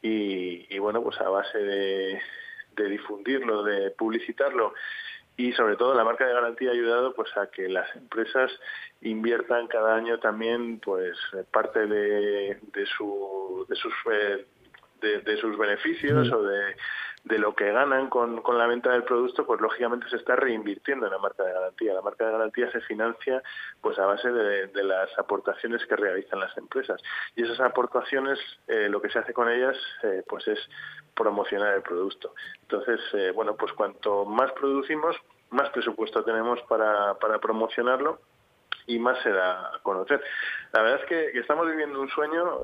Y, 0.00 0.78
bueno, 0.78 1.02
pues 1.02 1.20
a 1.20 1.28
base 1.28 1.58
de, 1.58 2.20
difundirlo, 2.76 3.64
de 3.64 3.90
publicitarlo 3.90 4.72
y 5.36 5.52
sobre 5.52 5.76
todo 5.76 5.94
la 5.94 6.04
marca 6.04 6.26
de 6.26 6.32
garantía 6.32 6.70
ha 6.70 6.72
ayudado 6.72 7.14
pues 7.14 7.36
a 7.36 7.48
que 7.48 7.68
las 7.68 7.94
empresas 7.96 8.50
inviertan 9.02 9.68
cada 9.68 9.94
año 9.94 10.18
también 10.18 10.80
pues 10.80 11.16
parte 11.52 11.86
de, 11.86 12.58
de, 12.72 12.86
su, 12.86 13.64
de 13.68 13.76
sus 13.76 13.92
eh, 14.12 14.46
de, 15.00 15.36
sus 15.38 15.56
beneficios 15.56 16.30
o 16.32 16.42
de, 16.42 17.38
lo 17.38 17.54
que 17.54 17.70
ganan 17.72 18.08
con, 18.08 18.40
con, 18.42 18.56
la 18.56 18.66
venta 18.66 18.90
del 18.90 19.04
producto, 19.04 19.44
pues 19.46 19.60
lógicamente 19.60 20.08
se 20.08 20.16
está 20.16 20.34
reinvirtiendo 20.36 21.06
en 21.06 21.12
la 21.12 21.18
marca 21.18 21.44
de 21.44 21.52
garantía. 21.52 21.94
La 21.94 22.00
marca 22.00 22.24
de 22.24 22.32
garantía 22.32 22.70
se 22.70 22.80
financia 22.80 23.42
pues 23.80 23.98
a 23.98 24.06
base 24.06 24.30
de, 24.30 24.82
las 24.82 25.10
aportaciones 25.18 25.84
que 25.86 25.96
realizan 25.96 26.40
las 26.40 26.56
empresas. 26.56 27.02
Y 27.36 27.44
esas 27.44 27.60
aportaciones, 27.60 28.38
eh, 28.66 28.88
lo 28.88 29.02
que 29.02 29.10
se 29.10 29.18
hace 29.18 29.32
con 29.34 29.50
ellas, 29.50 29.76
eh, 30.02 30.22
pues 30.26 30.46
es 30.48 30.58
promocionar 31.14 31.74
el 31.74 31.82
producto. 31.82 32.34
Entonces, 32.62 33.00
eh, 33.12 33.32
bueno, 33.34 33.56
pues 33.56 33.72
cuanto 33.72 34.24
más 34.24 34.52
producimos, 34.52 35.16
más 35.50 35.68
presupuesto 35.70 36.24
tenemos 36.24 36.60
para, 36.62 37.14
para 37.14 37.38
promocionarlo 37.38 38.20
y 38.86 38.98
más 38.98 39.22
se 39.22 39.30
da 39.30 39.74
a 39.74 39.78
conocer. 39.82 40.22
La 40.72 40.82
verdad 40.82 41.00
es 41.02 41.06
que, 41.06 41.38
estamos 41.38 41.68
viviendo 41.68 42.00
un 42.00 42.08
sueño 42.08 42.60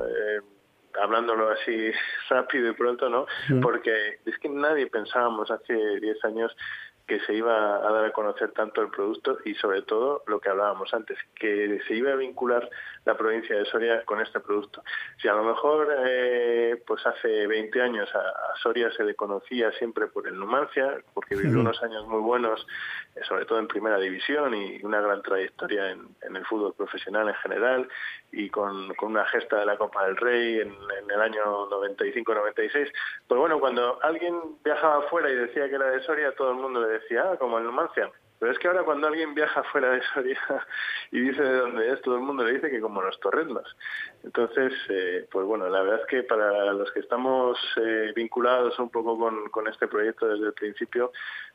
hablándolo 1.01 1.51
así 1.51 1.91
rápido 2.29 2.71
y 2.71 2.75
pronto, 2.75 3.09
¿no? 3.09 3.27
Porque 3.61 4.19
es 4.25 4.39
que 4.39 4.49
nadie 4.49 4.87
pensábamos 4.87 5.51
hace 5.51 5.75
10 6.01 6.25
años 6.25 6.57
que 7.07 7.21
se 7.21 7.35
iba 7.35 7.77
a 7.77 7.93
dar 7.93 8.05
a 8.07 8.13
conocer 8.13 8.53
tanto 8.53 8.81
el 8.81 8.89
producto 8.89 9.39
y 9.45 9.55
sobre 9.57 9.83
todo 9.83 10.23
lo 10.27 10.41
que 10.41 10.49
hablábamos 10.49 10.93
antes, 10.95 11.19
que 11.35 11.81
se 11.87 11.95
iba 11.95 12.13
a 12.13 12.17
vincular 12.17 12.69
la 13.05 13.17
provincia 13.17 13.57
de 13.57 13.67
Soria 13.67 14.03
con 14.05 14.21
este 14.23 14.41
producto. 14.41 14.83
Si 15.21 15.29
a 15.29 15.35
lo 15.35 15.45
mejor 15.45 15.95
eh, 16.07 16.83
pues 16.87 17.07
hace 17.07 17.47
20 17.47 17.83
años 17.83 18.09
a, 18.15 18.57
Soria 18.63 18.91
se 18.93 19.05
le 19.05 19.15
conocía 19.15 19.71
siempre 19.73 20.07
por 20.07 20.27
el 20.27 20.39
Numancia, 20.39 20.97
porque 21.13 21.37
vivió 21.37 21.61
unos 21.61 21.83
años 21.83 22.07
muy 22.07 22.21
buenos, 22.21 22.67
eh, 23.15 23.21
sobre 23.29 23.45
todo 23.45 23.59
en 23.59 23.69
primera 23.69 23.99
división 23.99 24.55
y 24.55 24.81
una 24.83 25.01
gran 25.01 25.23
trayectoria 25.23 25.91
en, 25.91 26.09
el 26.35 26.45
fútbol 26.47 26.75
profesional 26.75 27.29
en 27.29 27.35
general 27.35 27.89
y 28.33 28.49
con, 28.51 28.93
una 29.03 29.25
gesta 29.27 29.59
de 29.59 29.67
la 29.67 29.77
Copa 29.77 30.07
del 30.07 30.17
Rey 30.17 30.61
en, 30.61 30.69
en 30.69 31.11
el 31.11 31.21
año 31.21 31.69
95-96. 31.69 32.91
Pues 33.29 33.39
bueno, 33.39 33.61
cuando 33.61 33.99
alguien 34.03 34.35
viajaba 34.65 35.05
afuera 35.05 35.31
y 35.31 35.35
decía 35.35 35.69
que 35.69 35.75
era 35.75 35.91
de 35.91 36.03
Soria, 36.03 36.35
todo 36.35 36.51
el 36.51 36.57
mundo 36.57 36.81
le 36.81 36.94
decía, 36.95 37.31
ah, 37.31 37.37
como 37.39 37.59
el 37.59 37.65
Numancia. 37.65 38.11
Pero 38.39 38.53
es 38.53 38.59
que 38.59 38.69
ahora 38.69 38.83
cuando 38.83 39.07
alguien 39.07 39.35
viaja 39.35 39.63
fuera 39.65 39.91
de 39.91 40.03
Soria 40.13 40.39
y 41.13 41.21
dice 41.21 41.43
de 41.43 41.59
dónde 41.59 41.93
es, 41.93 42.03
todo 42.03 42.17
el 42.17 42.23
mundo 42.23 42.45
le 42.45 42.55
dice 42.55 42.71
que 42.71 42.81
como 42.81 43.01
los 43.01 43.19
torrendos. 43.21 43.77
Entonces, 44.23 44.73
eh, 44.89 45.27
pues 45.31 45.47
bueno, 45.47 45.69
la 45.69 45.83
verdad 45.83 46.01
es 46.01 46.07
que 46.07 46.23
para 46.25 46.73
los 46.73 46.91
que 46.93 47.01
estamos 47.01 47.59
eh, 47.81 48.13
vinculados 48.15 48.79
un 48.79 48.91
poco 48.91 49.19
con 49.51 49.69
este 49.69 49.87
proyecto 49.87 50.29
desde 50.29 50.47
el 50.47 50.53
principio, 50.53 51.13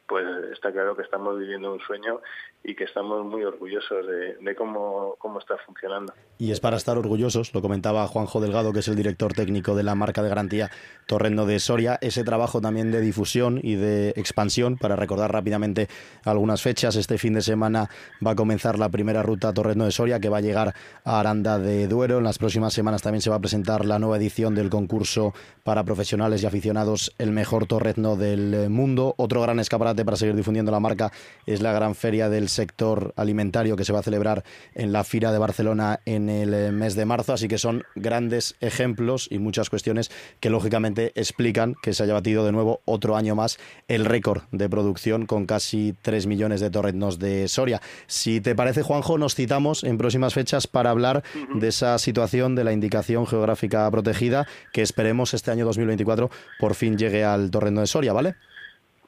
pues 0.10 0.26
está 0.52 0.72
claro 0.72 0.96
que 0.96 1.04
estamos 1.04 1.38
viviendo 1.38 1.72
un 1.72 1.80
sueño 1.80 2.20
y 2.64 2.76
que 2.76 2.86
estamos 2.86 3.24
muy 3.24 3.44
orgullosos 3.44 4.06
de, 4.08 4.56
cómo, 4.56 5.16
cómo, 5.20 5.40
está 5.40 5.56
funcionando. 5.66 6.12
Y 6.40 6.52
es 6.52 6.60
para 6.60 6.78
estar 6.78 6.98
orgullosos, 6.98 7.54
lo 7.54 7.62
comentaba 7.62 8.08
Juanjo 8.08 8.42
Delgado, 8.42 8.74
que 8.74 8.80
es 8.80 8.88
el 8.88 8.96
director 8.96 9.34
técnico 9.34 9.76
de 9.76 9.84
la 9.84 9.94
marca 9.94 10.24
de 10.24 10.30
garantía 10.30 10.72
Torrendo 11.06 11.46
de 11.46 11.60
Soria, 11.60 12.00
ese 12.02 12.24
trabajo 12.24 12.60
también 12.60 12.92
de 12.92 13.02
difusión 13.02 13.60
y 13.62 13.76
de 13.76 14.10
expansión, 14.10 14.78
para 14.78 14.96
recordar 14.96 15.32
rápidamente 15.32 15.88
algunas 16.26 16.62
fechas. 16.62 16.96
Este 16.96 17.18
fin 17.18 17.34
de 17.34 17.42
semana 17.42 17.90
va 18.26 18.32
a 18.32 18.36
comenzar 18.36 18.80
la 18.80 18.90
primera 18.90 19.22
ruta 19.22 19.54
Torrendo 19.54 19.86
de 19.86 19.92
Soria, 19.92 20.20
que 20.20 20.30
va 20.30 20.38
a 20.38 20.42
llegar 20.42 20.74
a 21.06 21.20
Aranda 21.20 21.60
de 21.60 21.88
Duero. 21.88 22.18
En 22.18 22.24
las 22.24 22.40
próximas 22.40 22.74
semanas 22.74 23.04
también 23.04 23.22
se 23.22 23.30
va 23.30 23.36
a 23.36 23.42
presentar 23.42 23.86
la 23.86 24.00
nueva 24.00 24.18
edición 24.18 24.56
del 24.56 24.70
concurso 24.70 25.34
para 25.64 25.84
profesionales 25.84 26.44
y 26.44 26.48
aficionados, 26.48 27.14
el 27.20 27.32
mejor 27.32 27.68
torrezno 27.68 28.16
del 28.16 28.70
mundo. 28.70 29.14
Otro 29.18 29.42
gran 29.42 29.60
escaparate 29.60 29.99
para 30.06 30.18
seguir 30.18 30.36
difundiendo 30.36 30.72
la 30.72 30.80
marca 30.80 31.12
es 31.46 31.62
la 31.62 31.74
gran 31.74 31.96
feria 31.96 32.30
del 32.30 32.50
sector 32.50 33.14
alimentario 33.16 33.76
que 33.76 33.86
se 33.86 33.94
va 33.94 34.00
a 34.00 34.04
celebrar 34.04 34.44
en 34.76 34.92
la 34.92 35.04
Fira 35.04 35.32
de 35.32 35.38
Barcelona 35.38 36.00
en 36.06 36.30
el 36.30 36.54
eh, 36.54 36.72
mes 36.72 36.96
de 36.96 37.06
marzo. 37.06 37.34
Así 37.34 37.48
que 37.48 37.58
son 37.58 37.84
grandes 37.96 38.56
ejemplos 38.62 39.28
y 39.30 39.40
muchas 39.40 39.70
cuestiones 39.70 40.12
que 40.40 40.50
lógicamente 40.50 41.12
explican 41.16 41.76
que 41.82 41.94
se 41.94 42.04
haya 42.04 42.14
batido 42.14 42.46
de 42.46 42.52
nuevo 42.52 42.82
otro 42.86 43.16
año 43.16 43.36
más 43.36 43.58
el 43.88 44.06
récord 44.06 44.44
de 44.52 44.70
producción 44.70 45.26
con 45.26 45.46
casi 45.46 45.96
3 46.02 46.28
millones 46.28 46.62
de 46.62 46.70
torreznos 46.70 47.20
de 47.20 47.48
Soria. 47.48 47.82
Si 48.08 48.42
te 48.42 48.56
parece, 48.56 48.82
Juanjo, 48.82 49.18
nos 49.18 49.36
citamos 49.36 49.84
en 49.84 49.98
próximas 49.98 50.34
fechas 50.34 50.68
para 50.68 50.90
hablar 50.90 51.24
de 51.56 51.68
esa 51.68 51.98
situación 51.98 52.56
de 52.56 52.64
la 52.64 52.74
indicación 52.74 53.28
geográfica 53.28 53.90
protegida 53.92 54.48
que 54.74 54.82
esperemos 54.82 55.34
este 55.34 55.52
año 55.52 55.66
2024 55.66 56.30
por 56.60 56.76
fin 56.76 56.98
llegue 56.98 57.24
al 57.24 57.52
torrendo 57.52 57.82
de 57.82 57.88
Soria, 57.88 58.14
¿vale? 58.14 58.36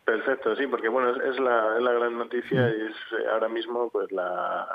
Perfecto, 0.04 0.56
sí, 0.56 0.66
porque 0.66 0.90
bueno, 0.90 1.12
es, 1.24 1.40
la, 1.40 1.80
la, 1.80 1.92
gran 1.94 2.18
noticia 2.18 2.70
y 2.70 2.82
es 2.82 2.96
eh, 3.20 3.28
ahora 3.32 3.48
mismo 3.48 3.90
pues 3.92 4.12
la, 4.12 4.68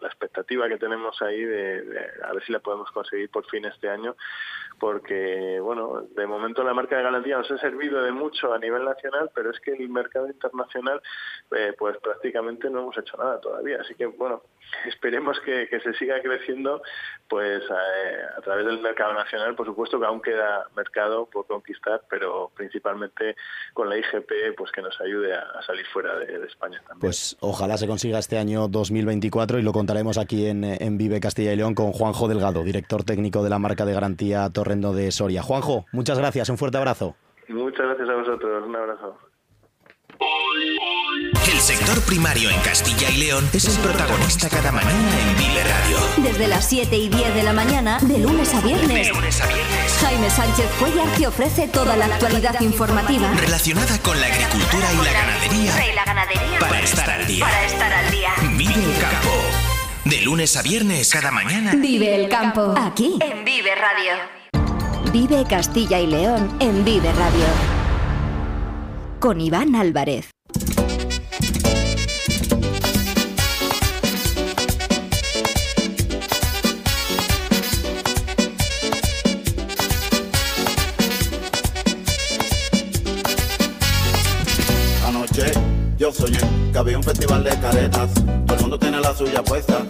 la 0.00 0.08
expectativa 0.08 0.68
que 0.68 0.76
tenemos 0.76 1.20
ahí 1.22 1.42
de, 1.42 2.10
a 2.22 2.32
ver 2.34 2.44
si 2.44 2.52
la 2.52 2.58
podemos 2.58 2.90
conseguir 2.90 3.30
por 3.30 3.46
fin 3.46 3.64
este 3.64 3.88
año, 3.88 4.14
porque 4.78 5.58
bueno, 5.60 6.02
de 6.14 6.26
momento 6.26 6.62
la 6.62 6.74
marca 6.74 6.96
de 6.96 7.02
garantía 7.02 7.38
nos 7.38 7.50
ha 7.50 7.58
servido 7.58 8.02
de 8.02 8.12
mucho 8.12 8.52
a 8.52 8.58
nivel 8.58 8.84
nacional, 8.84 9.30
pero 9.34 9.50
es 9.50 9.60
que 9.60 9.72
el 9.72 9.88
mercado 9.88 10.26
internacional 10.26 11.00
eh, 11.56 11.74
pues 11.78 11.96
prácticamente 11.98 12.68
no 12.70 12.80
hemos 12.80 12.98
hecho 12.98 13.16
nada 13.16 13.40
todavía, 13.40 13.78
así 13.80 13.94
que 13.94 14.06
bueno, 14.06 14.42
esperemos 14.86 15.38
que, 15.40 15.68
se 15.84 15.94
siga 15.94 16.20
creciendo 16.22 16.82
pues 17.28 17.62
eh, 17.62 18.22
a, 18.36 18.40
través 18.40 18.66
del 18.66 18.80
mercado 18.80 19.12
nacional 19.12 19.54
por 19.54 19.66
supuesto 19.66 19.98
que 19.98 20.06
aún 20.06 20.22
queda 20.22 20.66
mercado 20.76 21.26
por 21.26 21.46
conquistar 21.46 22.02
pero 22.08 22.50
principalmente 22.54 23.36
con 23.72 23.88
la 23.88 23.98
IGP 23.98 24.56
pues 24.56 24.70
que 24.70 24.80
nos 24.80 24.98
ayude 25.00 25.34
a, 25.34 25.62
salir 25.66 25.84
fuera 25.86 26.16
de, 26.18 26.44
España 26.46 26.78
también. 26.86 27.00
pues 27.00 27.36
ojalá 27.40 27.76
se 27.76 27.86
consiga 27.86 28.18
este 28.18 28.38
año 28.38 28.68
2024 28.68 29.58
y 29.58 29.62
lo 29.62 29.72
contaremos 29.72 30.18
aquí 30.18 30.46
en, 30.46 30.64
en 30.64 30.98
Vive 30.98 31.20
Castilla 31.20 31.52
y 31.52 31.56
León 31.56 31.74
con 31.74 31.92
Juanjo 31.92 32.28
Delgado 32.28 32.62
director 32.62 33.04
técnico 33.04 33.42
de 33.42 33.50
la 33.50 33.58
marca 33.58 33.84
de 33.84 33.94
garantía 33.94 34.50
Torrendo 34.64 34.94
de 34.94 35.12
Soria 35.12 35.42
Juanjo 35.42 35.84
muchas 35.92 36.16
gracias 36.16 36.48
un 36.48 36.56
fuerte 36.56 36.78
abrazo 36.78 37.14
muchas 37.48 37.86
gracias 37.86 38.08
a 38.08 38.14
vosotros 38.14 38.64
un 38.66 38.74
abrazo 38.74 39.18
el 41.52 41.60
sector 41.60 42.02
primario 42.06 42.48
en 42.48 42.58
Castilla 42.62 43.10
y 43.10 43.18
León 43.18 43.46
es 43.52 43.76
el 43.76 43.82
protagonista 43.82 44.48
cada 44.48 44.72
mañana 44.72 45.20
en 45.20 45.36
Vive 45.36 45.62
Radio. 45.64 45.98
Desde 46.16 46.48
las 46.48 46.66
7 46.68 46.96
y 46.96 47.08
10 47.08 47.34
de 47.34 47.42
la 47.42 47.52
mañana, 47.52 47.98
de 48.00 48.18
lunes 48.18 48.54
a 48.54 48.60
viernes. 48.60 49.10
Jaime 50.00 50.30
Sánchez 50.30 50.70
Cuellar 50.78 51.08
te 51.16 51.26
ofrece 51.26 51.68
toda 51.68 51.96
la 51.96 52.06
actualidad 52.06 52.60
informativa 52.60 53.32
relacionada 53.34 53.98
con 53.98 54.18
la 54.20 54.26
agricultura 54.26 54.86
y 54.92 55.94
la 55.94 56.04
ganadería. 56.04 56.58
Para 56.58 56.80
estar 56.80 57.10
al 57.10 57.26
día. 57.26 57.44
Para 57.44 57.66
estar 57.66 57.92
al 57.92 58.10
día. 58.10 58.30
Vive 58.56 58.74
el 58.74 59.00
campo. 59.00 59.30
De 60.04 60.20
lunes 60.22 60.56
a 60.56 60.62
viernes 60.62 61.10
cada 61.10 61.30
mañana. 61.30 61.74
Vive 61.76 62.14
el 62.14 62.28
campo. 62.28 62.74
Aquí. 62.76 63.18
En 63.20 63.44
Vive 63.44 63.74
Radio. 63.74 64.33
Vive 65.14 65.44
Castilla 65.44 66.00
y 66.00 66.08
León 66.08 66.56
en 66.58 66.84
Vive 66.84 67.12
Radio. 67.12 67.44
Con 69.20 69.40
Iván 69.40 69.76
Álvarez. 69.76 70.28
Yo 85.96 86.12
soy 86.12 86.32
que 86.72 86.78
había 86.78 86.96
un 86.98 87.04
festival 87.04 87.44
de 87.44 87.50
caretas, 87.60 88.12
todo 88.46 88.56
el 88.56 88.60
mundo 88.62 88.78
tiene 88.80 89.00
la 89.00 89.14
suya 89.14 89.44
puesta. 89.44 89.86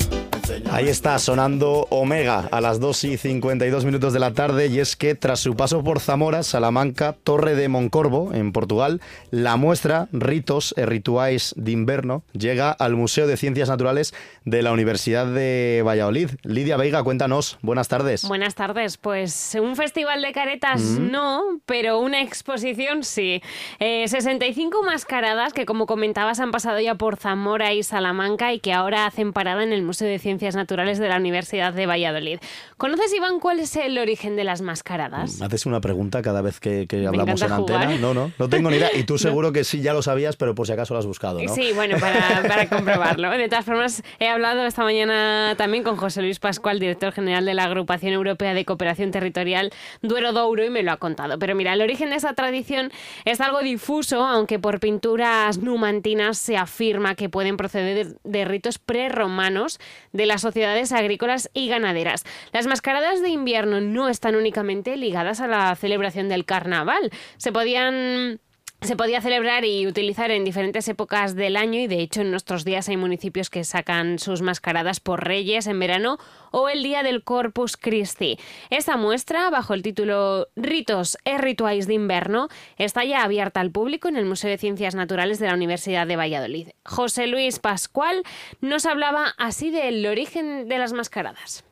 Ahí 0.70 0.88
está 0.88 1.18
sonando 1.18 1.86
Omega 1.90 2.48
a 2.50 2.60
las 2.60 2.78
2 2.78 3.04
y 3.04 3.16
52 3.16 3.84
minutos 3.84 4.12
de 4.12 4.18
la 4.18 4.32
tarde 4.32 4.66
y 4.66 4.78
es 4.78 4.94
que 4.94 5.14
tras 5.14 5.40
su 5.40 5.56
paso 5.56 5.82
por 5.82 6.00
Zamora, 6.00 6.42
Salamanca, 6.42 7.14
Torre 7.24 7.54
de 7.54 7.68
Moncorvo, 7.68 8.34
en 8.34 8.52
Portugal, 8.52 9.00
la 9.30 9.56
muestra 9.56 10.08
Ritos 10.12 10.74
e 10.76 10.84
Rituais 10.84 11.54
de 11.56 11.70
Inverno 11.70 12.24
llega 12.32 12.72
al 12.72 12.94
Museo 12.94 13.26
de 13.26 13.38
Ciencias 13.38 13.70
Naturales 13.70 14.12
de 14.44 14.62
la 14.62 14.72
Universidad 14.72 15.26
de 15.26 15.82
Valladolid. 15.86 16.30
Lidia 16.42 16.76
Veiga, 16.76 17.02
cuéntanos. 17.02 17.58
Buenas 17.62 17.88
tardes. 17.88 18.26
Buenas 18.28 18.54
tardes. 18.54 18.98
Pues 18.98 19.56
un 19.58 19.76
festival 19.76 20.20
de 20.20 20.32
caretas 20.32 20.82
mm. 20.82 21.10
no, 21.10 21.60
pero 21.64 22.00
una 22.00 22.20
exposición 22.20 23.02
sí. 23.02 23.40
65 23.78 24.78
eh, 24.82 24.86
mascaradas 24.86 25.54
que, 25.54 25.64
como 25.64 25.86
comentabas, 25.86 26.40
han 26.40 26.50
pasado 26.50 26.80
ya 26.80 26.96
por 26.96 27.16
Zamora 27.16 27.72
y 27.72 27.82
Salamanca 27.82 28.52
y 28.52 28.60
que 28.60 28.74
ahora 28.74 29.06
hacen 29.06 29.32
parada 29.32 29.62
en 29.62 29.72
el 29.72 29.82
Museo 29.82 30.08
de 30.08 30.18
Ciencias 30.18 30.33
Ciencias 30.34 30.56
Naturales 30.56 30.98
de 30.98 31.08
la 31.08 31.16
Universidad 31.16 31.72
de 31.72 31.86
Valladolid. 31.86 32.38
¿Conoces, 32.76 33.14
Iván, 33.14 33.38
cuál 33.38 33.60
es 33.60 33.76
el 33.76 33.98
origen 33.98 34.34
de 34.34 34.42
las 34.44 34.62
mascaradas? 34.62 35.40
Haces 35.40 35.64
una 35.66 35.80
pregunta 35.80 36.22
cada 36.22 36.42
vez 36.42 36.58
que, 36.60 36.86
hablamos 37.06 37.40
en 37.40 37.52
antena. 37.52 37.96
No, 37.98 38.14
no, 38.14 38.32
no 38.36 38.48
tengo 38.48 38.70
ni 38.70 38.78
idea. 38.78 38.90
Y 38.94 39.04
tú 39.04 39.18
seguro 39.24 39.52
que 39.52 39.64
sí 39.64 39.80
ya 39.80 39.92
lo 39.92 40.02
sabías, 40.02 40.36
pero 40.36 40.54
por 40.54 40.66
si 40.66 40.72
acaso 40.72 40.94
lo 40.94 41.00
has 41.00 41.06
buscado, 41.06 41.40
¿no? 41.40 41.54
Sí, 41.54 41.72
bueno, 41.72 41.98
para, 41.98 42.68
comprobarlo. 42.68 43.30
De 43.30 43.48
todas 43.48 43.64
formas, 43.64 44.02
he 44.18 44.28
hablado 44.28 44.66
esta 44.66 44.82
mañana 44.82 45.54
también 45.56 45.84
con 45.84 45.96
José 45.96 46.22
Luis 46.22 46.38
Pascual, 46.38 46.80
director 46.80 47.12
general 47.12 47.44
de 47.44 47.54
la 47.54 47.64
Agrupación 47.64 48.12
Europea 48.12 48.54
de 48.54 48.64
Cooperación 48.64 49.10
Territorial 49.10 49.70
Duero 50.02 50.32
Douro, 50.32 50.64
y 50.64 50.70
me 50.70 50.82
lo 50.82 50.92
ha 50.92 50.96
contado. 50.96 51.38
Pero 51.38 51.54
mira, 51.54 51.72
el 51.72 51.82
origen 51.82 52.10
de 52.10 52.16
esa 52.16 52.34
tradición 52.34 52.90
es 53.24 53.40
algo 53.40 53.60
difuso, 53.60 54.24
aunque 54.24 54.58
por 54.58 54.80
pinturas 54.80 55.58
numantinas 55.58 56.38
se 56.38 56.56
afirma 56.56 57.14
que 57.14 57.28
pueden 57.28 57.56
proceder 57.56 58.16
de 58.24 58.44
ritos 58.44 58.78
prerromanos 58.78 59.78
de 60.12 60.23
las 60.26 60.42
sociedades 60.42 60.92
agrícolas 60.92 61.50
y 61.52 61.68
ganaderas. 61.68 62.24
Las 62.52 62.66
mascaradas 62.66 63.22
de 63.22 63.30
invierno 63.30 63.80
no 63.80 64.08
están 64.08 64.36
únicamente 64.36 64.96
ligadas 64.96 65.40
a 65.40 65.48
la 65.48 65.74
celebración 65.76 66.28
del 66.28 66.44
carnaval. 66.44 67.10
Se 67.36 67.52
podían 67.52 68.40
se 68.84 68.96
podía 68.96 69.20
celebrar 69.20 69.64
y 69.64 69.86
utilizar 69.86 70.30
en 70.30 70.44
diferentes 70.44 70.86
épocas 70.88 71.34
del 71.34 71.56
año 71.56 71.80
y 71.80 71.86
de 71.86 72.00
hecho 72.00 72.20
en 72.20 72.30
nuestros 72.30 72.64
días 72.64 72.88
hay 72.88 72.96
municipios 72.96 73.48
que 73.48 73.64
sacan 73.64 74.18
sus 74.18 74.42
mascaradas 74.42 75.00
por 75.00 75.24
reyes 75.24 75.66
en 75.66 75.78
verano 75.78 76.18
o 76.50 76.68
el 76.68 76.82
día 76.82 77.02
del 77.02 77.24
Corpus 77.24 77.76
Christi. 77.76 78.38
Esta 78.70 78.96
muestra, 78.96 79.48
bajo 79.48 79.74
el 79.74 79.82
título 79.82 80.48
Ritos 80.54 81.16
e 81.24 81.38
Rituais 81.38 81.86
de 81.86 81.94
Inverno, 81.94 82.48
está 82.76 83.04
ya 83.04 83.24
abierta 83.24 83.60
al 83.60 83.70
público 83.70 84.08
en 84.08 84.16
el 84.16 84.26
Museo 84.26 84.50
de 84.50 84.58
Ciencias 84.58 84.94
Naturales 84.94 85.38
de 85.38 85.46
la 85.46 85.54
Universidad 85.54 86.06
de 86.06 86.16
Valladolid. 86.16 86.68
José 86.84 87.26
Luis 87.26 87.58
Pascual 87.58 88.22
nos 88.60 88.86
hablaba 88.86 89.34
así 89.38 89.70
del 89.70 90.04
origen 90.06 90.68
de 90.68 90.78
las 90.78 90.92
mascaradas. 90.92 91.64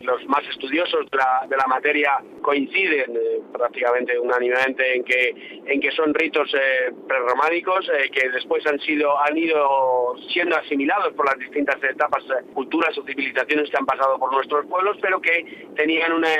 Los 0.00 0.24
más 0.26 0.46
estudiosos 0.48 1.10
de 1.10 1.16
la, 1.16 1.44
de 1.48 1.56
la 1.56 1.66
materia 1.66 2.22
coinciden 2.40 3.16
eh, 3.16 3.40
prácticamente 3.52 4.16
unánimemente 4.16 4.94
en 4.94 5.02
que 5.02 5.62
en 5.66 5.80
que 5.80 5.90
son 5.90 6.14
ritos 6.14 6.54
eh, 6.54 6.92
prerrománicos 7.08 7.88
eh, 7.88 8.08
que 8.08 8.28
después 8.28 8.64
han 8.68 8.78
sido 8.78 9.18
han 9.20 9.36
ido 9.36 10.14
siendo 10.32 10.56
asimilados 10.56 11.12
por 11.14 11.26
las 11.26 11.36
distintas 11.40 11.82
etapas 11.82 12.22
culturas 12.54 12.96
o 12.96 13.02
civilizaciones 13.02 13.70
que 13.70 13.76
han 13.76 13.86
pasado 13.86 14.20
por 14.20 14.32
nuestros 14.32 14.66
pueblos 14.66 14.96
pero 15.02 15.20
que 15.20 15.66
tenían 15.74 16.12
una 16.12 16.30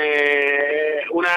una 1.11 1.29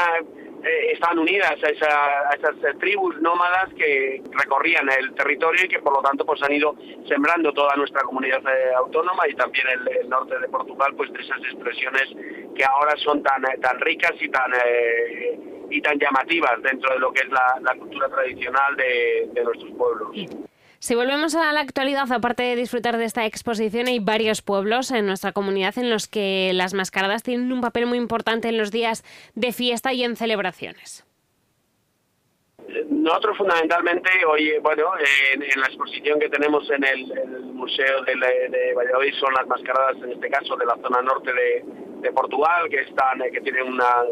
eh, 0.64 0.92
estaban 0.92 1.18
unidas 1.18 1.50
a, 1.50 2.34
esas 2.34 2.56
eh, 2.64 2.74
tribus 2.78 3.20
nómadas 3.20 3.72
que 3.74 4.22
recorrían 4.30 4.88
el 4.90 5.12
territorio 5.14 5.64
y 5.64 5.68
que 5.68 5.80
por 5.80 5.92
lo 5.92 6.02
tanto 6.02 6.24
pues 6.24 6.42
han 6.42 6.52
ido 6.52 6.76
sembrando 7.08 7.52
toda 7.52 7.74
nuestra 7.74 8.02
comunidad 8.02 8.40
eh, 8.46 8.74
autónoma 8.76 9.26
y 9.28 9.34
también 9.34 9.66
el, 9.68 10.08
norte 10.08 10.38
de 10.38 10.48
Portugal 10.48 10.94
pues 10.96 11.12
de 11.12 11.20
esas 11.20 11.38
expresiones 11.38 12.04
que 12.54 12.64
ahora 12.64 12.94
son 12.98 13.22
tan 13.22 13.42
tan 13.60 13.80
ricas 13.80 14.12
y 14.20 14.28
tan 14.28 14.52
y 15.70 15.80
tan 15.80 15.98
llamativas 15.98 16.62
dentro 16.62 16.92
de 16.92 17.00
lo 17.00 17.12
que 17.12 17.22
es 17.22 17.30
la, 17.30 17.74
cultura 17.76 18.08
tradicional 18.08 18.76
de 18.76 19.42
nuestros 19.42 19.70
pueblos. 19.72 20.10
Si 20.82 20.96
volvemos 20.96 21.36
a 21.36 21.52
la 21.52 21.60
actualidad, 21.60 22.10
aparte 22.10 22.42
de 22.42 22.56
disfrutar 22.56 22.96
de 22.96 23.04
esta 23.04 23.24
exposición, 23.24 23.86
hay 23.86 24.00
varios 24.00 24.42
pueblos 24.42 24.90
en 24.90 25.06
nuestra 25.06 25.30
comunidad 25.30 25.78
en 25.78 25.90
los 25.90 26.08
que 26.08 26.50
las 26.54 26.74
mascaradas 26.74 27.22
tienen 27.22 27.52
un 27.52 27.60
papel 27.60 27.86
muy 27.86 27.98
importante 27.98 28.48
en 28.48 28.58
los 28.58 28.72
días 28.72 29.04
de 29.36 29.52
fiesta 29.52 29.92
y 29.92 30.02
en 30.02 30.16
celebraciones. 30.16 31.06
Nosotros 32.90 33.38
fundamentalmente 33.38 34.10
hoy, 34.26 34.58
bueno, 34.60 34.86
en, 35.32 35.60
la 35.60 35.66
exposición 35.66 36.18
que 36.18 36.28
tenemos 36.28 36.68
en 36.68 36.82
el, 36.82 37.06
Museo 37.54 38.02
de, 38.02 38.74
Valladolid 38.74 39.14
son 39.20 39.34
las 39.34 39.46
mascaradas, 39.46 39.94
en 40.02 40.10
este 40.10 40.30
caso 40.30 40.56
de 40.56 40.66
la 40.66 40.74
zona 40.82 41.00
norte 41.00 41.30
de, 41.32 42.10
Portugal, 42.10 42.68
que 42.68 42.80
están, 42.80 43.20
que 43.32 43.40
tienen 43.40 43.68
una, 43.68 44.02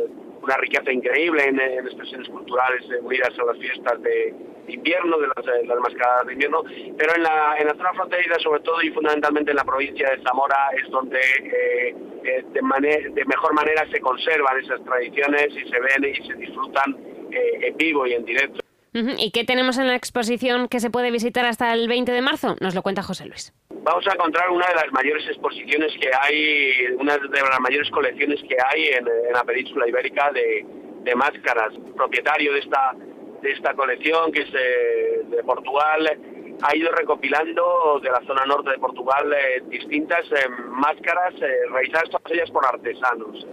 riqueza 0.56 0.92
increíble 0.92 1.48
en, 1.48 1.58
expresiones 1.58 2.28
culturales 2.28 2.86
unidas 3.02 3.36
a 3.40 3.44
las 3.46 3.58
fiestas 3.58 4.00
de, 4.02 4.49
invierno, 4.68 5.18
de 5.18 5.28
las, 5.28 5.66
las, 5.66 5.78
mascaradas 5.80 6.26
de 6.26 6.32
invierno, 6.34 6.62
pero 6.96 7.14
en 7.14 7.22
la, 7.22 7.56
en 7.58 7.66
la 7.66 7.74
zona 7.74 7.92
fronteriza, 7.94 8.38
sobre 8.40 8.60
todo 8.60 8.82
y 8.82 8.90
fundamentalmente 8.90 9.50
en 9.50 9.56
la 9.56 9.64
provincia 9.64 10.10
de 10.10 10.22
Zamora, 10.22 10.70
es 10.82 10.90
donde 10.90 11.18
eh, 11.18 11.94
eh, 12.24 12.44
de, 12.52 13.10
de 13.10 13.24
mejor 13.24 13.54
manera 13.54 13.86
se 13.90 14.00
conservan 14.00 14.58
esas 14.60 14.82
tradiciones 14.84 15.48
y 15.50 15.68
se 15.68 15.80
ven 15.80 16.04
y 16.04 16.26
se 16.26 16.34
disfrutan 16.34 16.96
eh, 17.32 17.68
en 17.68 17.76
vivo 17.76 18.06
y 18.06 18.14
en 18.14 18.24
directo. 18.24 18.60
¿Y 18.92 19.30
qué 19.30 19.44
tenemos 19.44 19.78
en 19.78 19.86
la 19.86 19.94
exposición 19.94 20.66
que 20.66 20.80
se 20.80 20.90
puede 20.90 21.12
visitar 21.12 21.46
hasta 21.46 21.72
el 21.72 21.86
20 21.86 22.10
de 22.10 22.22
marzo? 22.22 22.56
Nos 22.60 22.74
lo 22.74 22.82
cuenta 22.82 23.04
José 23.04 23.26
Luis. 23.26 23.52
Vamos 23.70 24.04
a 24.08 24.14
encontrar 24.14 24.50
una 24.50 24.66
de 24.66 24.74
las 24.74 24.90
mayores 24.90 25.24
exposiciones 25.28 25.92
que 26.00 26.10
hay, 26.20 26.94
una 26.98 27.16
de 27.16 27.40
las 27.40 27.60
mayores 27.60 27.88
colecciones 27.90 28.40
que 28.42 28.56
hay 28.66 28.88
en, 28.88 29.04
la 29.32 29.44
península 29.44 29.88
ibérica 29.88 30.32
de, 30.32 30.66
de 31.04 31.14
máscaras. 31.14 31.72
Propietario 31.96 32.52
de 32.52 32.58
esta 32.58 32.96
de 33.42 33.52
esta 33.52 33.74
colección, 33.74 34.32
que 34.32 34.42
es 34.42 34.52
de, 34.52 35.42
Portugal, 35.44 36.18
ha 36.62 36.76
ido 36.76 36.90
recopilando 36.92 38.00
de 38.02 38.10
la 38.10 38.20
zona 38.26 38.44
norte 38.44 38.70
de 38.70 38.78
Portugal 38.78 39.32
eh, 39.32 39.62
distintas 39.68 40.26
eh, 40.32 40.48
máscaras 40.68 41.34
eh, 41.40 41.66
realizadas 41.72 42.10
todas 42.10 42.32
ellas 42.32 42.50
por 42.50 42.66
artesanos 42.66 43.46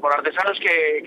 por 0.00 0.12
artesanos 0.12 0.58
que, 0.60 1.02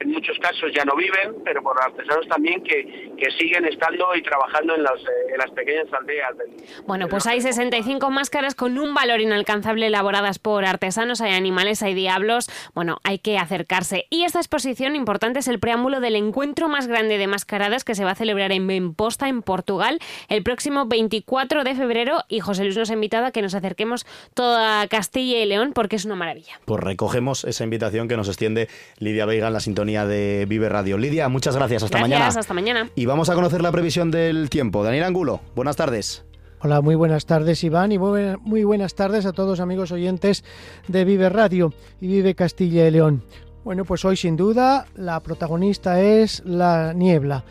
en 0.00 0.10
muchos 0.10 0.38
casos 0.38 0.72
ya 0.74 0.84
no 0.84 0.96
viven, 0.96 1.42
pero 1.44 1.62
por 1.62 1.80
artesanos 1.80 2.26
también 2.28 2.62
que, 2.62 3.12
que 3.16 3.30
siguen 3.38 3.64
estando 3.66 4.14
y 4.14 4.22
trabajando 4.22 4.74
en 4.74 4.82
las, 4.82 5.00
eh, 5.00 5.32
en 5.32 5.38
las 5.38 5.50
pequeñas 5.50 5.92
aldeas. 5.92 6.36
Del, 6.38 6.50
bueno, 6.86 7.08
pues 7.08 7.26
hay 7.26 7.40
65 7.40 8.10
máscaras 8.10 8.54
con 8.54 8.78
un 8.78 8.94
valor 8.94 9.20
inalcanzable 9.20 9.86
elaboradas 9.86 10.38
por 10.38 10.64
artesanos, 10.64 11.20
hay 11.20 11.34
animales, 11.34 11.82
hay 11.82 11.94
diablos, 11.94 12.50
bueno, 12.74 12.98
hay 13.04 13.18
que 13.18 13.38
acercarse. 13.38 14.06
Y 14.10 14.24
esta 14.24 14.38
exposición 14.38 14.96
importante 14.96 15.40
es 15.40 15.48
el 15.48 15.58
preámbulo 15.58 16.00
del 16.00 16.16
encuentro 16.16 16.68
más 16.68 16.86
grande 16.86 17.18
de 17.18 17.26
mascaradas 17.26 17.84
que 17.84 17.94
se 17.94 18.04
va 18.04 18.12
a 18.12 18.14
celebrar 18.14 18.52
en 18.52 18.66
Benposta, 18.66 19.28
en 19.28 19.42
Portugal, 19.42 19.98
el 20.28 20.42
próximo 20.42 20.86
24 20.86 21.64
de 21.64 21.74
febrero 21.74 22.22
y 22.28 22.40
José 22.40 22.64
Luis 22.64 22.76
nos 22.76 22.90
ha 22.90 22.94
invitado 22.94 23.26
a 23.26 23.30
que 23.30 23.42
nos 23.42 23.54
acerquemos 23.54 24.06
toda 24.34 24.86
Castilla 24.88 25.38
y 25.38 25.46
León 25.46 25.72
porque 25.74 25.96
es 25.96 26.04
una 26.04 26.16
maravilla. 26.16 26.60
Pues 26.64 26.82
recogemos 26.82 27.44
esa 27.44 27.64
invitación 27.64 28.08
que 28.08 28.13
nos 28.16 28.28
extiende 28.28 28.68
Lidia 28.98 29.26
Veiga 29.26 29.48
en 29.48 29.52
la 29.52 29.60
sintonía 29.60 30.06
de 30.06 30.46
Vive 30.48 30.68
Radio. 30.68 30.98
Lidia, 30.98 31.28
muchas 31.28 31.56
gracias. 31.56 31.82
Hasta 31.82 31.98
mañana. 31.98 32.28
Hasta 32.28 32.54
mañana. 32.54 32.90
Y 32.94 33.06
vamos 33.06 33.28
a 33.28 33.34
conocer 33.34 33.62
la 33.62 33.72
previsión 33.72 34.10
del 34.10 34.50
tiempo. 34.50 34.82
Daniel 34.84 35.04
Angulo, 35.04 35.40
buenas 35.54 35.76
tardes. 35.76 36.24
Hola, 36.60 36.80
muy 36.80 36.94
buenas 36.94 37.26
tardes 37.26 37.62
Iván 37.62 37.92
y 37.92 37.98
muy 37.98 38.64
buenas 38.64 38.94
tardes 38.94 39.26
a 39.26 39.32
todos 39.32 39.60
amigos 39.60 39.92
oyentes 39.92 40.44
de 40.88 41.04
Vive 41.04 41.28
Radio 41.28 41.74
y 42.00 42.06
Vive 42.06 42.34
Castilla 42.34 42.88
y 42.88 42.90
León. 42.90 43.22
Bueno, 43.64 43.84
pues 43.84 44.04
hoy 44.04 44.16
sin 44.16 44.36
duda 44.36 44.86
la 44.94 45.20
protagonista 45.20 46.00
es 46.00 46.42
la 46.46 46.94
niebla. 46.94 47.44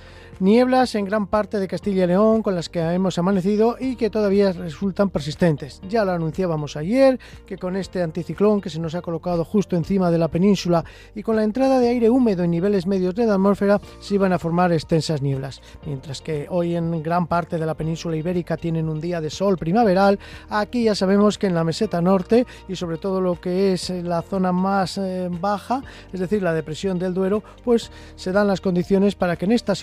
Nieblas 0.44 0.94
en 0.96 1.06
gran 1.06 1.28
parte 1.28 1.58
de 1.58 1.70
Castilla 1.70 2.04
y 2.04 2.08
León 2.08 2.44
con 2.44 2.54
las 2.54 2.68
que 2.68 2.82
hemos 2.82 3.18
amanecido 3.18 3.78
y 3.80 3.96
que 3.96 4.10
todavía 4.10 4.52
resultan 4.52 5.10
persistentes. 5.10 5.80
Ya 5.88 6.04
lo 6.04 6.12
anunciábamos 6.12 6.76
ayer, 6.76 7.18
que 7.46 7.58
con 7.58 7.78
este 7.78 8.04
anticiclón 8.04 8.60
que 8.60 8.70
se 8.70 8.82
nos 8.82 8.94
ha 8.94 9.02
colocado 9.02 9.46
justo 9.46 9.78
encima 9.78 10.12
de 10.12 10.18
la 10.18 10.28
península 10.28 10.84
y 11.16 11.24
con 11.24 11.38
la 11.38 11.46
entrada 11.46 11.80
de 11.80 11.88
aire 11.88 12.10
húmedo 12.10 12.44
en 12.44 12.52
niveles 12.52 12.86
medios 12.86 13.16
de 13.16 13.26
la 13.26 13.36
atmósfera 13.36 13.80
se 14.02 14.16
iban 14.16 14.34
a 14.34 14.38
formar 14.38 14.74
extensas 14.74 15.22
nieblas. 15.22 15.62
Mientras 15.86 16.20
que 16.20 16.48
hoy 16.50 16.76
en 16.76 17.02
gran 17.02 17.26
parte 17.28 17.58
de 17.58 17.66
la 17.66 17.76
península 17.76 18.18
ibérica 18.18 18.58
tienen 18.58 18.89
un 18.89 19.00
día 19.00 19.22
de 19.22 19.30
sol 19.30 19.58
primaveral, 19.58 20.20
aquí 20.50 20.84
ya 20.84 20.94
sabemos 20.94 21.38
que 21.38 21.48
en 21.48 21.56
la 21.56 21.64
meseta 21.64 22.02
norte 22.02 22.46
y 22.68 22.76
sobre 22.76 22.98
todo 22.98 23.22
lo 23.22 23.39
que 23.39 23.72
es 23.72 23.89
la 23.91 24.22
zona 24.22 24.52
más 24.52 24.98
eh, 24.98 25.30
baja, 25.32 25.82
es 26.12 26.20
decir, 26.20 26.44
la 26.44 26.54
depresión 26.54 27.00
del 27.00 27.14
Duero, 27.14 27.41
pues 27.64 27.91
se 28.18 28.34
dan 28.34 28.48
las 28.48 28.60
condiciones 28.60 29.16
para 29.16 29.38
que 29.38 29.46
en 29.46 29.54
esta 29.54 29.74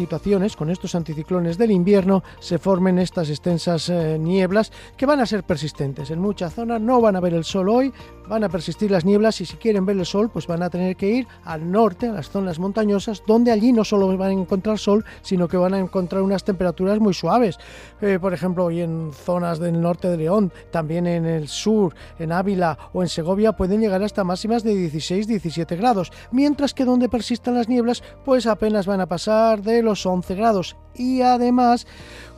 con 0.57 0.71
estos 0.71 0.95
anticiclones 0.95 1.59
del 1.59 1.71
invierno, 1.71 2.23
se 2.39 2.59
formen 2.59 2.99
estas 2.99 3.31
extensas 3.31 3.89
eh, 3.89 4.19
nieblas 4.19 4.73
que 4.97 5.07
van 5.07 5.21
a 5.21 5.27
ser 5.27 5.45
persistentes. 5.45 6.11
En 6.11 6.21
muchas 6.21 6.55
zonas 6.55 6.81
no 6.81 7.01
van 7.01 7.17
a 7.17 7.21
ver 7.21 7.35
el 7.35 7.45
sol 7.45 7.69
hoy, 7.69 7.93
van 8.31 8.45
a 8.45 8.49
persistir 8.49 8.93
las 8.93 9.05
nieblas 9.05 9.41
y 9.41 9.45
si 9.45 9.57
quieren 9.57 9.85
ver 9.85 9.99
el 9.99 10.07
sol, 10.07 10.31
pues 10.31 10.47
van 10.47 10.62
a 10.62 10.70
tener 10.70 10.95
que 10.95 11.09
ir 11.09 11.26
al 11.45 11.68
norte, 11.68 12.07
a 12.07 12.12
las 12.12 12.31
zonas 12.31 12.61
montañosas, 12.61 13.24
donde 13.26 13.51
allí 13.51 13.72
no 13.72 13.85
solo 13.85 14.16
van 14.16 14.31
a 14.31 14.33
encontrar 14.33 14.78
sol, 14.78 15.05
sino 15.20 15.49
que 15.49 15.57
van 15.57 15.74
a 15.74 15.81
encontrar 15.81 16.22
unas 16.22 16.45
temperaturas 16.45 17.01
muy 17.01 17.12
suaves. 17.12 17.59
Eh, 18.01 18.18
por 18.20 18.33
ejemplo, 18.33 18.66
hoy 18.66 18.83
en 18.83 19.11
zonas 19.12 19.59
del 19.59 19.81
norte 19.81 20.09
de 20.09 20.16
León, 20.16 20.53
también 20.70 21.09
en 21.09 21.26
el 21.26 21.49
sur, 21.49 21.93
en 22.20 22.31
Ávila 22.31 22.78
o 22.93 23.03
en 23.03 23.09
Segovia, 23.09 23.53
pueden 23.53 23.81
llegar 23.81 24.01
hasta 24.05 24.22
máximas 24.22 24.62
de 24.62 24.74
16-17 24.74 25.76
grados, 25.76 26.12
mientras 26.31 26.72
que 26.72 26.85
donde 26.85 27.09
persistan 27.09 27.57
las 27.57 27.68
nieblas, 27.68 28.05
pues 28.24 28.47
apenas 28.47 28.87
van 28.87 29.01
a 29.01 29.07
pasar 29.07 29.61
de 29.62 29.83
los 29.83 30.07
11 30.07 30.37
grados 30.37 30.76
y 30.95 31.22
además 31.22 31.85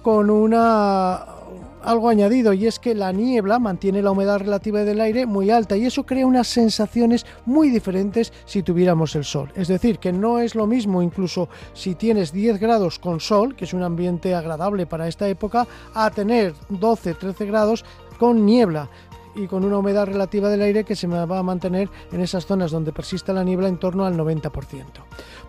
con 0.02 0.30
una 0.30 1.41
algo 1.84 2.08
añadido 2.08 2.52
y 2.52 2.66
es 2.66 2.78
que 2.78 2.94
la 2.94 3.12
niebla 3.12 3.58
mantiene 3.58 4.02
la 4.02 4.10
humedad 4.10 4.38
relativa 4.38 4.84
del 4.84 5.00
aire 5.00 5.26
muy 5.26 5.50
alta 5.50 5.76
y 5.76 5.86
eso 5.86 6.04
crea 6.04 6.26
unas 6.26 6.48
sensaciones 6.48 7.26
muy 7.46 7.70
diferentes 7.70 8.32
si 8.44 8.62
tuviéramos 8.62 9.14
el 9.16 9.24
sol. 9.24 9.50
Es 9.54 9.68
decir, 9.68 9.98
que 9.98 10.12
no 10.12 10.38
es 10.38 10.54
lo 10.54 10.66
mismo 10.66 11.02
incluso 11.02 11.48
si 11.74 11.94
tienes 11.94 12.32
10 12.32 12.58
grados 12.58 12.98
con 12.98 13.20
sol, 13.20 13.54
que 13.54 13.64
es 13.64 13.74
un 13.74 13.82
ambiente 13.82 14.34
agradable 14.34 14.86
para 14.86 15.08
esta 15.08 15.28
época, 15.28 15.66
a 15.94 16.10
tener 16.10 16.54
12, 16.68 17.14
13 17.14 17.46
grados 17.46 17.84
con 18.18 18.46
niebla 18.46 18.88
y 19.34 19.46
con 19.46 19.64
una 19.64 19.78
humedad 19.78 20.06
relativa 20.06 20.48
del 20.48 20.62
aire 20.62 20.84
que 20.84 20.96
se 20.96 21.06
va 21.06 21.38
a 21.38 21.42
mantener 21.42 21.88
en 22.12 22.20
esas 22.20 22.46
zonas 22.46 22.70
donde 22.70 22.92
persista 22.92 23.32
la 23.32 23.44
niebla 23.44 23.68
en 23.68 23.78
torno 23.78 24.04
al 24.04 24.16
90%. 24.16 24.50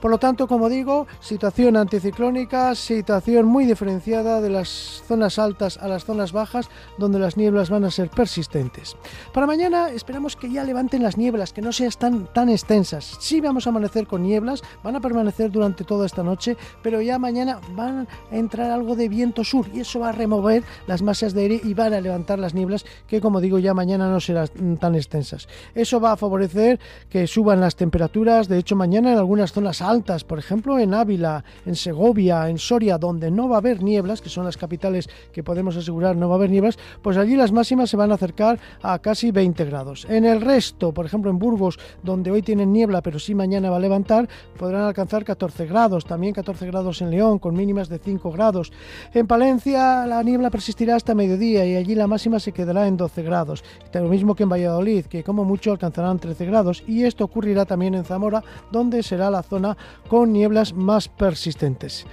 Por 0.02 0.12
lo 0.12 0.18
tanto, 0.18 0.48
como 0.48 0.70
digo, 0.70 1.08
situación 1.20 1.78
anticiclónica, 1.78 2.76
situación 2.76 3.46
muy 3.46 3.66
diferenciada 3.66 4.42
de 4.42 4.50
las 4.50 5.04
zonas 5.08 5.40
altas 5.40 5.78
a 5.78 5.88
las 5.88 6.04
zonas 6.04 6.34
bajas, 6.34 6.70
donde 6.98 7.20
las 7.20 7.38
nieblas 7.38 7.70
van 7.70 7.86
a 7.86 7.92
ser 7.92 8.10
persistentes. 8.10 8.98
Para 9.34 9.48
mañana 9.48 9.90
esperamos 9.90 10.36
que 10.36 10.52
ya 10.52 10.64
levanten 10.64 11.04
las 11.04 11.18
nieblas, 11.18 11.54
que 11.54 11.62
no 11.62 11.72
sean 11.72 11.92
tan, 11.98 12.26
tan 12.34 12.50
extensas. 12.50 13.18
Sí 13.20 13.42
vamos 13.42 13.66
a 13.66 13.70
amanecer 13.70 14.08
con 14.08 14.24
nieblas, 14.24 14.62
van 14.84 14.96
a 14.96 15.02
permanecer 15.02 15.52
durante 15.52 15.84
toda 15.84 16.06
esta 16.06 16.24
noche, 16.24 16.58
pero 16.82 17.02
ya 17.02 17.20
mañana 17.20 17.60
van 17.76 18.08
a 18.32 18.36
entrar 18.36 18.72
algo 18.72 18.96
de 18.96 19.10
viento 19.10 19.44
sur 19.44 19.68
y 19.74 19.82
eso 19.82 20.00
va 20.00 20.10
a 20.10 20.12
remover 20.12 20.64
las 20.88 21.02
masas 21.02 21.34
de 21.34 21.42
aire 21.42 21.62
y 21.64 21.74
van 21.74 21.94
a 21.94 22.02
levantar 22.02 22.40
las 22.40 22.54
nieblas 22.54 22.86
que, 23.08 23.22
como 23.22 23.42
digo, 23.42 23.60
ya 23.60 23.73
mañana 23.74 24.10
no 24.10 24.20
serán 24.20 24.48
tan 24.80 24.96
extensas. 24.96 25.48
Eso 25.76 26.00
va 26.00 26.14
a 26.14 26.18
favorecer 26.18 26.80
que 27.10 27.28
suban 27.28 27.60
las 27.60 27.76
temperaturas, 27.76 28.48
de 28.48 28.58
hecho 28.58 28.76
mañana 28.76 29.12
en 29.12 29.18
algunas 29.18 29.52
zonas 29.52 29.82
altas 29.82 30.24
por 30.24 30.40
ejemplo 30.40 30.80
en 30.80 30.94
Ávila, 30.94 31.44
en 31.66 31.76
Segovia, 31.76 32.50
en 32.50 32.58
Soria, 32.58 32.98
donde 32.98 33.32
no 33.32 33.50
va 33.50 33.58
a 33.58 33.60
haber 33.60 33.84
nieblas, 33.84 34.22
que 34.22 34.30
son 34.30 34.46
las 34.46 34.58
capitales 34.58 35.10
que 35.32 35.44
podemos 35.44 35.76
asegurar 35.78 36.16
no 36.16 36.28
va 36.28 36.36
a 36.36 36.38
haber 36.38 36.50
nieblas, 36.50 36.78
pues 37.02 37.18
allí 37.18 37.36
las 37.36 37.52
máximas 37.52 37.90
se 37.90 37.98
van 37.98 38.12
a 38.12 38.16
acercar 38.16 38.60
a 38.82 39.00
casi 39.00 39.32
20 39.32 39.66
grados. 39.66 40.06
En 40.10 40.26
el 40.26 40.42
resto, 40.42 40.94
por 40.94 41.06
ejemplo 41.06 41.32
en 41.32 41.40
Burgos, 41.40 41.80
donde 42.02 42.32
hoy 42.32 42.42
tienen 42.42 42.72
niebla, 42.72 43.02
pero 43.02 43.20
sí 43.20 43.36
mañana 43.36 43.70
va 43.70 43.78
a 43.78 43.80
levantar, 43.80 44.28
podrán 44.58 44.84
alcanzar 44.84 45.24
14 45.24 45.66
grados, 45.66 46.06
también 46.06 46.34
14 46.34 46.66
grados 46.68 47.02
en 47.02 47.12
León, 47.12 47.40
con 47.40 47.56
mínimas 47.56 47.90
de 47.90 48.00
5 48.00 48.32
grados. 48.32 48.72
En 49.14 49.28
Palencia 49.28 50.06
la 50.06 50.22
niebla 50.24 50.50
persistirá 50.50 50.96
hasta 50.96 51.16
mediodía 51.16 51.66
y 51.66 51.76
allí 51.76 51.96
la 51.96 52.08
máxima 52.08 52.40
se 52.40 52.52
quedará 52.52 52.88
en 52.88 52.98
12 52.98 53.24
grados. 53.24 53.63
Lo 53.94 54.10
mismo 54.10 54.36
que 54.36 54.44
en 54.44 54.50
Valladolid, 54.50 55.06
que 55.06 55.24
como 55.24 55.44
mucho 55.44 55.72
alcanzarán 55.72 56.20
13 56.20 56.46
grados, 56.46 56.84
y 56.88 57.04
esto 57.04 57.24
ocurrirá 57.24 57.66
también 57.66 57.96
en 57.96 58.06
Zamora, 58.06 58.44
donde 58.72 59.04
será 59.04 59.30
la 59.30 59.44
zona 59.44 59.78
con 60.08 60.32
nieblas 60.34 60.74
más 60.74 61.08
persistentes. 61.08 62.06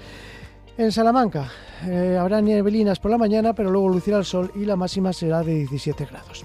En 0.77 0.93
Salamanca 0.93 1.51
eh, 1.87 2.17
habrá 2.19 2.41
nieblinas 2.41 2.99
por 2.99 3.11
la 3.11 3.19
mañana, 3.19 3.53
pero 3.53 3.71
luego 3.71 3.89
lucirá 3.89 4.19
el 4.19 4.25
sol 4.25 4.51
y 4.55 4.65
la 4.65 4.77
máxima 4.77 5.13
será 5.13 5.43
de 5.43 5.55
17 5.55 6.07
grados. 6.07 6.45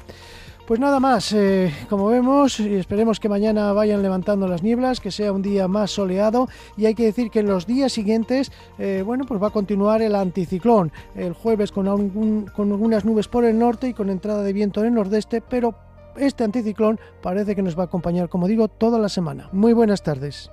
Pues 0.68 0.80
nada 0.80 1.00
más, 1.00 1.32
eh, 1.32 1.72
como 1.92 2.08
vemos, 2.08 2.60
esperemos 2.60 3.20
que 3.20 3.30
mañana 3.30 3.72
vayan 3.72 4.02
levantando 4.02 4.48
las 4.48 4.64
nieblas, 4.64 5.00
que 5.00 5.12
sea 5.12 5.32
un 5.32 5.44
día 5.44 5.68
más 5.68 5.92
soleado 5.92 6.48
y 6.76 6.88
hay 6.88 6.96
que 6.96 7.06
decir 7.06 7.30
que 7.30 7.42
en 7.42 7.46
los 7.46 7.68
días 7.68 7.94
siguientes, 7.94 8.52
eh, 8.80 9.04
bueno, 9.06 9.26
pues 9.28 9.40
va 9.42 9.48
a 9.48 9.52
continuar 9.52 10.02
el 10.02 10.16
anticiclón. 10.16 10.92
El 11.16 11.34
jueves 11.34 11.72
con, 11.72 12.48
con 12.48 12.72
algunas 12.72 13.06
nubes 13.06 13.28
por 13.28 13.46
el 13.46 13.60
norte 13.60 13.90
y 13.90 13.94
con 13.94 14.10
entrada 14.10 14.42
de 14.42 14.54
viento 14.54 14.80
en 14.80 14.88
el 14.88 14.94
nordeste, 14.96 15.40
pero 15.40 15.76
este 16.18 16.44
anticiclón 16.44 17.00
parece 17.22 17.56
que 17.56 17.62
nos 17.62 17.78
va 17.78 17.84
a 17.84 17.86
acompañar, 17.86 18.28
como 18.28 18.48
digo, 18.48 18.68
toda 18.68 18.98
la 18.98 19.10
semana. 19.10 19.50
Muy 19.52 19.74
buenas 19.74 20.02
tardes. 20.02 20.50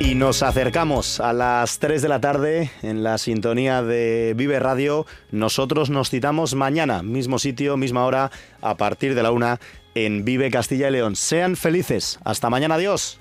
Y 0.00 0.14
nos 0.14 0.44
acercamos 0.44 1.18
a 1.18 1.32
las 1.32 1.80
3 1.80 2.00
de 2.02 2.08
la 2.08 2.20
tarde 2.20 2.70
en 2.82 3.02
la 3.02 3.18
sintonía 3.18 3.82
de 3.82 4.32
Vive 4.36 4.60
Radio. 4.60 5.06
Nosotros 5.32 5.90
nos 5.90 6.08
citamos 6.08 6.54
mañana, 6.54 7.02
mismo 7.02 7.40
sitio, 7.40 7.76
misma 7.76 8.04
hora, 8.06 8.30
a 8.62 8.76
partir 8.76 9.16
de 9.16 9.24
la 9.24 9.32
una 9.32 9.58
en 9.96 10.24
Vive 10.24 10.50
Castilla 10.52 10.88
y 10.88 10.92
León. 10.92 11.16
Sean 11.16 11.56
felices. 11.56 12.20
Hasta 12.24 12.48
mañana, 12.48 12.76
adiós. 12.76 13.18